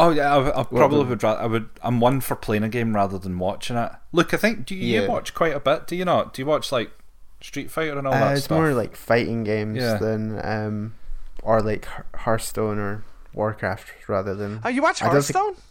Oh 0.00 0.10
yeah, 0.10 0.32
I, 0.36 0.60
I 0.60 0.62
probably 0.62 1.04
would. 1.04 1.22
Rather, 1.22 1.40
I 1.40 1.46
would. 1.46 1.68
I'm 1.82 1.98
one 1.98 2.20
for 2.20 2.36
playing 2.36 2.62
a 2.62 2.68
game 2.68 2.94
rather 2.94 3.18
than 3.18 3.38
watching 3.40 3.76
it. 3.76 3.90
Look, 4.12 4.32
I 4.32 4.36
think 4.36 4.64
do 4.64 4.76
you, 4.76 5.02
you 5.02 5.08
watch 5.08 5.34
quite 5.34 5.54
a 5.54 5.60
bit? 5.60 5.88
Do 5.88 5.96
you 5.96 6.04
not? 6.04 6.34
Do 6.34 6.40
you 6.42 6.46
watch 6.46 6.70
like 6.70 6.92
Street 7.40 7.68
Fighter 7.68 7.98
and 7.98 8.06
all 8.06 8.14
Uh, 8.14 8.20
that 8.20 8.36
it's 8.36 8.44
stuff? 8.44 8.56
more 8.56 8.72
like 8.74 8.94
fighting 8.94 9.42
games 9.42 9.78
Yeah. 9.78 9.96
than 9.96 10.38
um, 10.46 10.94
or 11.42 11.60
like 11.62 11.88
Hearthstone 12.14 12.78
or 12.78 13.02
Warcraft 13.34 14.08
rather 14.08 14.34
than. 14.34 14.60
Oh, 14.64 14.68
you 14.68 14.82
watch 14.82 15.02
I 15.02 15.12
don't 15.12 15.22
think- 15.22 15.36
Hearthstone? 15.36 15.62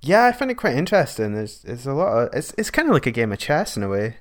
Yeah, 0.00 0.24
I 0.24 0.32
find 0.32 0.50
it 0.50 0.54
quite 0.56 0.74
interesting. 0.74 1.34
There's, 1.34 1.60
there's 1.62 1.86
a 1.86 1.92
lot 1.92 2.08
of. 2.28 2.34
It's, 2.34 2.52
it's 2.58 2.70
kind 2.70 2.88
of 2.88 2.94
like 2.94 3.06
a 3.06 3.12
game 3.12 3.30
of 3.32 3.38
chess 3.38 3.76
in 3.76 3.82
a 3.84 3.88
way. 3.88 4.16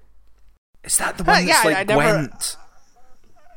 Is 0.83 0.95
that 0.97 1.17
the 1.17 1.23
Uh, 1.23 1.33
one 1.35 1.47
yeah, 1.47 1.53
that's 1.53 1.65
I- 1.65 1.69
like 1.69 1.77
I 1.77 1.83
never- 1.83 2.01
Gwent? 2.01 2.57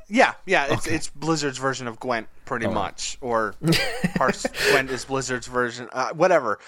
Yeah, 0.09 0.33
yeah. 0.47 0.67
It's 0.67 0.87
Okay. 0.87 0.97
it's 0.97 1.09
Blizzard's 1.11 1.59
version 1.59 1.87
of 1.89 1.99
Gwent, 1.99 2.29
pretty 2.45 2.67
Oh. 2.67 2.71
much, 2.73 3.17
or 3.21 3.55
Hearth 4.19 4.47
Gwent 4.71 4.91
is 4.91 5.05
Blizzard's 5.07 5.47
version. 5.47 5.89
Uh, 5.93 6.11
whatever. 6.13 6.59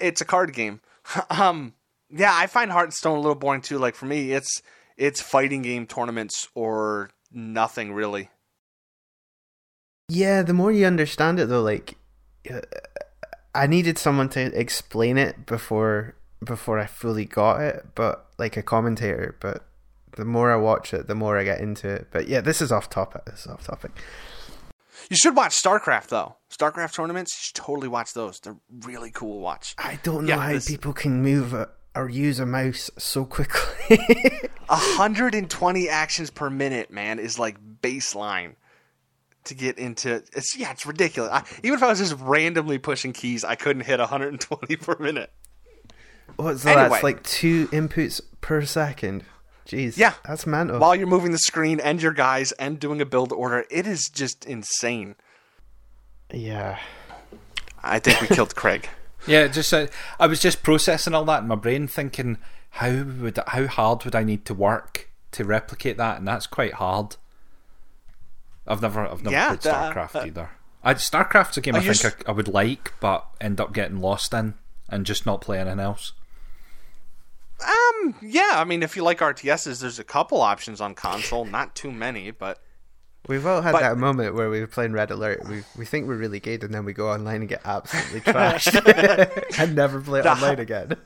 It's 0.00 0.20
a 0.20 0.24
card 0.24 0.52
game. 0.54 0.80
um, 1.30 1.74
yeah, 2.10 2.32
I 2.32 2.46
find 2.46 2.70
Hearthstone 2.70 3.16
a 3.16 3.20
little 3.20 3.34
boring 3.34 3.62
too. 3.62 3.78
Like 3.78 3.94
for 3.96 4.06
me, 4.06 4.32
it's 4.32 4.62
it's 4.96 5.20
fighting 5.20 5.62
game 5.62 5.86
tournaments 5.88 6.48
or 6.54 7.10
nothing 7.32 7.92
really. 7.92 8.30
Yeah, 10.08 10.42
the 10.42 10.52
more 10.54 10.70
you 10.72 10.86
understand 10.86 11.40
it, 11.40 11.48
though, 11.48 11.62
like 11.62 11.96
uh, 12.50 12.60
I 13.54 13.66
needed 13.66 13.98
someone 13.98 14.28
to 14.30 14.40
explain 14.58 15.16
it 15.18 15.46
before 15.46 16.14
before 16.44 16.78
I 16.78 16.86
fully 16.86 17.24
got 17.24 17.60
it, 17.62 17.86
but 17.94 18.26
like 18.38 18.56
a 18.56 18.62
commentator. 18.62 19.36
But 19.40 19.64
the 20.16 20.24
more 20.26 20.52
I 20.52 20.56
watch 20.56 20.92
it, 20.92 21.06
the 21.06 21.14
more 21.14 21.38
I 21.38 21.44
get 21.44 21.60
into 21.60 21.88
it. 21.88 22.08
But 22.10 22.28
yeah, 22.28 22.40
this 22.42 22.60
is 22.60 22.70
off 22.70 22.90
topic. 22.90 23.24
This 23.24 23.40
is 23.40 23.46
off 23.46 23.64
topic. 23.64 23.92
You 25.10 25.16
should 25.16 25.36
watch 25.36 25.52
StarCraft 25.60 26.08
though. 26.08 26.36
StarCraft 26.50 26.94
tournaments, 26.94 27.32
you 27.34 27.38
should 27.46 27.54
totally 27.56 27.88
watch 27.88 28.12
those. 28.14 28.40
They're 28.40 28.56
really 28.82 29.10
cool 29.10 29.36
to 29.38 29.40
watch. 29.40 29.74
I 29.78 29.98
don't 30.02 30.24
know 30.26 30.34
Yeah, 30.36 30.40
how 30.40 30.52
this- 30.52 30.68
people 30.68 30.92
can 30.92 31.22
move 31.22 31.52
a, 31.54 31.68
or 31.94 32.08
use 32.08 32.40
a 32.40 32.46
mouse 32.46 32.90
so 32.98 33.24
quickly. 33.24 33.98
120 34.68 35.88
actions 35.88 36.30
per 36.30 36.48
minute, 36.50 36.90
man, 36.90 37.18
is 37.18 37.38
like 37.38 37.56
baseline 37.82 38.54
to 39.44 39.54
get 39.54 39.78
into. 39.78 40.22
It's 40.32 40.56
yeah, 40.56 40.72
it's 40.72 40.86
ridiculous. 40.86 41.30
I, 41.32 41.44
even 41.62 41.76
if 41.76 41.82
I 41.82 41.88
was 41.88 41.98
just 41.98 42.16
randomly 42.20 42.78
pushing 42.78 43.12
keys, 43.12 43.44
I 43.44 43.54
couldn't 43.54 43.82
hit 43.82 43.98
120 44.00 44.76
per 44.76 44.96
minute. 44.98 45.30
What's 46.36 46.62
that? 46.64 46.76
Anyway. 46.76 46.88
That's 46.88 47.02
like 47.02 47.22
two 47.22 47.68
inputs 47.68 48.20
per 48.40 48.64
second. 48.64 49.24
Jeez. 49.66 49.96
Yeah. 49.96 50.14
That's 50.26 50.46
mental. 50.46 50.78
While 50.78 50.94
you're 50.94 51.06
moving 51.06 51.32
the 51.32 51.38
screen 51.38 51.80
and 51.80 52.02
your 52.02 52.12
guys 52.12 52.52
and 52.52 52.78
doing 52.78 53.00
a 53.00 53.06
build 53.06 53.32
order, 53.32 53.64
it 53.70 53.86
is 53.86 54.10
just 54.12 54.44
insane. 54.44 55.16
yeah. 56.32 56.78
I 57.86 57.98
think 57.98 58.20
we 58.22 58.28
killed 58.28 58.54
Craig. 58.54 58.88
Yeah, 59.26 59.46
just 59.46 59.72
uh, 59.72 59.86
I 60.20 60.26
was 60.26 60.38
just 60.38 60.62
processing 60.62 61.14
all 61.14 61.24
that 61.24 61.40
in 61.40 61.48
my 61.48 61.54
brain, 61.54 61.86
thinking 61.86 62.36
how 62.68 63.04
would 63.04 63.38
how 63.46 63.66
hard 63.66 64.04
would 64.04 64.14
I 64.14 64.22
need 64.22 64.44
to 64.44 64.52
work 64.52 65.08
to 65.32 65.44
replicate 65.46 65.96
that, 65.96 66.18
and 66.18 66.28
that's 66.28 66.46
quite 66.46 66.74
hard. 66.74 67.16
I've 68.66 68.82
never 68.82 69.06
I've 69.06 69.22
never 69.22 69.34
Yeah, 69.34 69.48
played 69.48 69.60
the- 69.62 69.70
StarCraft 69.70 70.16
uh, 70.16 70.24
either. 70.26 70.50
I, 70.82 70.94
StarCraft's 70.94 71.56
a 71.56 71.60
game 71.62 71.74
Are 71.74 71.78
I 71.78 71.82
you 71.82 71.94
think 71.94 72.14
s- 72.14 72.24
I, 72.26 72.30
I 72.30 72.34
would 72.34 72.48
like, 72.48 72.92
but 73.00 73.26
end 73.40 73.60
up 73.60 73.72
getting 73.72 74.00
lost 74.00 74.34
in 74.34 74.54
and 74.88 75.06
just 75.06 75.24
not 75.26 75.40
play 75.40 75.58
anything 75.58 75.80
else. 75.80 76.12
Um, 77.64 78.14
yeah, 78.20 78.52
I 78.54 78.64
mean, 78.64 78.82
if 78.82 78.96
you 78.96 79.02
like 79.02 79.20
RTSs, 79.20 79.80
there's 79.80 79.98
a 79.98 80.04
couple 80.04 80.40
options 80.42 80.80
on 80.80 80.94
console, 80.94 81.44
not 81.44 81.74
too 81.74 81.90
many, 81.92 82.30
but 82.30 82.58
We've 83.26 83.46
all 83.46 83.62
had 83.62 83.72
But- 83.72 83.80
that 83.80 83.96
moment 83.96 84.34
where 84.34 84.50
we're 84.50 84.66
playing 84.66 84.92
Red 84.92 85.10
Alert. 85.10 85.48
We 85.48 85.64
we 85.78 85.86
think 85.86 86.06
we're 86.06 86.16
really 86.16 86.40
good, 86.40 86.62
and 86.62 86.74
then 86.74 86.84
we 86.84 86.92
go 86.92 87.10
online 87.10 87.36
and 87.40 87.48
get 87.48 87.62
absolutely 87.64 88.20
trashed, 88.32 89.58
and 89.58 89.74
never 89.74 89.98
play 90.02 90.20
it 90.20 90.24
The- 90.24 90.32
online 90.32 90.58
again. 90.60 90.96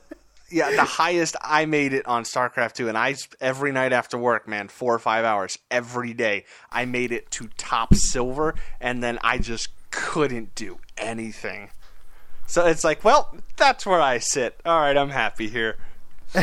Yeah, 0.50 0.70
the 0.70 0.84
highest 0.84 1.36
I 1.42 1.66
made 1.66 1.92
it 1.92 2.06
on 2.06 2.24
StarCraft 2.24 2.74
2, 2.74 2.88
and 2.88 2.96
I 2.96 3.14
every 3.40 3.72
night 3.72 3.92
after 3.92 4.16
work, 4.16 4.48
man, 4.48 4.68
four 4.68 4.94
or 4.94 4.98
five 4.98 5.24
hours 5.24 5.58
every 5.70 6.14
day, 6.14 6.44
I 6.70 6.84
made 6.84 7.12
it 7.12 7.30
to 7.32 7.48
top 7.56 7.94
silver, 7.94 8.54
and 8.80 9.02
then 9.02 9.18
I 9.22 9.38
just 9.38 9.68
couldn't 9.90 10.54
do 10.54 10.78
anything. 10.96 11.70
So 12.46 12.66
it's 12.66 12.82
like, 12.84 13.04
well, 13.04 13.36
that's 13.56 13.84
where 13.84 14.00
I 14.00 14.18
sit. 14.18 14.58
All 14.64 14.80
right, 14.80 14.96
I'm 14.96 15.10
happy 15.10 15.48
here. 15.48 15.76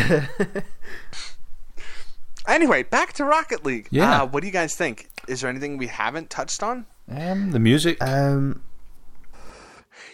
anyway, 2.47 2.83
back 2.83 3.13
to 3.13 3.25
Rocket 3.25 3.65
League. 3.65 3.87
Yeah. 3.91 4.21
Uh, 4.21 4.25
what 4.27 4.41
do 4.41 4.47
you 4.47 4.53
guys 4.53 4.75
think? 4.75 5.09
Is 5.27 5.41
there 5.41 5.49
anything 5.49 5.77
we 5.77 5.87
haven't 5.87 6.29
touched 6.29 6.61
on? 6.63 6.85
Um, 7.09 7.51
the 7.51 7.59
music. 7.59 8.01
Um, 8.03 8.61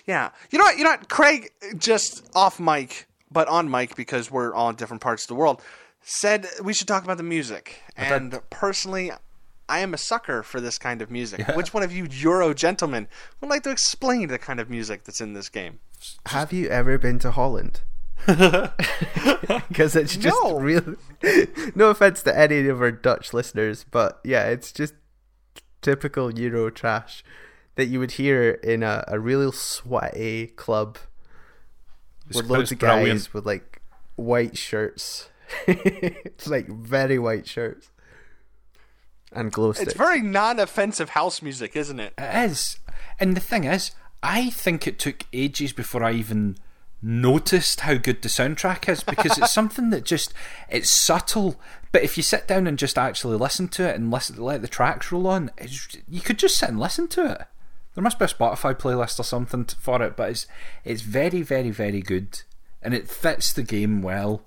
Yeah. 0.05 0.29
You 0.49 0.59
know 0.59 0.65
what? 0.65 0.77
You 0.77 0.83
know 0.83 0.91
what? 0.91 1.09
Craig, 1.09 1.51
just 1.77 2.29
off 2.35 2.59
mic, 2.59 3.07
but 3.31 3.47
on 3.47 3.69
mic 3.69 3.95
because 3.95 4.29
we're 4.29 4.53
all 4.53 4.69
in 4.69 4.75
different 4.75 5.01
parts 5.01 5.23
of 5.23 5.27
the 5.29 5.35
world, 5.35 5.61
said 6.01 6.47
we 6.63 6.73
should 6.73 6.87
talk 6.87 7.03
about 7.03 7.17
the 7.17 7.23
music. 7.23 7.81
And 7.95 8.39
personally, 8.49 9.11
I 9.69 9.79
am 9.79 9.93
a 9.93 9.97
sucker 9.97 10.43
for 10.43 10.59
this 10.59 10.77
kind 10.77 11.01
of 11.01 11.09
music. 11.09 11.47
Which 11.55 11.73
one 11.73 11.83
of 11.83 11.91
you 11.93 12.07
Euro 12.11 12.53
gentlemen 12.53 13.07
would 13.39 13.49
like 13.49 13.63
to 13.63 13.69
explain 13.71 14.27
the 14.27 14.37
kind 14.39 14.59
of 14.59 14.69
music 14.69 15.03
that's 15.05 15.21
in 15.21 15.33
this 15.33 15.49
game? 15.49 15.79
have 16.25 16.51
you 16.51 16.67
ever 16.67 16.97
been 16.97 17.19
to 17.19 17.31
Holland? 17.31 17.81
Because 19.67 19.95
it's 19.95 20.15
just 20.17 20.37
No. 20.43 20.59
real. 20.59 20.95
no 21.75 21.89
offense 21.89 22.23
to 22.23 22.37
any 22.37 22.67
of 22.67 22.81
our 22.81 22.91
Dutch 22.91 23.33
listeners, 23.33 23.85
but 23.89 24.19
yeah, 24.23 24.45
it's 24.45 24.71
just 24.71 24.93
typical 25.81 26.33
Euro 26.37 26.69
trash 26.69 27.23
that 27.75 27.85
you 27.85 27.99
would 27.99 28.11
hear 28.13 28.51
in 28.63 28.83
a, 28.83 29.03
a 29.07 29.19
real 29.19 29.51
sweaty 29.51 30.47
club 30.47 30.97
It's- 32.31 32.41
with 32.43 32.51
loads 32.51 32.71
of 32.71 32.79
guys 32.79 32.95
brilliant. 33.03 33.33
with 33.33 33.45
like 33.45 33.81
white 34.15 34.57
shirts. 34.57 35.29
it's 35.67 36.47
like 36.55 36.67
very 36.67 37.19
white 37.19 37.47
shirts 37.47 37.91
and 39.31 39.51
glow 39.51 39.71
sticks. 39.73 39.91
It's 39.91 39.97
very 39.97 40.21
non 40.21 40.59
offensive 40.59 41.09
house 41.09 41.41
music, 41.41 41.75
isn't 41.75 41.99
it? 41.99 42.13
It 42.17 42.49
is. 42.49 42.77
And 43.19 43.35
the 43.35 43.41
thing 43.41 43.63
is, 43.63 43.91
I 44.23 44.49
think 44.49 44.87
it 44.87 44.99
took 44.99 45.25
ages 45.33 45.73
before 45.73 46.03
I 46.03 46.13
even 46.13 46.57
noticed 47.01 47.81
how 47.81 47.95
good 47.95 48.21
the 48.21 48.29
soundtrack 48.29 48.87
is 48.87 49.03
because 49.03 49.37
it's 49.37 49.51
something 49.59 49.89
that 49.89 50.03
just 50.05 50.33
it's 50.69 50.89
subtle 50.91 51.59
but 51.91 52.03
if 52.03 52.15
you 52.15 52.21
sit 52.21 52.47
down 52.47 52.67
and 52.67 52.77
just 52.77 52.95
actually 52.95 53.35
listen 53.35 53.67
to 53.67 53.89
it 53.89 53.95
and 53.95 54.11
listen 54.11 54.35
let 54.37 54.61
the 54.61 54.67
tracks 54.67 55.11
roll 55.11 55.25
on 55.25 55.49
it's, 55.57 55.97
you 56.07 56.21
could 56.21 56.37
just 56.37 56.59
sit 56.59 56.69
and 56.69 56.79
listen 56.79 57.07
to 57.07 57.25
it 57.31 57.41
there 57.93 58.03
must 58.03 58.19
be 58.19 58.25
a 58.25 58.27
spotify 58.27 58.73
playlist 58.73 59.19
or 59.19 59.23
something 59.23 59.65
for 59.65 60.01
it 60.01 60.15
but 60.15 60.29
it's 60.29 60.47
it's 60.83 61.01
very 61.01 61.41
very 61.41 61.69
very 61.69 62.01
good 62.01 62.41
and 62.81 62.93
it 62.93 63.09
fits 63.09 63.53
the 63.53 63.63
game 63.63 64.01
well 64.01 64.43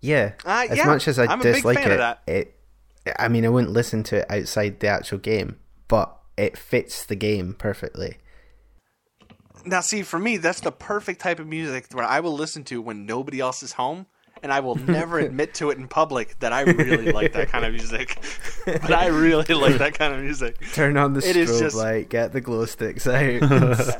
Yeah. 0.00 0.32
Uh, 0.44 0.66
as 0.70 0.78
yeah, 0.78 0.86
much 0.86 1.08
as 1.08 1.18
I 1.18 1.26
I'm 1.26 1.40
dislike 1.40 1.78
it, 1.78 2.18
it, 2.26 2.56
I 3.18 3.28
mean, 3.28 3.44
I 3.44 3.48
wouldn't 3.48 3.72
listen 3.72 4.02
to 4.04 4.18
it 4.18 4.30
outside 4.30 4.80
the 4.80 4.88
actual 4.88 5.18
game, 5.18 5.58
but 5.88 6.16
it 6.36 6.58
fits 6.58 7.04
the 7.04 7.16
game 7.16 7.54
perfectly. 7.54 8.18
Now, 9.64 9.80
see, 9.80 10.02
for 10.02 10.18
me, 10.18 10.36
that's 10.36 10.60
the 10.60 10.72
perfect 10.72 11.20
type 11.20 11.40
of 11.40 11.46
music 11.46 11.86
where 11.92 12.04
I 12.04 12.20
will 12.20 12.34
listen 12.34 12.62
to 12.64 12.80
when 12.80 13.06
nobody 13.06 13.40
else 13.40 13.62
is 13.62 13.72
home, 13.72 14.06
and 14.42 14.52
I 14.52 14.60
will 14.60 14.74
never 14.76 15.18
admit 15.28 15.54
to 15.54 15.70
it 15.70 15.78
in 15.78 15.88
public 15.88 16.38
that 16.40 16.52
I 16.52 16.62
really 16.62 17.12
like 17.12 17.32
that 17.32 17.48
kind 17.48 17.64
of 17.64 17.72
music. 17.72 18.18
but 18.66 18.92
I 18.92 19.06
really 19.06 19.54
like 19.54 19.78
that 19.78 19.94
kind 19.94 20.14
of 20.14 20.20
music. 20.20 20.56
Turn 20.72 20.96
on 20.96 21.14
the 21.14 21.26
It 21.28 21.36
is 21.36 21.50
strobe 21.50 21.60
just- 21.60 21.76
light, 21.76 22.08
get 22.08 22.32
the 22.32 22.40
glow 22.40 22.64
sticks 22.66 23.06
out. 23.06 23.16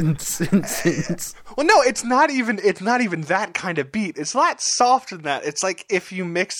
Well, 1.57 1.67
no, 1.67 1.81
it's 1.83 2.05
not 2.05 2.31
even 2.31 2.61
it's 2.63 2.81
not 2.81 3.01
even 3.01 3.23
that 3.23 3.55
kind 3.55 3.79
of 3.79 3.91
beat. 3.93 4.19
It's 4.19 4.35
a 4.35 4.39
lot 4.39 4.61
softer 4.61 5.17
than 5.17 5.25
that. 5.25 5.45
It's 5.45 5.63
like 5.63 5.87
if 5.89 6.13
you 6.13 6.25
mix 6.25 6.57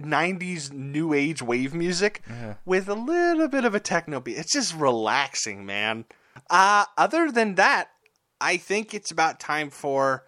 90s 0.00 0.72
new 0.72 1.12
age 1.12 1.42
wave 1.42 1.74
music 1.74 2.22
with 2.64 2.88
a 2.88 2.94
little 2.94 3.48
bit 3.48 3.64
of 3.64 3.74
a 3.74 3.80
techno 3.80 4.20
beat. 4.20 4.38
It's 4.38 4.52
just 4.52 4.74
relaxing, 4.76 5.66
man. 5.66 6.04
Uh 6.48 6.84
other 6.96 7.30
than 7.32 7.56
that, 7.56 7.88
I 8.40 8.56
think 8.56 8.94
it's 8.94 9.10
about 9.10 9.40
time 9.40 9.70
for 9.70 10.24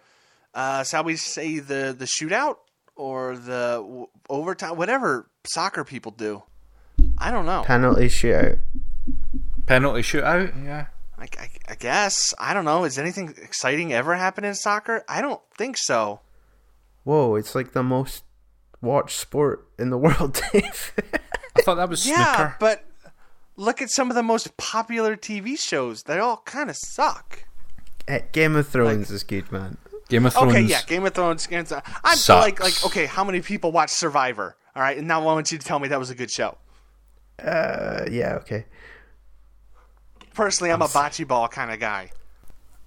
uh 0.53 0.83
shall 0.83 1.05
we 1.05 1.15
say 1.15 1.59
the 1.59 1.95
the 1.97 2.05
shootout 2.05 2.57
or 2.95 3.35
the 3.37 3.77
w- 3.81 4.07
overtime 4.29 4.75
whatever 4.77 5.29
soccer 5.45 5.83
people 5.83 6.11
do. 6.11 6.43
I 7.17 7.31
don't 7.31 7.45
know. 7.45 7.63
Penalty 7.65 8.07
shootout. 8.07 8.59
penalty 9.65 10.01
shootout 10.01 10.65
yeah 10.65 10.87
I, 11.17 11.23
I, 11.39 11.49
I 11.69 11.75
guess 11.75 12.33
I 12.39 12.53
don't 12.53 12.65
know. 12.65 12.83
Is 12.83 12.97
anything 12.99 13.33
exciting 13.41 13.93
ever 13.93 14.15
happen 14.15 14.43
in 14.43 14.55
soccer? 14.55 15.03
I 15.07 15.21
don't 15.21 15.41
think 15.57 15.77
so. 15.77 16.21
Whoa, 17.03 17.35
it's 17.35 17.55
like 17.55 17.73
the 17.73 17.83
most 17.83 18.23
watch 18.81 19.15
sport 19.15 19.67
in 19.79 19.89
the 19.89 19.97
world, 20.05 20.41
Dave. 20.51 20.93
I 21.55 21.61
thought 21.61 21.75
that 21.75 21.89
was 21.89 22.05
Yeah, 22.07 22.35
snooker. 22.35 22.55
but 22.59 22.83
look 23.55 23.81
at 23.81 23.89
some 23.89 24.09
of 24.09 24.15
the 24.15 24.23
most 24.23 24.57
popular 24.57 25.15
TV 25.15 25.57
shows. 25.57 26.03
They 26.03 26.19
all 26.19 26.37
kind 26.45 26.69
of 26.69 26.75
suck. 26.77 27.45
Eh, 28.07 28.19
Game 28.31 28.55
of 28.55 28.67
Thrones 28.67 29.09
is 29.11 29.23
good, 29.23 29.51
man. 29.51 29.77
Game 30.13 30.27
of 30.27 30.33
Thrones. 30.33 30.51
Okay, 30.51 30.61
yeah, 30.61 30.81
Game 30.83 31.05
of 31.07 31.13
Thrones. 31.15 31.47
Game 31.47 31.61
of 31.61 31.67
Thrones. 31.67 31.83
I'm 32.03 32.17
Sucks. 32.17 32.45
like, 32.45 32.59
like, 32.59 32.85
okay, 32.85 33.07
how 33.07 33.23
many 33.23 33.41
people 33.41 33.71
watch 33.71 33.89
Survivor? 33.89 34.55
All 34.75 34.83
right, 34.83 34.95
and 34.95 35.07
now 35.07 35.21
I 35.21 35.23
want 35.25 35.51
you 35.51 35.57
to 35.57 35.65
tell 35.65 35.79
me 35.79 35.87
that 35.87 35.97
was 35.97 36.11
a 36.11 36.15
good 36.15 36.29
show. 36.29 36.55
Uh, 37.43 38.05
yeah, 38.11 38.35
okay. 38.35 38.65
Personally, 40.35 40.71
I'm 40.71 40.83
a 40.83 40.87
bocce 40.87 41.27
ball 41.27 41.47
kind 41.47 41.71
of 41.71 41.79
guy. 41.79 42.11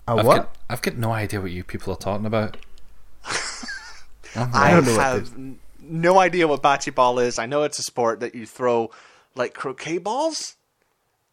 A 0.07 0.12
I've 0.12 0.24
what? 0.24 0.37
got, 0.37 0.57
I've 0.70 0.83
got 0.83 0.97
no 0.99 1.11
idea 1.11 1.41
what 1.41 1.51
you 1.51 1.64
people 1.64 1.93
are 1.95 1.97
talking 1.97 2.27
about. 2.27 2.57
I 4.37 4.70
don't 4.70 4.85
know 4.85 4.99
have 5.01 5.35
n- 5.35 5.59
no 5.81 6.20
idea 6.20 6.47
what 6.47 6.62
bocce 6.62 6.95
ball 6.95 7.18
is. 7.18 7.41
I 7.41 7.47
know 7.47 7.64
it's 7.64 7.81
a 7.81 7.83
sport 7.83 8.20
that 8.20 8.37
you 8.37 8.47
throw 8.47 8.93
like 9.35 9.53
croquet 9.53 9.99
balls, 9.99 10.55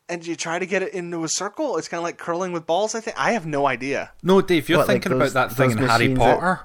and 0.10 0.26
you 0.26 0.36
try 0.36 0.60
to 0.60 0.66
get 0.66 0.82
it 0.82 0.94
into 0.94 1.24
a 1.24 1.30
circle. 1.30 1.78
It's 1.78 1.88
kind 1.88 2.00
of 2.00 2.04
like 2.04 2.18
curling 2.18 2.52
with 2.52 2.66
balls. 2.66 2.96
I 2.96 3.00
think 3.00 3.18
I 3.20 3.32
have 3.32 3.46
no 3.46 3.66
idea. 3.68 4.12
No, 4.22 4.42
Dave, 4.42 4.68
you're 4.70 4.80
What, 4.80 4.88
like 4.88 5.04
thinking 5.04 5.20
those- 5.20 5.32
about 5.32 5.50
that 5.50 5.56
thing 5.56 5.72
in 5.72 5.78
Harry 5.78 6.08
machines 6.10 6.20
that- 6.20 6.40
Potter. 6.40 6.60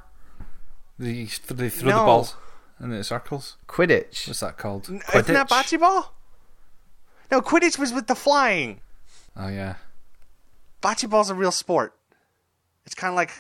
They, 0.99 1.29
they 1.49 1.69
throw 1.71 1.91
the 1.91 1.97
balls 1.97 2.35
in 2.81 2.91
the 2.91 3.05
circles. 3.05 3.57
Quidditch. 3.69 4.27
What's 4.27 4.41
that 4.41 4.57
called? 4.59 4.85
Isn't 4.89 5.03
that 5.35 5.49
bocce 5.49 5.79
ball? 5.79 6.13
No, 7.31 7.41
Quidditch 7.41 7.79
was 7.79 7.93
with 7.93 8.07
the 8.09 8.17
flying. 8.17 8.81
Oh 9.37 9.49
yeah. 9.49 9.77
Bocce 10.83 11.09
ball's 11.09 11.31
a 11.31 11.35
real 11.35 11.53
sport. 11.53 11.95
It's 12.85 12.95
kind 12.95 13.11
of 13.13 13.17
like, 13.17 13.31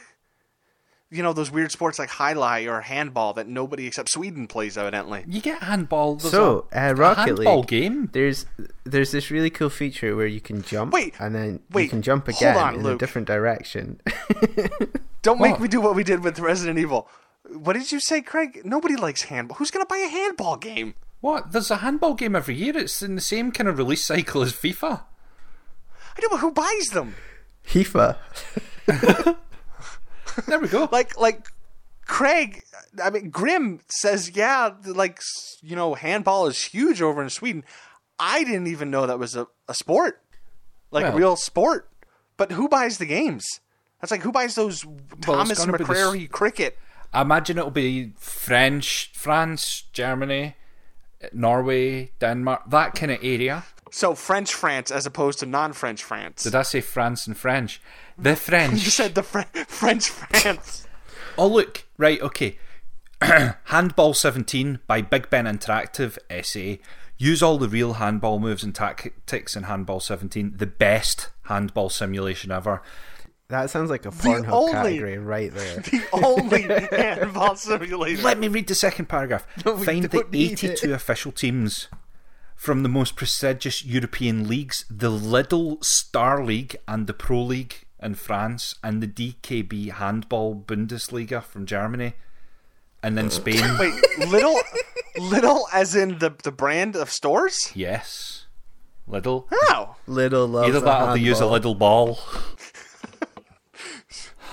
you 1.10 1.22
know, 1.22 1.32
those 1.32 1.50
weird 1.50 1.72
sports 1.72 1.98
like 1.98 2.10
highlight 2.10 2.66
or 2.66 2.80
handball 2.82 3.32
that 3.34 3.48
nobody 3.48 3.86
except 3.86 4.10
Sweden 4.10 4.46
plays, 4.46 4.76
evidently. 4.76 5.24
You 5.26 5.40
get 5.40 5.62
handball. 5.62 6.16
There's 6.16 6.32
So, 6.32 6.66
a, 6.72 6.88
uh, 6.90 6.92
Rocket 6.92 7.20
handball 7.38 7.58
League. 7.60 7.66
game. 7.68 8.10
There's 8.12 8.44
there's 8.84 9.10
this 9.12 9.30
really 9.30 9.50
cool 9.50 9.70
feature 9.70 10.14
where 10.16 10.26
you 10.26 10.40
can 10.40 10.62
jump, 10.62 10.92
Wait, 10.92 11.14
and 11.18 11.34
then 11.34 11.60
you 11.74 11.88
can 11.88 12.02
jump 12.02 12.28
again 12.28 12.56
on, 12.56 12.74
in 12.76 12.86
a 12.86 12.96
different 12.98 13.26
direction. 13.26 14.00
Don't 15.22 15.40
make 15.40 15.52
What? 15.52 15.60
me 15.62 15.68
do 15.68 15.80
what 15.80 15.94
we 15.96 16.04
did 16.04 16.22
with 16.22 16.38
Resident 16.38 16.78
Evil. 16.78 17.08
What 17.50 17.72
did 17.72 17.90
you 17.90 18.00
say, 18.00 18.20
Craig? 18.20 18.60
Nobody 18.64 18.94
likes 18.96 19.22
handball. 19.22 19.56
Who's 19.56 19.70
going 19.70 19.84
to 19.84 19.88
buy 19.88 19.98
a 19.98 20.08
handball 20.08 20.56
game? 20.56 20.94
What? 21.20 21.52
There's 21.52 21.70
a 21.70 21.78
handball 21.78 22.14
game 22.14 22.36
every 22.36 22.54
year. 22.54 22.76
It's 22.76 23.02
in 23.02 23.14
the 23.16 23.20
same 23.20 23.50
kind 23.50 23.68
of 23.68 23.78
release 23.78 24.04
cycle 24.04 24.42
as 24.42 24.52
FIFA. 24.52 25.00
I 26.16 26.20
know, 26.22 26.28
but 26.30 26.38
who 26.38 26.52
buys 26.52 26.88
them? 26.92 27.14
FIFA. 27.66 28.16
There 30.46 30.58
we 30.60 30.68
go. 30.68 30.88
Like, 30.92 31.18
like 31.18 31.48
Craig. 32.06 32.62
I 33.02 33.10
mean, 33.10 33.30
Grim 33.30 33.80
says, 33.88 34.30
yeah, 34.34 34.70
like 34.86 35.20
you 35.62 35.76
know, 35.76 35.94
handball 35.94 36.46
is 36.46 36.62
huge 36.64 37.02
over 37.02 37.22
in 37.22 37.30
Sweden. 37.30 37.64
I 38.18 38.42
didn't 38.44 38.66
even 38.66 38.90
know 38.90 39.06
that 39.06 39.18
was 39.18 39.36
a, 39.36 39.46
a 39.68 39.74
sport, 39.74 40.20
like 40.90 41.04
a 41.04 41.14
real 41.16 41.36
sport. 41.36 41.88
But 42.36 42.52
who 42.52 42.68
buys 42.68 42.98
the 42.98 43.06
games? 43.06 43.44
That's 44.00 44.10
like 44.10 44.22
who 44.22 44.32
buys 44.32 44.54
those 44.54 44.84
Thomas 45.20 45.58
gonna 45.64 45.76
be 45.78 45.84
the 45.84 45.90
s- 45.92 45.98
McCrary 45.98 46.30
cricket? 46.30 46.78
I 47.12 47.22
imagine 47.22 47.58
it'll 47.58 47.70
be 47.70 48.12
French, 48.18 49.10
France, 49.14 49.84
Germany, 49.92 50.54
Norway, 51.32 52.12
Denmark, 52.20 52.62
that 52.70 52.94
kind 52.94 53.12
of 53.12 53.18
area. 53.22 53.64
So 53.90 54.14
French 54.14 54.52
France 54.54 54.90
as 54.90 55.06
opposed 55.06 55.38
to 55.40 55.46
non-French 55.46 56.02
France. 56.04 56.42
Did 56.42 56.54
I 56.54 56.62
say 56.62 56.80
France 56.80 57.26
and 57.26 57.36
French? 57.36 57.80
The 58.18 58.34
French. 58.36 58.84
you 58.84 58.90
said 58.90 59.14
the 59.14 59.22
Fr- 59.22 59.42
French 59.66 60.08
France. 60.10 60.86
Oh, 61.36 61.46
look. 61.46 61.84
Right, 61.96 62.20
okay. 62.20 62.58
Handball 63.64 64.14
17 64.14 64.80
by 64.86 65.02
Big 65.02 65.30
Ben 65.30 65.44
Interactive 65.44 66.18
SA. 66.44 66.82
Use 67.16 67.42
all 67.42 67.58
the 67.58 67.68
real 67.68 67.94
handball 67.94 68.38
moves 68.38 68.62
and 68.62 68.74
tactics 68.74 69.56
in 69.56 69.64
Handball 69.64 70.00
17. 70.00 70.54
The 70.56 70.66
best 70.66 71.30
handball 71.44 71.90
simulation 71.90 72.50
ever. 72.52 72.80
That 73.48 73.70
sounds 73.70 73.88
like 73.90 74.04
a 74.06 74.10
Pornhub 74.10 74.50
only- 74.50 74.72
category 74.72 75.18
right 75.18 75.52
there. 75.52 75.76
the 75.80 76.04
only 76.12 76.62
handball 76.96 77.56
simulation. 77.56 78.22
Let 78.22 78.38
me 78.38 78.48
read 78.48 78.68
the 78.68 78.74
second 78.74 79.08
paragraph. 79.08 79.46
we 79.64 79.84
Find 79.84 80.04
the 80.04 80.08
don't 80.08 80.30
need 80.30 80.52
82 80.52 80.92
official 80.92 81.32
teams 81.32 81.88
from 82.54 82.82
the 82.82 82.88
most 82.88 83.16
prestigious 83.16 83.84
European 83.84 84.46
leagues 84.48 84.84
the 84.90 85.10
Lidl 85.10 85.82
Star 85.84 86.44
League 86.44 86.76
and 86.86 87.06
the 87.06 87.14
Pro 87.14 87.42
League 87.42 87.84
in 88.02 88.14
France, 88.14 88.74
and 88.82 89.02
the 89.02 89.08
DKB 89.08 89.92
Handball 89.92 90.54
Bundesliga 90.56 91.42
from 91.42 91.66
Germany, 91.66 92.14
and 93.02 93.16
then 93.18 93.30
Spain. 93.30 93.62
Wait, 93.78 93.94
little, 94.28 94.58
little, 95.18 95.66
as 95.72 95.94
in 95.94 96.18
the 96.18 96.34
the 96.42 96.52
brand 96.52 96.96
of 96.96 97.10
stores? 97.10 97.72
Yes. 97.74 98.46
Lidl. 99.08 99.46
Oh, 99.50 99.96
Little 100.06 100.46
loves 100.46 100.68
Either 100.68 100.78
a 100.78 100.80
that 100.82 101.02
or 101.08 101.14
they 101.14 101.20
use 101.22 101.40
a 101.40 101.48
handball. 101.48 101.52
little 101.52 101.74
ball. 101.74 102.18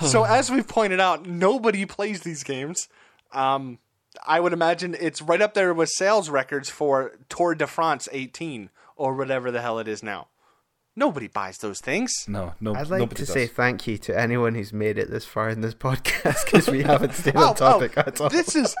so 0.00 0.24
as 0.24 0.50
we've 0.50 0.66
pointed 0.66 1.00
out, 1.00 1.26
nobody 1.26 1.84
plays 1.84 2.22
these 2.22 2.42
games. 2.42 2.88
Um, 3.32 3.78
I 4.26 4.40
would 4.40 4.52
imagine 4.54 4.96
it's 4.98 5.20
right 5.20 5.42
up 5.42 5.54
there 5.54 5.74
with 5.74 5.90
sales 5.90 6.30
records 6.30 6.70
for 6.70 7.12
Tour 7.28 7.54
de 7.54 7.66
France 7.66 8.08
18 8.12 8.70
or 8.96 9.14
whatever 9.14 9.50
the 9.50 9.60
hell 9.60 9.78
it 9.78 9.88
is 9.88 10.02
now. 10.02 10.28
Nobody 10.98 11.28
buys 11.28 11.58
those 11.58 11.80
things. 11.80 12.24
No, 12.26 12.54
no, 12.58 12.74
I'd 12.74 12.88
like 12.88 13.00
nobody 13.00 13.16
to 13.20 13.26
does. 13.26 13.32
say 13.34 13.46
thank 13.46 13.86
you 13.86 13.98
to 13.98 14.18
anyone 14.18 14.54
who's 14.54 14.72
made 14.72 14.96
it 14.96 15.10
this 15.10 15.26
far 15.26 15.50
in 15.50 15.60
this 15.60 15.74
podcast 15.74 16.46
because 16.46 16.68
we 16.68 16.82
haven't 16.82 17.12
stayed 17.14 17.36
Oh, 17.36 17.48
on 17.48 17.54
topic 17.54 17.92
oh, 17.98 18.00
at 18.06 18.20
all. 18.20 18.30
this 18.30 18.56
is 18.56 18.74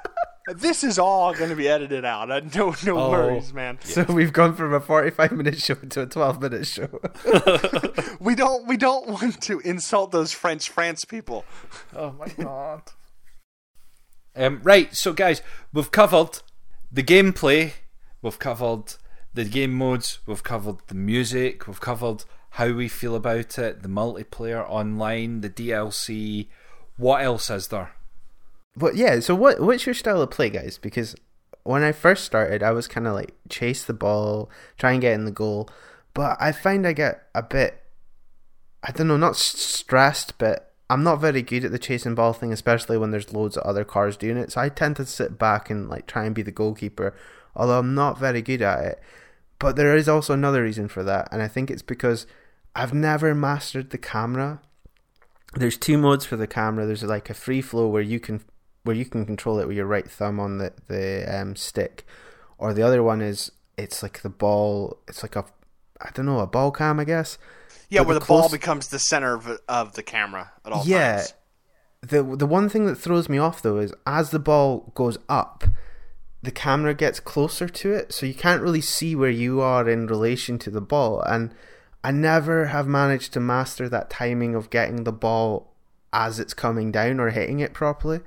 this 0.54 0.82
is 0.84 0.98
all 0.98 1.34
going 1.34 1.50
to 1.50 1.56
be 1.56 1.68
edited 1.68 2.04
out. 2.06 2.30
Uh, 2.30 2.40
No, 2.54 2.74
no 2.86 2.98
Oh. 2.98 3.10
worries, 3.10 3.52
man. 3.52 3.78
So 3.82 4.04
we've 4.04 4.32
gone 4.32 4.54
from 4.54 4.72
a 4.72 4.80
45 4.80 5.32
minute 5.32 5.58
show 5.60 5.74
to 5.74 6.02
a 6.02 6.06
12 6.06 6.40
minute 6.40 6.66
show. 6.66 6.88
We 8.20 8.34
don't 8.34 8.66
we 8.66 8.76
don't 8.78 9.06
want 9.08 9.42
to 9.42 9.60
insult 9.60 10.10
those 10.10 10.32
French 10.32 10.70
France 10.70 11.04
people. 11.04 11.44
Oh 11.94 12.12
my 12.12 12.28
god. 12.28 12.82
um, 14.34 14.60
right, 14.62 14.94
so 14.94 15.12
guys, 15.12 15.42
we've 15.72 15.90
covered 15.90 16.40
the 16.90 17.02
gameplay, 17.02 17.72
we've 18.22 18.38
covered 18.38 18.94
the 19.36 19.44
game 19.44 19.74
modes, 19.74 20.18
we've 20.26 20.42
covered 20.42 20.78
the 20.88 20.94
music, 20.94 21.66
we've 21.66 21.80
covered 21.80 22.24
how 22.50 22.72
we 22.72 22.88
feel 22.88 23.14
about 23.14 23.58
it, 23.58 23.82
the 23.82 23.88
multiplayer 23.88 24.66
online, 24.68 25.42
the 25.42 25.50
DLC. 25.50 26.48
What 26.96 27.22
else 27.22 27.50
is 27.50 27.68
there? 27.68 27.92
But 28.74 28.96
yeah, 28.96 29.20
so 29.20 29.34
what 29.34 29.60
what's 29.60 29.84
your 29.84 29.94
style 29.94 30.22
of 30.22 30.30
play, 30.30 30.48
guys? 30.48 30.78
Because 30.78 31.14
when 31.64 31.82
I 31.82 31.92
first 31.92 32.24
started, 32.24 32.62
I 32.62 32.70
was 32.70 32.88
kind 32.88 33.06
of 33.06 33.12
like 33.12 33.34
chase 33.50 33.84
the 33.84 33.92
ball, 33.92 34.50
try 34.78 34.92
and 34.92 35.02
get 35.02 35.12
in 35.12 35.26
the 35.26 35.30
goal. 35.30 35.68
But 36.14 36.38
I 36.40 36.52
find 36.52 36.86
I 36.86 36.94
get 36.94 37.28
a 37.34 37.42
bit, 37.42 37.82
I 38.82 38.90
don't 38.90 39.08
know, 39.08 39.18
not 39.18 39.36
stressed, 39.36 40.38
but 40.38 40.72
I'm 40.88 41.02
not 41.02 41.20
very 41.20 41.42
good 41.42 41.64
at 41.66 41.72
the 41.72 41.78
chasing 41.78 42.14
ball 42.14 42.32
thing, 42.32 42.54
especially 42.54 42.96
when 42.96 43.10
there's 43.10 43.34
loads 43.34 43.58
of 43.58 43.64
other 43.64 43.84
cars 43.84 44.16
doing 44.16 44.38
it. 44.38 44.52
So 44.52 44.62
I 44.62 44.70
tend 44.70 44.96
to 44.96 45.04
sit 45.04 45.38
back 45.38 45.68
and 45.68 45.90
like 45.90 46.06
try 46.06 46.24
and 46.24 46.34
be 46.34 46.42
the 46.42 46.50
goalkeeper, 46.50 47.14
although 47.54 47.80
I'm 47.80 47.94
not 47.94 48.18
very 48.18 48.40
good 48.40 48.62
at 48.62 48.82
it. 48.82 49.02
But 49.58 49.76
there 49.76 49.96
is 49.96 50.08
also 50.08 50.34
another 50.34 50.62
reason 50.62 50.88
for 50.88 51.02
that, 51.04 51.28
and 51.32 51.42
I 51.42 51.48
think 51.48 51.70
it's 51.70 51.82
because 51.82 52.26
I've 52.74 52.92
never 52.92 53.34
mastered 53.34 53.90
the 53.90 53.98
camera 53.98 54.60
there's 55.56 55.76
two 55.76 55.98
modes 55.98 56.26
for 56.26 56.36
the 56.36 56.46
camera. 56.46 56.86
There's 56.86 57.02
like 57.02 57.30
a 57.30 57.34
free 57.34 57.62
flow 57.62 57.88
where 57.88 58.02
you 58.02 58.20
can 58.20 58.42
where 58.82 58.94
you 58.96 59.04
can 59.04 59.26
control 59.26 59.58
it 59.58 59.66
with 59.66 59.76
your 59.76 59.86
right 59.86 60.08
thumb 60.08 60.38
on 60.38 60.58
the 60.58 60.72
the 60.88 61.24
um, 61.34 61.56
stick, 61.56 62.06
or 62.58 62.72
the 62.72 62.82
other 62.82 63.02
one 63.02 63.20
is 63.22 63.50
it's 63.76 64.02
like 64.02 64.22
the 64.22 64.28
ball. 64.28 64.98
It's 65.08 65.22
like 65.22 65.36
a 65.36 65.44
I 66.00 66.10
don't 66.14 66.26
know 66.26 66.40
a 66.40 66.46
ball 66.46 66.70
cam 66.70 67.00
I 67.00 67.04
guess. 67.04 67.38
Yeah, 67.88 68.00
But 68.00 68.06
where 68.06 68.14
the 68.14 68.20
the, 68.20 68.26
ball 68.26 68.48
becomes 68.48 68.88
the 68.88 68.98
center 68.98 69.34
of, 69.34 69.60
of 69.68 69.94
the 69.94 70.02
camera 70.02 70.50
at 70.64 70.72
all 70.72 70.82
Yeah. 70.84 71.16
times. 71.18 71.34
The 72.02 72.22
the 72.22 72.46
one 72.46 72.68
thing 72.68 72.86
that 72.86 72.96
throws 72.96 73.28
me 73.28 73.38
off 73.38 73.62
though 73.62 73.78
is 73.78 73.94
as 74.06 74.30
the 74.30 74.38
ball 74.38 74.92
goes 74.94 75.18
up, 75.28 75.64
the 76.46 76.52
camera 76.52 76.94
gets 76.94 77.18
closer 77.18 77.68
to 77.68 77.92
it, 77.92 78.12
so 78.12 78.24
you 78.24 78.32
can't 78.32 78.62
really 78.62 78.80
see 78.80 79.16
where 79.16 79.28
you 79.28 79.60
are 79.60 79.88
in 79.88 80.06
relation 80.06 80.58
to 80.60 80.70
the 80.70 80.80
ball. 80.80 81.20
And 81.22 81.52
I 82.04 82.12
never 82.12 82.66
have 82.66 82.86
managed 82.86 83.32
to 83.32 83.40
master 83.40 83.88
that 83.88 84.10
timing 84.10 84.54
of 84.54 84.70
getting 84.70 85.02
the 85.02 85.12
ball 85.12 85.72
as 86.12 86.38
it's 86.38 86.54
coming 86.54 86.92
down 86.92 87.18
or 87.18 87.30
hitting 87.30 87.58
it 87.58 87.74
properly. 87.74 88.20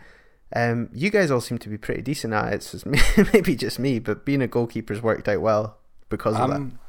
Um, 0.54 0.90
you 0.94 1.10
guys 1.10 1.32
all 1.32 1.40
seem 1.40 1.60
to 1.60 1.70
be 1.70 1.78
pretty 1.78 2.02
decent 2.02 2.34
at 2.34 2.54
it. 2.54 2.64
So 2.64 2.78
it's 2.78 3.34
maybe 3.34 3.56
just 3.56 3.80
me, 3.80 4.00
but 4.00 4.26
being 4.26 4.42
a 4.42 4.48
goalkeeper's 4.48 5.02
worked 5.02 5.30
out 5.30 5.42
well 5.42 5.78
because 6.10 6.36
of 6.36 6.50
that. 6.50 6.56
I'm, 6.58 6.80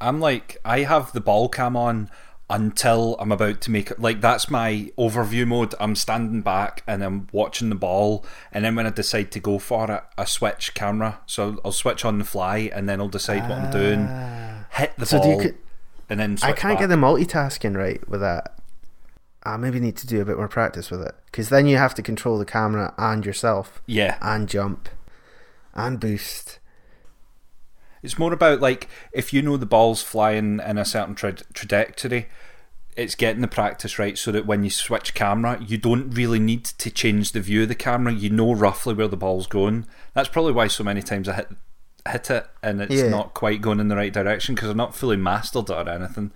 I'm 0.00 0.20
like, 0.20 0.58
I 0.64 0.80
have 0.80 1.12
the 1.12 1.20
ball 1.20 1.48
cam 1.48 1.76
on 1.76 2.10
until 2.52 3.16
I'm 3.18 3.32
about 3.32 3.60
to 3.62 3.70
make 3.70 3.90
it. 3.90 3.98
Like, 3.98 4.20
that's 4.20 4.50
my 4.50 4.92
overview 4.98 5.46
mode. 5.46 5.74
I'm 5.80 5.96
standing 5.96 6.42
back 6.42 6.82
and 6.86 7.02
I'm 7.02 7.26
watching 7.32 7.70
the 7.70 7.74
ball. 7.74 8.24
And 8.52 8.64
then 8.64 8.74
when 8.76 8.86
I 8.86 8.90
decide 8.90 9.32
to 9.32 9.40
go 9.40 9.58
for 9.58 9.90
it, 9.90 10.04
I 10.18 10.24
switch 10.26 10.74
camera. 10.74 11.20
So 11.26 11.58
I'll 11.64 11.72
switch 11.72 12.04
on 12.04 12.18
the 12.18 12.24
fly 12.24 12.70
and 12.72 12.86
then 12.88 13.00
I'll 13.00 13.08
decide 13.08 13.48
what 13.48 13.58
I'm 13.58 13.70
doing, 13.72 14.00
hit 14.72 14.92
the 14.96 15.02
Ah. 15.02 15.04
So 15.04 15.18
ball, 15.18 15.42
and 16.10 16.20
then 16.20 16.36
switch 16.36 16.50
I 16.50 16.52
can't 16.52 16.74
back. 16.74 16.80
get 16.80 16.86
the 16.88 16.96
multitasking 16.96 17.74
right 17.76 18.06
with 18.08 18.20
that. 18.20 18.54
I 19.44 19.56
maybe 19.56 19.80
need 19.80 19.96
to 19.96 20.06
do 20.06 20.20
a 20.20 20.24
bit 20.24 20.36
more 20.36 20.46
practice 20.46 20.90
with 20.90 21.00
it 21.02 21.14
because 21.26 21.48
then 21.48 21.66
you 21.66 21.76
have 21.78 21.94
to 21.94 22.02
control 22.02 22.38
the 22.38 22.44
camera 22.44 22.92
and 22.98 23.24
yourself 23.26 23.82
Yeah. 23.86 24.16
and 24.20 24.46
jump. 24.48 24.88
and 25.74 25.98
boost. 25.98 26.58
It's 28.02 28.18
more 28.18 28.32
about 28.32 28.60
like 28.60 28.88
if 29.12 29.32
you 29.32 29.42
know 29.42 29.56
the 29.56 29.66
ball's 29.66 30.02
flying 30.02 30.60
in 30.60 30.78
a 30.78 30.84
certain 30.84 31.14
tra- 31.14 31.34
trajectory, 31.54 32.28
it's 32.96 33.14
getting 33.14 33.40
the 33.42 33.48
practice 33.48 33.98
right 33.98 34.18
so 34.18 34.32
that 34.32 34.44
when 34.46 34.64
you 34.64 34.70
switch 34.70 35.14
camera, 35.14 35.62
you 35.66 35.78
don't 35.78 36.10
really 36.10 36.38
need 36.38 36.64
to 36.64 36.90
change 36.90 37.32
the 37.32 37.40
view 37.40 37.62
of 37.62 37.68
the 37.68 37.74
camera. 37.74 38.12
You 38.12 38.30
know 38.30 38.52
roughly 38.54 38.94
where 38.94 39.08
the 39.08 39.16
ball's 39.16 39.46
going. 39.46 39.86
That's 40.14 40.28
probably 40.28 40.52
why 40.52 40.66
so 40.68 40.84
many 40.84 41.00
times 41.02 41.28
I 41.28 41.34
hit 41.36 41.48
hit 42.10 42.30
it 42.30 42.46
and 42.64 42.82
it's 42.82 42.92
Yeah. 42.94 43.08
not 43.08 43.32
quite 43.32 43.62
going 43.62 43.78
in 43.78 43.86
the 43.86 43.94
right 43.96 44.12
direction 44.12 44.56
because 44.56 44.68
I'm 44.68 44.76
not 44.76 44.94
fully 44.96 45.16
mastered 45.16 45.70
it 45.70 45.72
or 45.72 45.88
anything. 45.88 46.32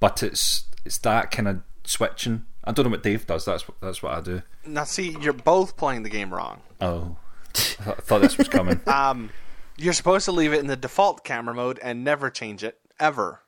But 0.00 0.22
it's 0.22 0.64
it's 0.84 0.98
that 0.98 1.30
kind 1.30 1.46
of 1.48 1.60
switching. 1.84 2.44
I 2.64 2.72
don't 2.72 2.84
know 2.86 2.90
what 2.90 3.04
Dave 3.04 3.26
does. 3.26 3.44
That's 3.44 3.64
that's 3.80 4.02
what 4.02 4.14
I 4.14 4.20
do. 4.20 4.42
Now, 4.66 4.82
see, 4.82 5.16
you're 5.20 5.32
both 5.32 5.76
playing 5.76 6.02
the 6.02 6.08
game 6.10 6.34
wrong. 6.34 6.60
Oh, 6.80 7.16
I 7.54 7.58
thought, 7.58 7.96
I 7.98 8.00
thought 8.00 8.22
this 8.22 8.36
was 8.36 8.48
coming. 8.48 8.80
Um, 8.88 9.30
you're 9.76 9.92
supposed 9.92 10.24
to 10.26 10.32
leave 10.32 10.52
it 10.52 10.60
in 10.60 10.66
the 10.66 10.76
default 10.76 11.24
camera 11.24 11.54
mode 11.54 11.78
and 11.82 12.02
never 12.04 12.30
change 12.30 12.62
it 12.64 12.78
ever. 12.98 13.42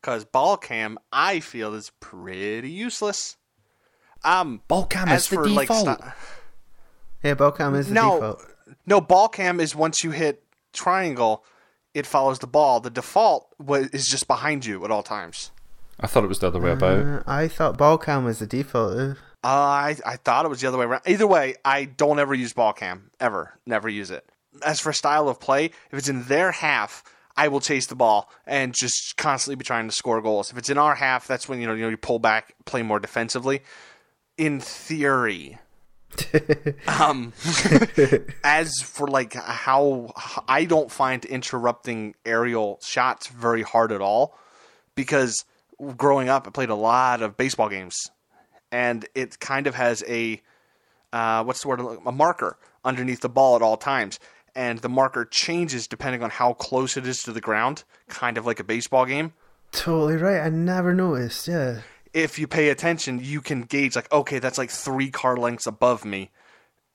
Because 0.00 0.24
ball 0.24 0.56
cam, 0.56 0.98
I 1.12 1.40
feel, 1.40 1.74
is 1.74 1.90
pretty 2.00 2.70
useless. 2.70 3.36
Um, 4.24 4.60
Ball 4.68 4.86
cam 4.86 5.08
as 5.08 5.22
is 5.24 5.28
the 5.30 5.36
for 5.36 5.48
like, 5.48 5.68
default. 5.68 6.00
Yeah, 7.22 7.34
ball 7.34 7.52
cam 7.52 7.74
is 7.74 7.88
the 7.88 7.94
no, 7.94 8.14
default. 8.14 8.42
no, 8.86 9.00
ball 9.00 9.28
cam 9.28 9.60
is 9.60 9.74
once 9.74 10.02
you 10.04 10.10
hit 10.10 10.42
triangle, 10.72 11.44
it 11.94 12.06
follows 12.06 12.38
the 12.38 12.46
ball. 12.46 12.80
The 12.80 12.90
default 12.90 13.48
wa- 13.58 13.84
is 13.92 14.06
just 14.06 14.26
behind 14.28 14.64
you 14.66 14.84
at 14.84 14.90
all 14.90 15.02
times. 15.02 15.50
I 15.98 16.06
thought 16.06 16.24
it 16.24 16.28
was 16.28 16.38
the 16.40 16.48
other 16.48 16.60
way 16.60 16.72
about. 16.72 17.04
Uh, 17.06 17.22
I 17.26 17.48
thought 17.48 17.78
ball 17.78 17.98
cam 17.98 18.24
was 18.24 18.38
the 18.38 18.46
default. 18.46 18.92
Uh, 18.98 19.14
Uh, 19.44 19.48
I 19.48 19.96
I 20.04 20.16
thought 20.16 20.44
it 20.44 20.48
was 20.48 20.60
the 20.60 20.68
other 20.68 20.78
way 20.78 20.84
around. 20.86 21.02
Either 21.06 21.26
way, 21.26 21.54
I 21.64 21.84
don't 21.84 22.18
ever 22.18 22.34
use 22.34 22.52
ball 22.52 22.72
cam 22.72 23.10
ever. 23.20 23.58
Never 23.66 23.88
use 23.88 24.10
it. 24.10 24.28
As 24.64 24.80
for 24.80 24.92
style 24.92 25.28
of 25.28 25.40
play, 25.40 25.66
if 25.66 25.98
it's 25.98 26.08
in 26.08 26.24
their 26.24 26.52
half, 26.52 27.02
I 27.36 27.48
will 27.48 27.60
chase 27.60 27.86
the 27.86 27.94
ball 27.94 28.30
and 28.46 28.74
just 28.74 29.16
constantly 29.16 29.56
be 29.56 29.64
trying 29.64 29.88
to 29.88 29.94
score 29.94 30.20
goals. 30.22 30.50
If 30.50 30.58
it's 30.58 30.70
in 30.70 30.78
our 30.78 30.94
half, 30.94 31.26
that's 31.26 31.48
when 31.48 31.60
you 31.60 31.66
know 31.66 31.74
you 31.74 31.82
know 31.82 31.88
you 31.90 31.96
pull 31.96 32.18
back, 32.18 32.54
play 32.64 32.82
more 32.82 32.98
defensively. 32.98 33.62
In 34.38 34.60
theory, 34.60 35.58
um, 36.88 37.32
as 38.44 38.72
for 38.82 39.08
like 39.08 39.34
how 39.34 40.12
I 40.48 40.64
don't 40.64 40.90
find 40.90 41.24
interrupting 41.24 42.14
aerial 42.24 42.78
shots 42.82 43.28
very 43.28 43.62
hard 43.62 43.92
at 43.92 44.00
all 44.00 44.38
because 44.94 45.44
growing 45.96 46.28
up 46.28 46.46
I 46.46 46.50
played 46.50 46.70
a 46.70 46.74
lot 46.74 47.22
of 47.22 47.36
baseball 47.36 47.68
games 47.68 47.96
and 48.72 49.06
it 49.14 49.38
kind 49.40 49.66
of 49.66 49.74
has 49.74 50.02
a 50.08 50.40
uh, 51.12 51.44
what's 51.44 51.62
the 51.62 51.68
word 51.68 51.80
a 51.80 52.12
marker 52.12 52.58
underneath 52.84 53.20
the 53.20 53.28
ball 53.28 53.56
at 53.56 53.62
all 53.62 53.76
times 53.76 54.18
and 54.56 54.78
the 54.80 54.88
marker 54.88 55.24
changes 55.24 55.86
depending 55.86 56.22
on 56.24 56.30
how 56.30 56.52
close 56.54 56.96
it 56.96 57.06
is 57.06 57.22
to 57.22 57.30
the 57.32 57.40
ground 57.40 57.84
kind 58.08 58.36
of 58.38 58.44
like 58.46 58.58
a 58.58 58.64
baseball 58.64 59.04
game 59.06 59.32
totally 59.70 60.16
right. 60.16 60.40
I 60.40 60.48
never 60.48 60.94
noticed. 60.94 61.46
Yeah. 61.46 61.80
if 62.14 62.38
you 62.38 62.46
pay 62.48 62.70
attention 62.70 63.20
you 63.22 63.40
can 63.40 63.62
gauge 63.62 63.94
like 63.94 64.10
okay 64.10 64.38
that's 64.38 64.58
like 64.58 64.70
three 64.70 65.10
car 65.10 65.36
lengths 65.36 65.66
above 65.66 66.04
me 66.04 66.30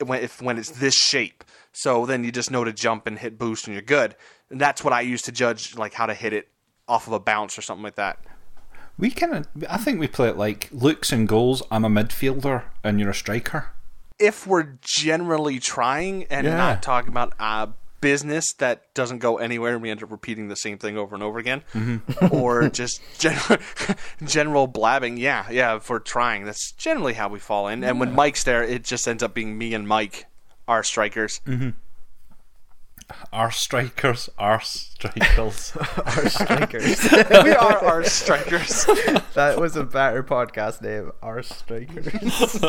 when 0.04 0.22
if 0.24 0.42
when 0.42 0.58
it's 0.58 0.72
this 0.72 0.96
shape 0.96 1.44
so 1.72 2.06
then 2.06 2.24
you 2.24 2.32
just 2.32 2.50
know 2.52 2.64
to 2.64 2.74
jump 2.74 3.06
and 3.08 3.20
hit 3.20 3.38
boost 3.38 3.68
and 3.68 3.74
you're 3.76 3.82
good 3.84 4.16
and 4.50 4.60
that's 4.60 4.84
what 4.84 4.92
i 4.94 5.02
use 5.02 5.22
to 5.22 5.32
judge 5.32 5.76
like 5.78 5.94
how 5.94 6.06
to 6.08 6.14
hit 6.16 6.34
it 6.34 6.48
off 6.88 7.06
of 7.08 7.14
a 7.14 7.20
bounce 7.20 7.58
or 7.58 7.62
something 7.62 7.84
like 7.84 7.96
that 7.96 8.18
We 8.98 9.10
kind 9.12 9.34
of, 9.34 9.48
I 9.70 9.78
think 9.78 10.00
we 10.00 10.08
play 10.08 10.30
it 10.30 10.38
like 10.38 10.70
looks 10.72 11.12
and 11.12 11.28
goals. 11.28 11.64
I'm 11.72 11.86
a 11.86 11.90
midfielder 11.90 12.64
and 12.84 13.00
you're 13.00 13.10
a 13.12 13.16
striker. 13.16 13.70
If 14.22 14.46
we're 14.48 14.78
generally 14.82 15.60
trying 15.60 16.26
and 16.30 16.46
Yeah. 16.46 16.56
not 16.56 16.84
talking 16.84 17.10
about 17.10 17.34
uh, 17.40 17.68
business 18.00 18.46
that 18.58 18.94
doesn't 18.96 19.20
go 19.20 19.38
anywhere 19.38 19.74
and 19.74 19.82
we 19.82 19.90
end 19.92 20.02
up 20.02 20.10
repeating 20.12 20.48
the 20.48 20.56
same 20.56 20.78
thing 20.78 20.98
over 20.98 21.14
and 21.14 21.24
over 21.24 21.38
again, 21.40 21.62
or 22.32 22.68
just 22.82 23.02
general, 23.20 23.58
general 24.26 24.68
blabbing, 24.68 25.18
yeah, 25.18 25.46
yeah, 25.52 25.76
if 25.76 25.90
we're 25.90 26.00
trying, 26.00 26.46
that's 26.46 26.72
generally 26.74 27.14
how 27.14 27.30
we 27.30 27.38
fall 27.40 27.68
in. 27.68 27.84
And 27.84 28.00
when 28.00 28.14
Mike's 28.16 28.44
there, 28.44 28.64
it 28.64 28.84
just 28.84 29.08
ends 29.08 29.22
up 29.22 29.34
being 29.34 29.58
me 29.58 29.74
and 29.76 29.88
Mike, 29.88 30.26
our 30.68 30.84
strikers. 30.84 31.42
Our 33.34 33.52
strikers, 33.52 34.30
our 34.38 34.62
strikers. 34.62 35.76
Our 36.06 36.30
strikers. 36.30 37.12
we 37.44 37.52
are 37.52 37.86
our 37.86 38.04
strikers. 38.04 38.86
that 39.34 39.60
was 39.60 39.76
a 39.76 39.84
better 39.84 40.24
podcast 40.24 40.82
name. 40.82 41.12
Our 41.22 41.42
strikers. 41.44 42.60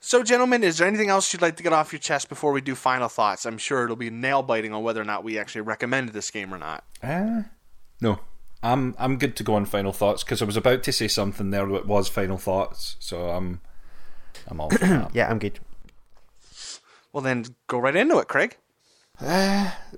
So, 0.00 0.22
gentlemen, 0.22 0.64
is 0.64 0.78
there 0.78 0.88
anything 0.88 1.10
else 1.10 1.32
you'd 1.34 1.42
like 1.42 1.56
to 1.56 1.62
get 1.62 1.74
off 1.74 1.92
your 1.92 2.00
chest 2.00 2.30
before 2.30 2.52
we 2.52 2.62
do 2.62 2.74
final 2.74 3.08
thoughts? 3.08 3.44
I'm 3.44 3.58
sure 3.58 3.84
it'll 3.84 3.94
be 3.94 4.08
nail 4.08 4.42
biting 4.42 4.72
on 4.72 4.82
whether 4.82 5.02
or 5.02 5.04
not 5.04 5.22
we 5.22 5.38
actually 5.38 5.60
recommended 5.60 6.14
this 6.14 6.30
game 6.30 6.52
or 6.54 6.58
not. 6.58 6.84
uh, 7.02 7.42
no, 8.00 8.20
I'm 8.62 8.94
I'm 8.98 9.18
good 9.18 9.36
to 9.36 9.42
go 9.42 9.54
on 9.54 9.66
final 9.66 9.92
thoughts 9.92 10.24
because 10.24 10.40
I 10.40 10.44
was 10.46 10.56
about 10.56 10.82
to 10.84 10.92
say 10.92 11.08
something 11.08 11.50
there 11.50 11.66
that 11.66 11.86
was 11.86 12.08
final 12.08 12.38
thoughts. 12.38 12.96
So 13.00 13.28
I'm 13.28 13.60
I'm 14.46 14.60
all 14.60 14.70
for 14.70 14.78
that. 14.78 15.10
yeah, 15.14 15.28
I'm 15.28 15.38
good. 15.38 15.60
Well, 17.12 17.22
then 17.22 17.44
go 17.66 17.78
right 17.78 17.96
into 17.96 18.18
it, 18.18 18.28
Craig. 18.28 18.56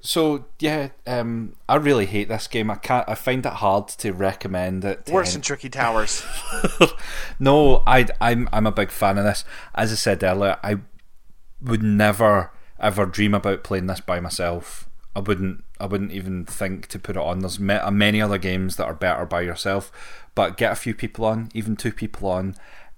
So 0.00 0.46
yeah, 0.58 0.88
um, 1.06 1.56
I 1.68 1.76
really 1.76 2.06
hate 2.06 2.28
this 2.28 2.46
game. 2.46 2.70
I 2.70 2.76
can't. 2.76 3.08
I 3.08 3.14
find 3.14 3.44
it 3.44 3.52
hard 3.52 3.88
to 3.88 4.12
recommend 4.12 4.84
it. 4.84 5.06
to 5.06 5.12
Worse 5.12 5.34
than 5.34 5.42
Tricky 5.42 5.68
Towers. 5.68 6.24
no, 7.38 7.82
I 7.86 8.06
I'm 8.20 8.48
I'm 8.52 8.66
a 8.66 8.72
big 8.72 8.90
fan 8.90 9.18
of 9.18 9.24
this. 9.24 9.44
As 9.74 9.92
I 9.92 9.96
said 9.96 10.22
earlier, 10.22 10.56
I 10.62 10.78
would 11.60 11.82
never 11.82 12.50
ever 12.78 13.04
dream 13.04 13.34
about 13.34 13.62
playing 13.62 13.86
this 13.86 14.00
by 14.00 14.20
myself. 14.20 14.88
I 15.14 15.20
wouldn't. 15.20 15.64
I 15.78 15.86
wouldn't 15.86 16.12
even 16.12 16.46
think 16.46 16.86
to 16.88 16.98
put 16.98 17.16
it 17.16 17.22
on. 17.22 17.40
There's 17.40 17.60
many 17.60 18.22
other 18.22 18.38
games 18.38 18.76
that 18.76 18.86
are 18.86 18.94
better 18.94 19.26
by 19.26 19.42
yourself, 19.42 19.92
but 20.34 20.56
get 20.56 20.72
a 20.72 20.76
few 20.76 20.94
people 20.94 21.24
on, 21.26 21.50
even 21.52 21.76
two 21.76 21.92
people 21.92 22.30
on. 22.30 22.54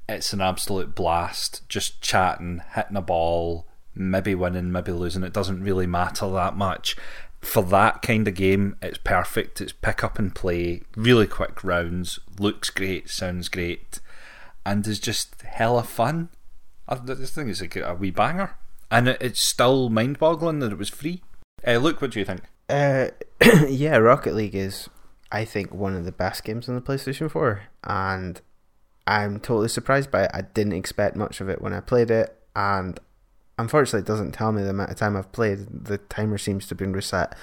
It's 0.08 0.32
an 0.32 0.40
absolute 0.40 0.94
blast. 0.94 1.68
Just 1.68 2.00
chatting, 2.00 2.62
hitting 2.74 2.96
a 2.96 3.02
ball, 3.02 3.66
maybe 3.94 4.34
winning, 4.34 4.72
maybe 4.72 4.92
losing. 4.92 5.22
It 5.22 5.32
doesn't 5.32 5.62
really 5.62 5.86
matter 5.86 6.30
that 6.30 6.56
much. 6.56 6.96
For 7.40 7.62
that 7.64 8.02
kind 8.02 8.28
of 8.28 8.34
game, 8.34 8.76
it's 8.80 8.98
perfect. 8.98 9.60
It's 9.60 9.72
pick 9.72 10.04
up 10.04 10.18
and 10.18 10.34
play, 10.34 10.82
really 10.96 11.26
quick 11.26 11.64
rounds, 11.64 12.20
looks 12.38 12.70
great, 12.70 13.10
sounds 13.10 13.48
great, 13.48 13.98
and 14.64 14.86
is 14.86 15.00
just 15.00 15.42
hella 15.42 15.82
fun. 15.82 16.28
I 16.88 16.96
just 16.96 17.34
think 17.34 17.48
it's 17.48 17.60
a, 17.62 17.80
a 17.80 17.94
wee 17.94 18.10
banger, 18.10 18.54
and 18.90 19.08
it, 19.08 19.18
it's 19.20 19.42
still 19.42 19.88
mind-boggling 19.88 20.60
that 20.60 20.72
it 20.72 20.78
was 20.78 20.88
free. 20.88 21.22
Uh, 21.66 21.76
Luke, 21.76 22.00
what 22.00 22.12
do 22.12 22.18
you 22.18 22.24
think? 22.24 22.42
Uh, 22.68 23.08
yeah, 23.68 23.96
Rocket 23.96 24.34
League 24.34 24.54
is, 24.54 24.88
I 25.30 25.44
think, 25.44 25.74
one 25.74 25.96
of 25.96 26.04
the 26.04 26.12
best 26.12 26.44
games 26.44 26.68
on 26.68 26.74
the 26.76 26.80
PlayStation 26.80 27.30
4, 27.30 27.62
and 27.84 28.40
I'm 29.06 29.40
totally 29.40 29.68
surprised 29.68 30.10
by 30.10 30.24
it. 30.24 30.30
I 30.32 30.42
didn't 30.42 30.74
expect 30.74 31.16
much 31.16 31.40
of 31.40 31.48
it 31.48 31.60
when 31.60 31.72
I 31.72 31.80
played 31.80 32.10
it, 32.10 32.36
and 32.54 33.00
unfortunately, 33.58 34.00
it 34.00 34.06
doesn't 34.06 34.32
tell 34.32 34.52
me 34.52 34.62
the 34.62 34.70
amount 34.70 34.90
of 34.90 34.96
time 34.96 35.16
I've 35.16 35.32
played. 35.32 35.84
The 35.84 35.98
timer 35.98 36.38
seems 36.38 36.66
to 36.66 36.70
have 36.70 36.78
been 36.78 36.92
reset, 36.92 37.34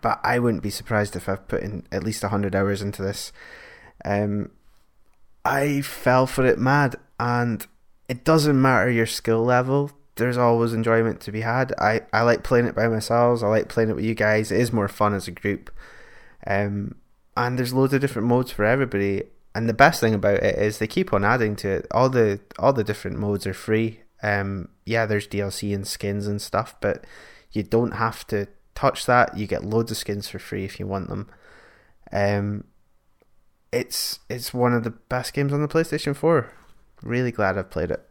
but 0.00 0.20
I 0.22 0.38
wouldn't 0.38 0.62
be 0.62 0.70
surprised 0.70 1.16
if 1.16 1.28
I've 1.28 1.48
put 1.48 1.62
in 1.62 1.86
at 1.92 2.04
least 2.04 2.22
100 2.22 2.54
hours 2.54 2.82
into 2.82 3.02
this. 3.02 3.32
Um, 4.04 4.50
I 5.44 5.80
fell 5.80 6.26
for 6.26 6.44
it 6.46 6.58
mad, 6.58 6.96
and 7.18 7.66
it 8.08 8.24
doesn't 8.24 8.60
matter 8.60 8.90
your 8.90 9.06
skill 9.06 9.44
level. 9.44 9.90
There's 10.16 10.36
always 10.36 10.72
enjoyment 10.72 11.20
to 11.22 11.32
be 11.32 11.42
had. 11.42 11.72
I, 11.78 12.02
I 12.12 12.22
like 12.22 12.42
playing 12.42 12.66
it 12.66 12.74
by 12.74 12.88
myself. 12.88 13.42
I 13.42 13.48
like 13.48 13.68
playing 13.68 13.90
it 13.90 13.96
with 13.96 14.04
you 14.04 14.14
guys. 14.14 14.50
It 14.50 14.60
is 14.60 14.72
more 14.72 14.88
fun 14.88 15.14
as 15.14 15.28
a 15.28 15.32
group. 15.32 15.70
Um, 16.46 16.96
and 17.36 17.56
there's 17.56 17.72
loads 17.72 17.92
of 17.92 18.00
different 18.00 18.26
modes 18.26 18.50
for 18.50 18.64
everybody. 18.64 19.22
And 19.54 19.68
the 19.68 19.74
best 19.74 20.00
thing 20.00 20.14
about 20.14 20.42
it 20.42 20.58
is 20.58 20.78
they 20.78 20.86
keep 20.86 21.12
on 21.12 21.24
adding 21.24 21.54
to 21.56 21.68
it. 21.68 21.86
All 21.92 22.08
the 22.08 22.40
all 22.58 22.72
the 22.72 22.84
different 22.84 23.18
modes 23.18 23.46
are 23.46 23.54
free. 23.54 24.00
Um, 24.22 24.68
yeah, 24.88 25.04
there's 25.06 25.28
DLC 25.28 25.74
and 25.74 25.86
skins 25.86 26.26
and 26.26 26.40
stuff, 26.40 26.74
but 26.80 27.04
you 27.52 27.62
don't 27.62 27.92
have 27.92 28.26
to 28.28 28.48
touch 28.74 29.06
that. 29.06 29.36
You 29.36 29.46
get 29.46 29.64
loads 29.64 29.90
of 29.90 29.98
skins 29.98 30.28
for 30.28 30.38
free 30.38 30.64
if 30.64 30.80
you 30.80 30.86
want 30.86 31.08
them. 31.08 31.28
Um, 32.10 32.64
it's 33.70 34.20
it's 34.30 34.54
one 34.54 34.72
of 34.72 34.84
the 34.84 34.90
best 34.90 35.34
games 35.34 35.52
on 35.52 35.60
the 35.60 35.68
PlayStation 35.68 36.16
4. 36.16 36.50
Really 37.02 37.30
glad 37.30 37.58
I've 37.58 37.70
played 37.70 37.90
it. 37.90 38.08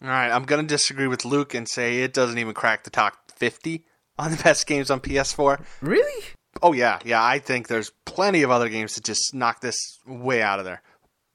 All 0.00 0.08
right, 0.08 0.30
I'm 0.30 0.44
going 0.44 0.62
to 0.62 0.68
disagree 0.68 1.08
with 1.08 1.24
Luke 1.24 1.54
and 1.54 1.68
say 1.68 2.02
it 2.02 2.12
doesn't 2.12 2.38
even 2.38 2.54
crack 2.54 2.84
the 2.84 2.90
top 2.90 3.32
50 3.32 3.84
on 4.18 4.30
the 4.30 4.36
best 4.44 4.66
games 4.66 4.90
on 4.90 5.00
PS4. 5.00 5.60
Really? 5.80 6.24
Oh 6.62 6.72
yeah, 6.72 7.00
yeah. 7.04 7.24
I 7.24 7.40
think 7.40 7.66
there's 7.66 7.90
plenty 8.04 8.42
of 8.42 8.50
other 8.50 8.68
games 8.68 8.94
that 8.94 9.04
just 9.04 9.34
knock 9.34 9.60
this 9.60 9.98
way 10.06 10.40
out 10.40 10.60
of 10.60 10.64
there. 10.64 10.82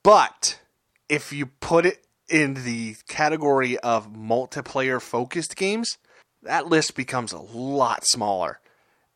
But 0.01 0.61
if 1.09 1.33
you 1.33 1.47
put 1.47 1.85
it 1.85 2.05
in 2.29 2.53
the 2.65 2.95
category 3.07 3.77
of 3.79 4.11
multiplayer 4.11 5.01
focused 5.01 5.55
games, 5.55 5.97
that 6.43 6.67
list 6.67 6.95
becomes 6.95 7.33
a 7.33 7.39
lot 7.39 8.05
smaller. 8.05 8.59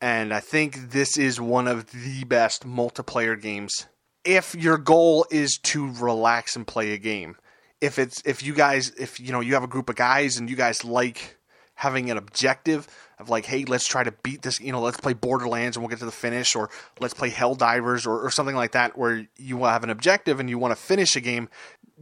And 0.02 0.34
I 0.34 0.42
think 0.42 0.92
this 0.92 1.18
is 1.18 1.40
one 1.40 1.68
of 1.68 1.92
the 1.92 2.26
best 2.26 2.68
multiplayer 2.68 3.42
games. 3.42 3.88
If 4.26 4.56
your 4.56 4.78
goal 4.78 5.26
is 5.32 5.58
to 5.64 5.90
relax 5.94 6.56
and 6.56 6.68
play 6.68 6.94
a 6.94 6.98
game, 6.98 7.38
if 7.80 8.00
it's 8.00 8.22
if 8.26 8.44
you 8.44 8.54
guys 8.54 8.92
if 8.98 9.20
you 9.20 9.32
know 9.32 9.42
you 9.42 9.54
have 9.54 9.64
a 9.64 9.68
group 9.68 9.90
of 9.90 9.96
guys 9.96 10.38
and 10.38 10.50
you 10.50 10.56
guys 10.56 10.86
like 10.86 11.38
having 11.76 12.10
an 12.10 12.18
objective 12.18 12.88
of 13.20 13.30
like, 13.30 13.46
hey, 13.46 13.66
let's 13.66 13.88
try 13.88 14.04
to 14.04 14.12
beat 14.24 14.42
this, 14.42 14.60
you 14.60 14.72
know, 14.72 14.82
let's 14.82 15.00
play 15.00 15.14
Borderlands 15.14 15.76
and 15.76 15.84
we'll 15.84 15.90
get 15.90 16.00
to 16.00 16.06
the 16.06 16.12
finish, 16.12 16.56
or 16.56 16.70
let's 17.00 17.14
play 17.14 17.30
Helldivers 17.30 18.06
or, 18.06 18.26
or 18.26 18.30
something 18.30 18.56
like 18.56 18.74
that, 18.74 18.98
where 18.98 19.28
you 19.38 19.64
have 19.64 19.84
an 19.84 19.90
objective 19.90 20.40
and 20.40 20.50
you 20.50 20.58
want 20.58 20.76
to 20.76 20.82
finish 20.82 21.16
a 21.16 21.22
game. 21.22 21.50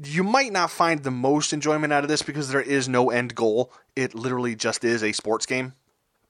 You 0.04 0.24
might 0.24 0.52
not 0.52 0.72
find 0.72 1.04
the 1.04 1.12
most 1.12 1.54
enjoyment 1.54 1.94
out 1.94 2.04
of 2.04 2.10
this 2.10 2.22
because 2.22 2.50
there 2.50 2.62
is 2.62 2.90
no 2.90 3.10
end 3.10 3.36
goal. 3.36 3.72
It 3.96 4.16
literally 4.16 4.56
just 4.56 4.84
is 4.84 5.04
a 5.04 5.12
sports 5.12 5.46
game. 5.46 5.74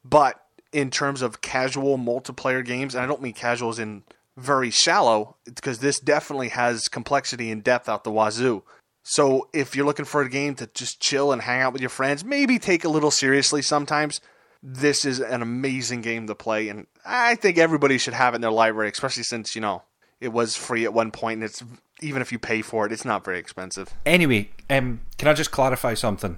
But 0.03 0.43
in 0.71 0.89
terms 0.89 1.21
of 1.21 1.41
casual 1.41 1.97
multiplayer 1.97 2.65
games, 2.65 2.95
and 2.95 3.03
I 3.03 3.07
don't 3.07 3.21
mean 3.21 3.33
casuals 3.33 3.79
in 3.79 4.03
very 4.37 4.71
shallow, 4.71 5.35
because 5.45 5.79
this 5.79 5.99
definitely 5.99 6.49
has 6.49 6.87
complexity 6.87 7.51
and 7.51 7.63
depth 7.63 7.87
out 7.89 8.03
the 8.03 8.11
wazoo. 8.11 8.63
So 9.03 9.49
if 9.53 9.75
you're 9.75 9.85
looking 9.85 10.05
for 10.05 10.21
a 10.21 10.29
game 10.29 10.55
to 10.55 10.67
just 10.67 11.01
chill 11.01 11.31
and 11.31 11.41
hang 11.41 11.61
out 11.61 11.73
with 11.73 11.81
your 11.81 11.89
friends, 11.89 12.23
maybe 12.23 12.59
take 12.59 12.83
a 12.83 12.89
little 12.89 13.11
seriously 13.11 13.61
sometimes, 13.61 14.21
this 14.63 15.05
is 15.05 15.19
an 15.19 15.41
amazing 15.41 16.01
game 16.01 16.27
to 16.27 16.35
play, 16.35 16.69
and 16.69 16.85
I 17.05 17.35
think 17.35 17.57
everybody 17.57 17.97
should 17.97 18.13
have 18.13 18.33
it 18.33 18.37
in 18.37 18.41
their 18.41 18.51
library, 18.51 18.91
especially 18.91 19.23
since 19.23 19.55
you 19.55 19.61
know 19.61 19.81
it 20.19 20.29
was 20.29 20.55
free 20.55 20.85
at 20.85 20.93
one 20.93 21.11
point, 21.11 21.37
and 21.37 21.43
it's 21.43 21.63
even 22.01 22.21
if 22.21 22.31
you 22.31 22.39
pay 22.39 22.61
for 22.61 22.85
it, 22.85 22.91
it's 22.91 23.05
not 23.05 23.23
very 23.23 23.39
expensive. 23.39 23.93
Anyway, 24.05 24.49
um, 24.69 25.01
can 25.17 25.27
I 25.27 25.33
just 25.33 25.51
clarify 25.51 25.93
something? 25.93 26.37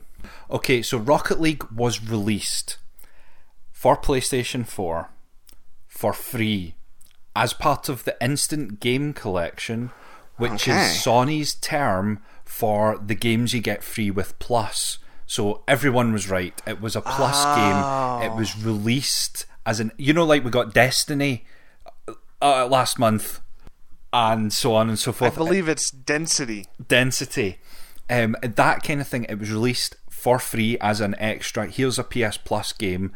Okay, 0.51 0.81
so 0.81 0.97
Rocket 0.97 1.39
League 1.39 1.63
was 1.71 2.03
released 2.03 2.77
for 3.71 3.97
PlayStation 3.97 4.65
4 4.67 5.09
for 5.87 6.13
free 6.13 6.75
as 7.35 7.53
part 7.53 7.89
of 7.89 8.03
the 8.03 8.15
Instant 8.23 8.79
Game 8.79 9.13
Collection, 9.13 9.91
which 10.37 10.67
Okay. 10.67 10.71
is 10.71 11.01
Sony's 11.03 11.53
term 11.55 12.21
for 12.45 12.97
the 12.97 13.15
games 13.15 13.53
you 13.53 13.61
get 13.61 13.83
free 13.83 14.11
with 14.11 14.37
Plus. 14.39 14.99
So 15.25 15.63
everyone 15.67 16.13
was 16.13 16.29
right. 16.29 16.61
It 16.67 16.79
was 16.79 16.95
a 16.95 17.01
Plus 17.01 17.45
game. 17.55 17.85
It 18.21 18.35
was 18.37 18.55
released 18.63 19.45
as 19.65 19.79
an. 19.79 19.91
You 19.97 20.13
know, 20.13 20.25
like 20.25 20.43
we 20.43 20.51
got 20.51 20.73
Destiny 20.73 21.45
uh, 22.41 22.67
last 22.67 22.99
month, 22.99 23.39
and 24.13 24.53
so 24.53 24.75
on 24.75 24.87
and 24.89 24.97
so 24.99 25.11
forth. 25.11 25.33
I 25.33 25.35
believe 25.35 25.67
it's 25.67 25.89
Density. 25.91 26.67
density, 26.87 27.57
um, 28.09 28.35
that 28.41 28.83
kind 28.83 29.01
of 29.01 29.07
thing. 29.07 29.25
It 29.27 29.39
was 29.39 29.51
released 29.51 29.95
for 30.09 30.39
free 30.39 30.77
as 30.79 31.01
an 31.01 31.15
extra. 31.17 31.65
Here's 31.67 31.97
a 31.99 32.03
PS 32.03 32.37
Plus 32.37 32.71
game, 32.73 33.11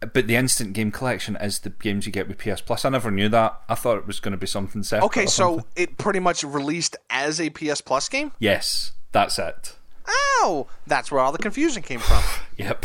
but 0.00 0.26
the 0.26 0.34
instant 0.36 0.72
game 0.72 0.90
collection 0.90 1.36
is 1.36 1.60
the 1.60 1.70
games 1.70 2.06
you 2.06 2.12
get 2.12 2.26
with 2.26 2.38
PS 2.38 2.60
Plus. 2.62 2.84
I 2.84 2.88
never 2.88 3.10
knew 3.10 3.28
that. 3.28 3.60
I 3.68 3.74
thought 3.74 3.98
it 3.98 4.06
was 4.06 4.18
going 4.18 4.32
to 4.32 4.38
be 4.38 4.46
something 4.46 4.82
separate. 4.82 5.06
Okay, 5.06 5.26
so 5.26 5.56
something. 5.56 5.64
it 5.76 5.98
pretty 5.98 6.20
much 6.20 6.42
released 6.42 6.96
as 7.10 7.40
a 7.40 7.50
PS 7.50 7.80
Plus 7.82 8.08
game. 8.08 8.32
yes, 8.38 8.92
that's 9.12 9.38
it. 9.38 9.76
Oh, 10.08 10.66
that's 10.86 11.12
where 11.12 11.20
all 11.20 11.30
the 11.32 11.38
confusion 11.38 11.82
came 11.82 12.00
from. 12.00 12.22
Yep. 12.56 12.84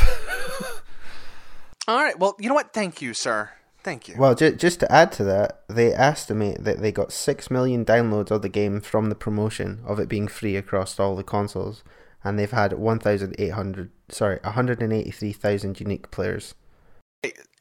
all 1.88 2.03
right, 2.03 2.18
well, 2.18 2.36
you 2.39 2.47
know 2.49 2.56
what? 2.56 2.72
Thank 2.74 3.01
you, 3.01 3.14
sir. 3.14 3.49
Thank 3.86 4.08
you. 4.08 4.16
Well, 4.18 4.34
ju- 4.34 4.56
just 4.56 4.80
to 4.80 4.92
add 4.92 5.12
to 5.12 5.24
that, 5.26 5.62
they 5.70 5.94
estimate 5.94 6.64
that 6.64 6.80
they 6.82 6.92
got 6.92 7.12
6 7.14 7.52
million 7.52 7.86
downloads 7.86 8.32
of 8.32 8.42
the 8.42 8.50
game 8.50 8.82
from 8.82 9.10
the 9.10 9.16
promotion 9.16 9.84
of 9.86 10.00
it 10.00 10.10
being 10.10 10.28
free 10.28 10.56
across 10.56 11.00
all 11.00 11.16
the 11.16 11.24
consoles, 11.24 11.84
and 12.24 12.40
they've 12.40 12.50
had 12.50 12.74
1,800, 12.74 13.92
sorry, 14.10 14.40
183,000 14.44 15.80
unique 15.80 16.10
players. 16.10 16.56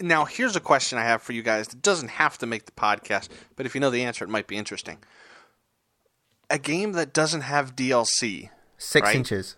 Now, 0.01 0.25
here's 0.25 0.57
a 0.57 0.61
question 0.61 0.97
I 0.97 1.03
have 1.03 1.20
for 1.20 1.35
you 1.35 1.43
guys 1.43 1.68
that 1.68 1.83
doesn't 1.83 2.09
have 2.12 2.39
to 2.39 2.47
make 2.47 2.64
the 2.64 2.72
podcast, 2.72 3.29
but 3.55 3.66
if 3.66 3.75
you 3.75 3.83
know 3.83 3.91
the 3.91 4.03
answer, 4.05 4.25
it 4.25 4.31
might 4.31 4.47
be 4.47 4.57
interesting. 4.57 4.97
A 6.49 6.59
game 6.59 6.93
that 6.93 7.12
doesn't 7.12 7.43
have 7.43 7.77
DLC. 7.77 8.49
6 8.79 9.05
Right. 9.05 9.14
inches. 9.14 9.57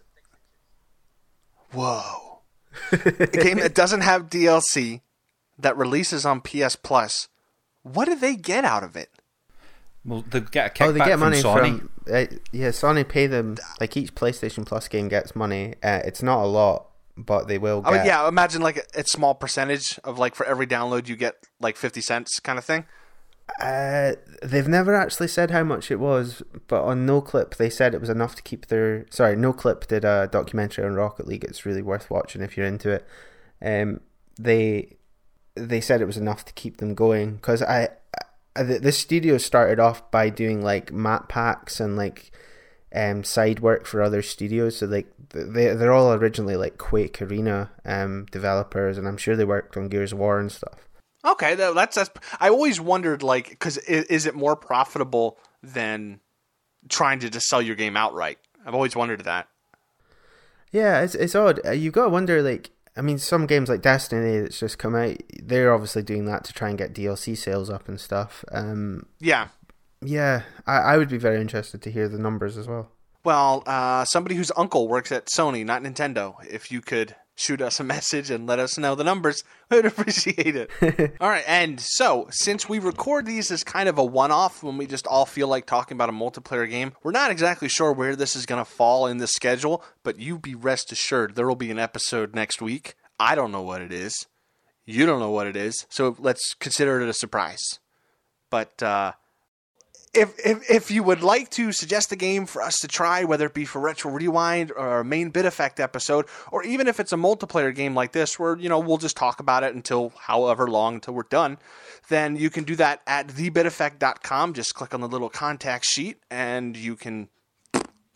Whoa. 1.70 2.40
a 2.92 3.26
game 3.28 3.58
that 3.58 3.74
doesn't 3.76 4.00
have 4.00 4.28
DLC 4.28 5.02
that 5.58 5.76
releases 5.76 6.24
on 6.26 6.40
PS 6.40 6.76
Plus. 6.76 7.28
What 7.82 8.06
do 8.06 8.14
they 8.16 8.36
get 8.36 8.64
out 8.64 8.82
of 8.82 8.96
it? 8.96 9.10
Well, 10.04 10.24
they 10.30 10.40
get 10.40 10.66
a 10.66 10.70
kickback 10.84 10.86
Oh, 10.88 10.92
they 10.92 10.98
get 11.00 11.10
from 11.12 11.20
money 11.20 11.42
Sony. 11.42 11.78
from. 11.78 11.90
Uh, 12.08 12.26
yeah, 12.52 12.68
Sony 12.68 13.08
pay 13.08 13.26
them, 13.26 13.56
like 13.80 13.96
each 13.96 14.14
PlayStation 14.14 14.64
Plus 14.64 14.86
game 14.88 15.08
gets 15.08 15.34
money. 15.34 15.74
Uh, 15.82 16.00
it's 16.04 16.22
not 16.22 16.42
a 16.44 16.46
lot, 16.46 16.88
but 17.16 17.48
they 17.48 17.58
will 17.58 17.82
Oh 17.84 17.94
yeah, 17.94 18.28
imagine 18.28 18.62
like 18.62 18.76
a, 18.76 19.00
a 19.00 19.04
small 19.04 19.34
percentage 19.34 19.98
of 20.04 20.18
like 20.18 20.34
for 20.36 20.46
every 20.46 20.66
download 20.66 21.08
you 21.08 21.16
get 21.16 21.34
like 21.60 21.76
50 21.76 22.00
cents 22.00 22.38
kind 22.40 22.58
of 22.58 22.64
thing. 22.64 22.84
Uh, 23.60 24.12
they've 24.42 24.66
never 24.68 24.94
actually 24.94 25.28
said 25.28 25.50
how 25.52 25.62
much 25.64 25.90
it 25.90 26.00
was, 26.00 26.42
but 26.66 26.82
on 26.82 27.06
Noclip 27.06 27.56
they 27.56 27.70
said 27.70 27.94
it 27.94 28.00
was 28.00 28.10
enough 28.10 28.34
to 28.36 28.42
keep 28.42 28.66
their. 28.66 29.06
Sorry, 29.10 29.36
Noclip 29.36 29.86
did 29.86 30.04
a 30.04 30.28
documentary 30.30 30.84
on 30.84 30.94
Rocket 30.94 31.26
League. 31.26 31.44
It's 31.44 31.64
really 31.66 31.82
worth 31.82 32.10
watching 32.10 32.42
if 32.42 32.56
you're 32.56 32.66
into 32.66 32.90
it. 32.90 33.06
Um, 33.64 34.00
they 34.38 34.96
they 35.56 35.80
said 35.80 36.00
it 36.00 36.06
was 36.06 36.16
enough 36.16 36.44
to 36.44 36.52
keep 36.52 36.76
them 36.78 36.94
going 36.94 37.36
because 37.36 37.62
I, 37.62 37.88
I 38.56 38.62
the, 38.62 38.78
the 38.78 38.92
studio 38.92 39.38
started 39.38 39.80
off 39.80 40.10
by 40.10 40.28
doing 40.30 40.62
like 40.62 40.92
map 40.92 41.28
packs 41.28 41.80
and 41.80 41.96
like 41.96 42.30
um 42.94 43.24
side 43.24 43.60
work 43.60 43.86
for 43.86 44.02
other 44.02 44.22
studios. 44.22 44.78
So 44.78 44.86
like 44.86 45.06
they 45.30 45.74
they're 45.74 45.92
all 45.92 46.12
originally 46.12 46.56
like 46.56 46.78
Quake 46.78 47.20
Arena 47.20 47.70
um 47.84 48.26
developers, 48.30 48.98
and 48.98 49.06
I'm 49.08 49.16
sure 49.16 49.36
they 49.36 49.44
worked 49.44 49.76
on 49.76 49.88
Gears 49.88 50.12
of 50.12 50.18
War 50.18 50.38
and 50.38 50.50
stuff. 50.52 50.88
Okay, 51.24 51.56
that's 51.56 51.96
that's. 51.96 52.10
I 52.38 52.50
always 52.50 52.80
wondered 52.80 53.22
like 53.22 53.50
because 53.50 53.78
is, 53.78 54.04
is 54.04 54.26
it 54.26 54.34
more 54.34 54.54
profitable 54.54 55.38
than 55.62 56.20
trying 56.88 57.18
to 57.20 57.30
just 57.30 57.48
sell 57.48 57.60
your 57.60 57.74
game 57.74 57.96
outright? 57.96 58.38
I've 58.64 58.74
always 58.74 58.94
wondered 58.94 59.24
that. 59.24 59.48
Yeah, 60.70 61.00
it's 61.00 61.14
it's 61.14 61.34
odd. 61.34 61.60
Uh, 61.66 61.70
You 61.72 61.90
gotta 61.90 62.10
wonder, 62.10 62.42
like, 62.42 62.70
I 62.96 63.02
mean, 63.02 63.18
some 63.18 63.46
games 63.46 63.68
like 63.68 63.82
Destiny 63.82 64.40
that's 64.40 64.58
just 64.58 64.78
come 64.78 64.94
out, 64.94 65.16
they're 65.42 65.72
obviously 65.72 66.02
doing 66.02 66.24
that 66.26 66.44
to 66.44 66.52
try 66.52 66.68
and 66.70 66.78
get 66.78 66.94
DLC 66.94 67.36
sales 67.36 67.68
up 67.70 67.88
and 67.88 68.00
stuff. 68.00 68.44
Um, 68.50 69.06
Yeah. 69.20 69.48
yeah, 70.00 70.42
I, 70.66 70.76
I 70.78 70.96
would 70.96 71.08
be 71.08 71.18
very 71.18 71.40
interested 71.40 71.82
to 71.82 71.90
hear 71.90 72.08
the 72.08 72.18
numbers 72.18 72.56
as 72.56 72.66
well. 72.66 72.90
Well, 73.24 73.64
uh, 73.66 74.04
somebody 74.04 74.36
whose 74.36 74.52
uncle 74.56 74.88
works 74.88 75.10
at 75.12 75.26
Sony, 75.26 75.64
not 75.64 75.82
Nintendo. 75.82 76.36
If 76.48 76.70
you 76.70 76.80
could 76.80 77.16
shoot 77.36 77.60
us 77.60 77.78
a 77.78 77.84
message 77.84 78.30
and 78.30 78.46
let 78.46 78.58
us 78.58 78.76
know 78.76 78.94
the 78.94 79.04
numbers, 79.04 79.44
we'd 79.70 79.86
appreciate 79.86 80.56
it. 80.56 80.70
all 81.20 81.28
right, 81.28 81.44
and 81.46 81.80
so 81.80 82.26
since 82.30 82.68
we 82.68 82.78
record 82.78 83.26
these 83.26 83.50
as 83.50 83.62
kind 83.62 83.88
of 83.88 83.98
a 83.98 84.04
one-off 84.04 84.62
when 84.62 84.76
we 84.76 84.86
just 84.86 85.06
all 85.06 85.26
feel 85.26 85.46
like 85.46 85.66
talking 85.66 85.96
about 85.96 86.08
a 86.08 86.12
multiplayer 86.12 86.68
game, 86.68 86.92
we're 87.02 87.12
not 87.12 87.30
exactly 87.30 87.68
sure 87.68 87.92
where 87.92 88.16
this 88.16 88.34
is 88.34 88.46
going 88.46 88.62
to 88.62 88.70
fall 88.70 89.06
in 89.06 89.18
the 89.18 89.26
schedule. 89.28 89.84
But 90.02 90.18
you 90.18 90.38
be 90.38 90.54
rest 90.54 90.90
assured 90.90 91.34
there 91.36 91.46
will 91.46 91.54
be 91.54 91.70
an 91.70 91.78
episode 91.78 92.34
next 92.34 92.60
week. 92.60 92.94
I 93.20 93.34
don't 93.34 93.52
know 93.52 93.62
what 93.62 93.82
it 93.82 93.92
is. 93.92 94.26
You 94.84 95.04
don't 95.04 95.20
know 95.20 95.30
what 95.30 95.46
it 95.46 95.56
is, 95.56 95.86
so 95.90 96.16
let's 96.18 96.54
consider 96.54 97.00
it 97.00 97.08
a 97.08 97.12
surprise. 97.12 97.80
But 98.50 98.82
uh, 98.82 99.12
if, 100.14 100.34
if 100.44 100.70
if 100.70 100.90
you 100.90 101.02
would 101.02 101.22
like 101.22 101.50
to 101.50 101.72
suggest 101.72 102.12
a 102.12 102.16
game 102.16 102.46
for 102.46 102.62
us 102.62 102.76
to 102.80 102.88
try, 102.88 103.24
whether 103.24 103.46
it 103.46 103.54
be 103.54 103.64
for 103.64 103.80
Retro 103.80 104.10
Rewind 104.10 104.72
or 104.72 105.00
a 105.00 105.04
main 105.04 105.30
bit 105.30 105.44
effect 105.44 105.78
episode, 105.80 106.26
or 106.50 106.64
even 106.64 106.88
if 106.88 106.98
it's 107.00 107.12
a 107.12 107.16
multiplayer 107.16 107.74
game 107.74 107.94
like 107.94 108.12
this, 108.12 108.38
where 108.38 108.58
you 108.58 108.68
know 108.68 108.78
we'll 108.78 108.96
just 108.96 109.16
talk 109.16 109.40
about 109.40 109.62
it 109.62 109.74
until 109.74 110.12
however 110.18 110.68
long 110.68 110.94
until 110.94 111.14
we're 111.14 111.22
done, 111.24 111.58
then 112.08 112.36
you 112.36 112.50
can 112.50 112.64
do 112.64 112.76
that 112.76 113.02
at 113.06 113.28
thebiteffect.com. 113.28 114.54
Just 114.54 114.74
click 114.74 114.94
on 114.94 115.00
the 115.00 115.08
little 115.08 115.30
contact 115.30 115.84
sheet 115.84 116.18
and 116.30 116.76
you 116.76 116.96
can 116.96 117.28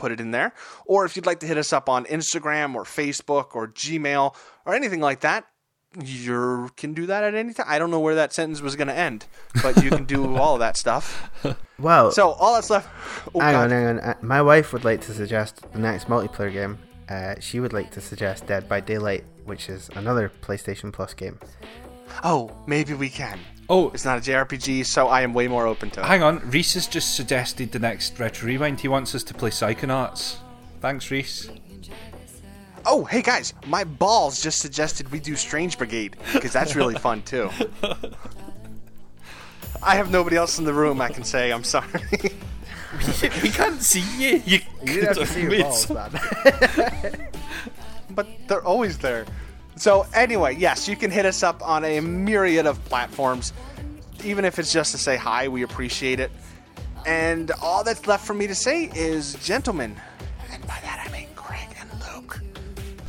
put 0.00 0.10
it 0.10 0.20
in 0.20 0.30
there. 0.30 0.54
Or 0.86 1.04
if 1.04 1.14
you'd 1.14 1.26
like 1.26 1.40
to 1.40 1.46
hit 1.46 1.58
us 1.58 1.72
up 1.72 1.88
on 1.88 2.06
Instagram 2.06 2.74
or 2.74 2.84
Facebook 2.84 3.54
or 3.54 3.68
Gmail 3.68 4.34
or 4.64 4.74
anything 4.74 5.00
like 5.00 5.20
that, 5.20 5.44
you 6.04 6.70
can 6.76 6.92
do 6.94 7.06
that 7.06 7.24
at 7.24 7.34
any 7.34 7.52
time. 7.52 7.66
I 7.68 7.78
don't 7.78 7.90
know 7.90 8.00
where 8.00 8.14
that 8.14 8.32
sentence 8.32 8.60
was 8.60 8.76
going 8.76 8.88
to 8.88 8.94
end, 8.94 9.26
but 9.62 9.82
you 9.82 9.90
can 9.90 10.04
do 10.04 10.36
all 10.38 10.54
of 10.54 10.60
that 10.60 10.76
stuff. 10.76 11.30
Well, 11.78 12.12
So 12.12 12.30
all 12.32 12.54
that's 12.54 12.70
left. 12.70 12.88
Oh, 13.34 13.40
hang 13.40 13.54
God. 13.54 13.64
on, 13.64 13.70
hang 13.70 13.86
on. 13.86 13.98
Uh, 14.00 14.14
My 14.22 14.40
wife 14.42 14.72
would 14.72 14.84
like 14.84 15.00
to 15.02 15.12
suggest 15.12 15.62
the 15.72 15.78
next 15.78 16.06
multiplayer 16.08 16.52
game. 16.52 16.78
Uh, 17.08 17.34
she 17.40 17.58
would 17.58 17.72
like 17.72 17.90
to 17.90 18.00
suggest 18.00 18.46
Dead 18.46 18.68
by 18.68 18.78
Daylight, 18.80 19.24
which 19.44 19.68
is 19.68 19.90
another 19.96 20.30
PlayStation 20.42 20.92
Plus 20.92 21.12
game. 21.12 21.38
Oh, 22.22 22.50
maybe 22.66 22.94
we 22.94 23.08
can. 23.08 23.38
Oh, 23.68 23.90
It's 23.90 24.04
not 24.04 24.18
a 24.18 24.20
JRPG, 24.20 24.84
so 24.86 25.08
I 25.08 25.22
am 25.22 25.32
way 25.32 25.46
more 25.48 25.66
open 25.66 25.90
to 25.90 26.00
it. 26.00 26.06
hang 26.06 26.22
on. 26.22 26.38
Reese 26.50 26.74
has 26.74 26.86
just 26.88 27.14
suggested 27.16 27.70
the 27.72 27.78
next 27.78 28.18
Retro 28.18 28.46
Rewind. 28.48 28.80
He 28.80 28.88
wants 28.88 29.14
us 29.14 29.22
to 29.24 29.34
play 29.34 29.50
Psychonauts. 29.50 30.36
Thanks, 30.80 31.10
Reese. 31.10 31.48
Oh, 32.86 33.04
hey 33.04 33.22
guys, 33.22 33.52
my 33.66 33.84
balls 33.84 34.42
just 34.42 34.60
suggested 34.60 35.10
we 35.12 35.20
do 35.20 35.36
Strange 35.36 35.76
Brigade 35.76 36.16
because 36.32 36.52
that's 36.52 36.74
really 36.74 36.94
fun 36.94 37.22
too. 37.22 37.50
I 39.82 39.94
have 39.96 40.10
nobody 40.10 40.36
else 40.36 40.58
in 40.58 40.64
the 40.64 40.72
room. 40.72 41.00
I 41.00 41.08
can 41.08 41.24
say 41.24 41.52
I'm 41.52 41.64
sorry. 41.64 41.86
we 43.42 43.50
can't 43.50 43.82
see 43.82 44.02
you. 44.18 44.42
You, 44.44 44.60
You 44.84 45.02
have 45.02 45.16
to 45.18 45.26
see 45.26 45.42
your 45.42 45.62
balls, 45.62 45.90
man. 45.90 46.10
but 48.10 48.26
they're 48.48 48.64
always 48.64 48.98
there. 48.98 49.26
So 49.76 50.06
anyway, 50.14 50.56
yes, 50.56 50.88
you 50.88 50.96
can 50.96 51.10
hit 51.10 51.24
us 51.24 51.42
up 51.42 51.66
on 51.66 51.84
a 51.84 52.00
myriad 52.00 52.66
of 52.66 52.82
platforms. 52.86 53.52
Even 54.24 54.44
if 54.44 54.58
it's 54.58 54.72
just 54.72 54.92
to 54.92 54.98
say 54.98 55.16
hi, 55.16 55.48
we 55.48 55.62
appreciate 55.62 56.20
it. 56.20 56.30
And 57.06 57.50
all 57.62 57.82
that's 57.82 58.06
left 58.06 58.26
for 58.26 58.34
me 58.34 58.46
to 58.46 58.54
say 58.54 58.90
is, 58.94 59.34
gentlemen, 59.36 59.96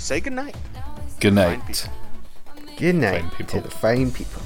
say 0.02 0.20
goodnight. 0.20 0.56
Good 1.20 1.36
Fine 1.36 1.60
night. 1.60 1.68
people. 1.68 1.94
Good 2.78 2.96
night 2.96 3.22
Fine 3.22 3.30
people. 3.32 3.62
to 3.62 3.68
the 3.68 3.72
fine 3.76 4.12
people. 4.12 4.42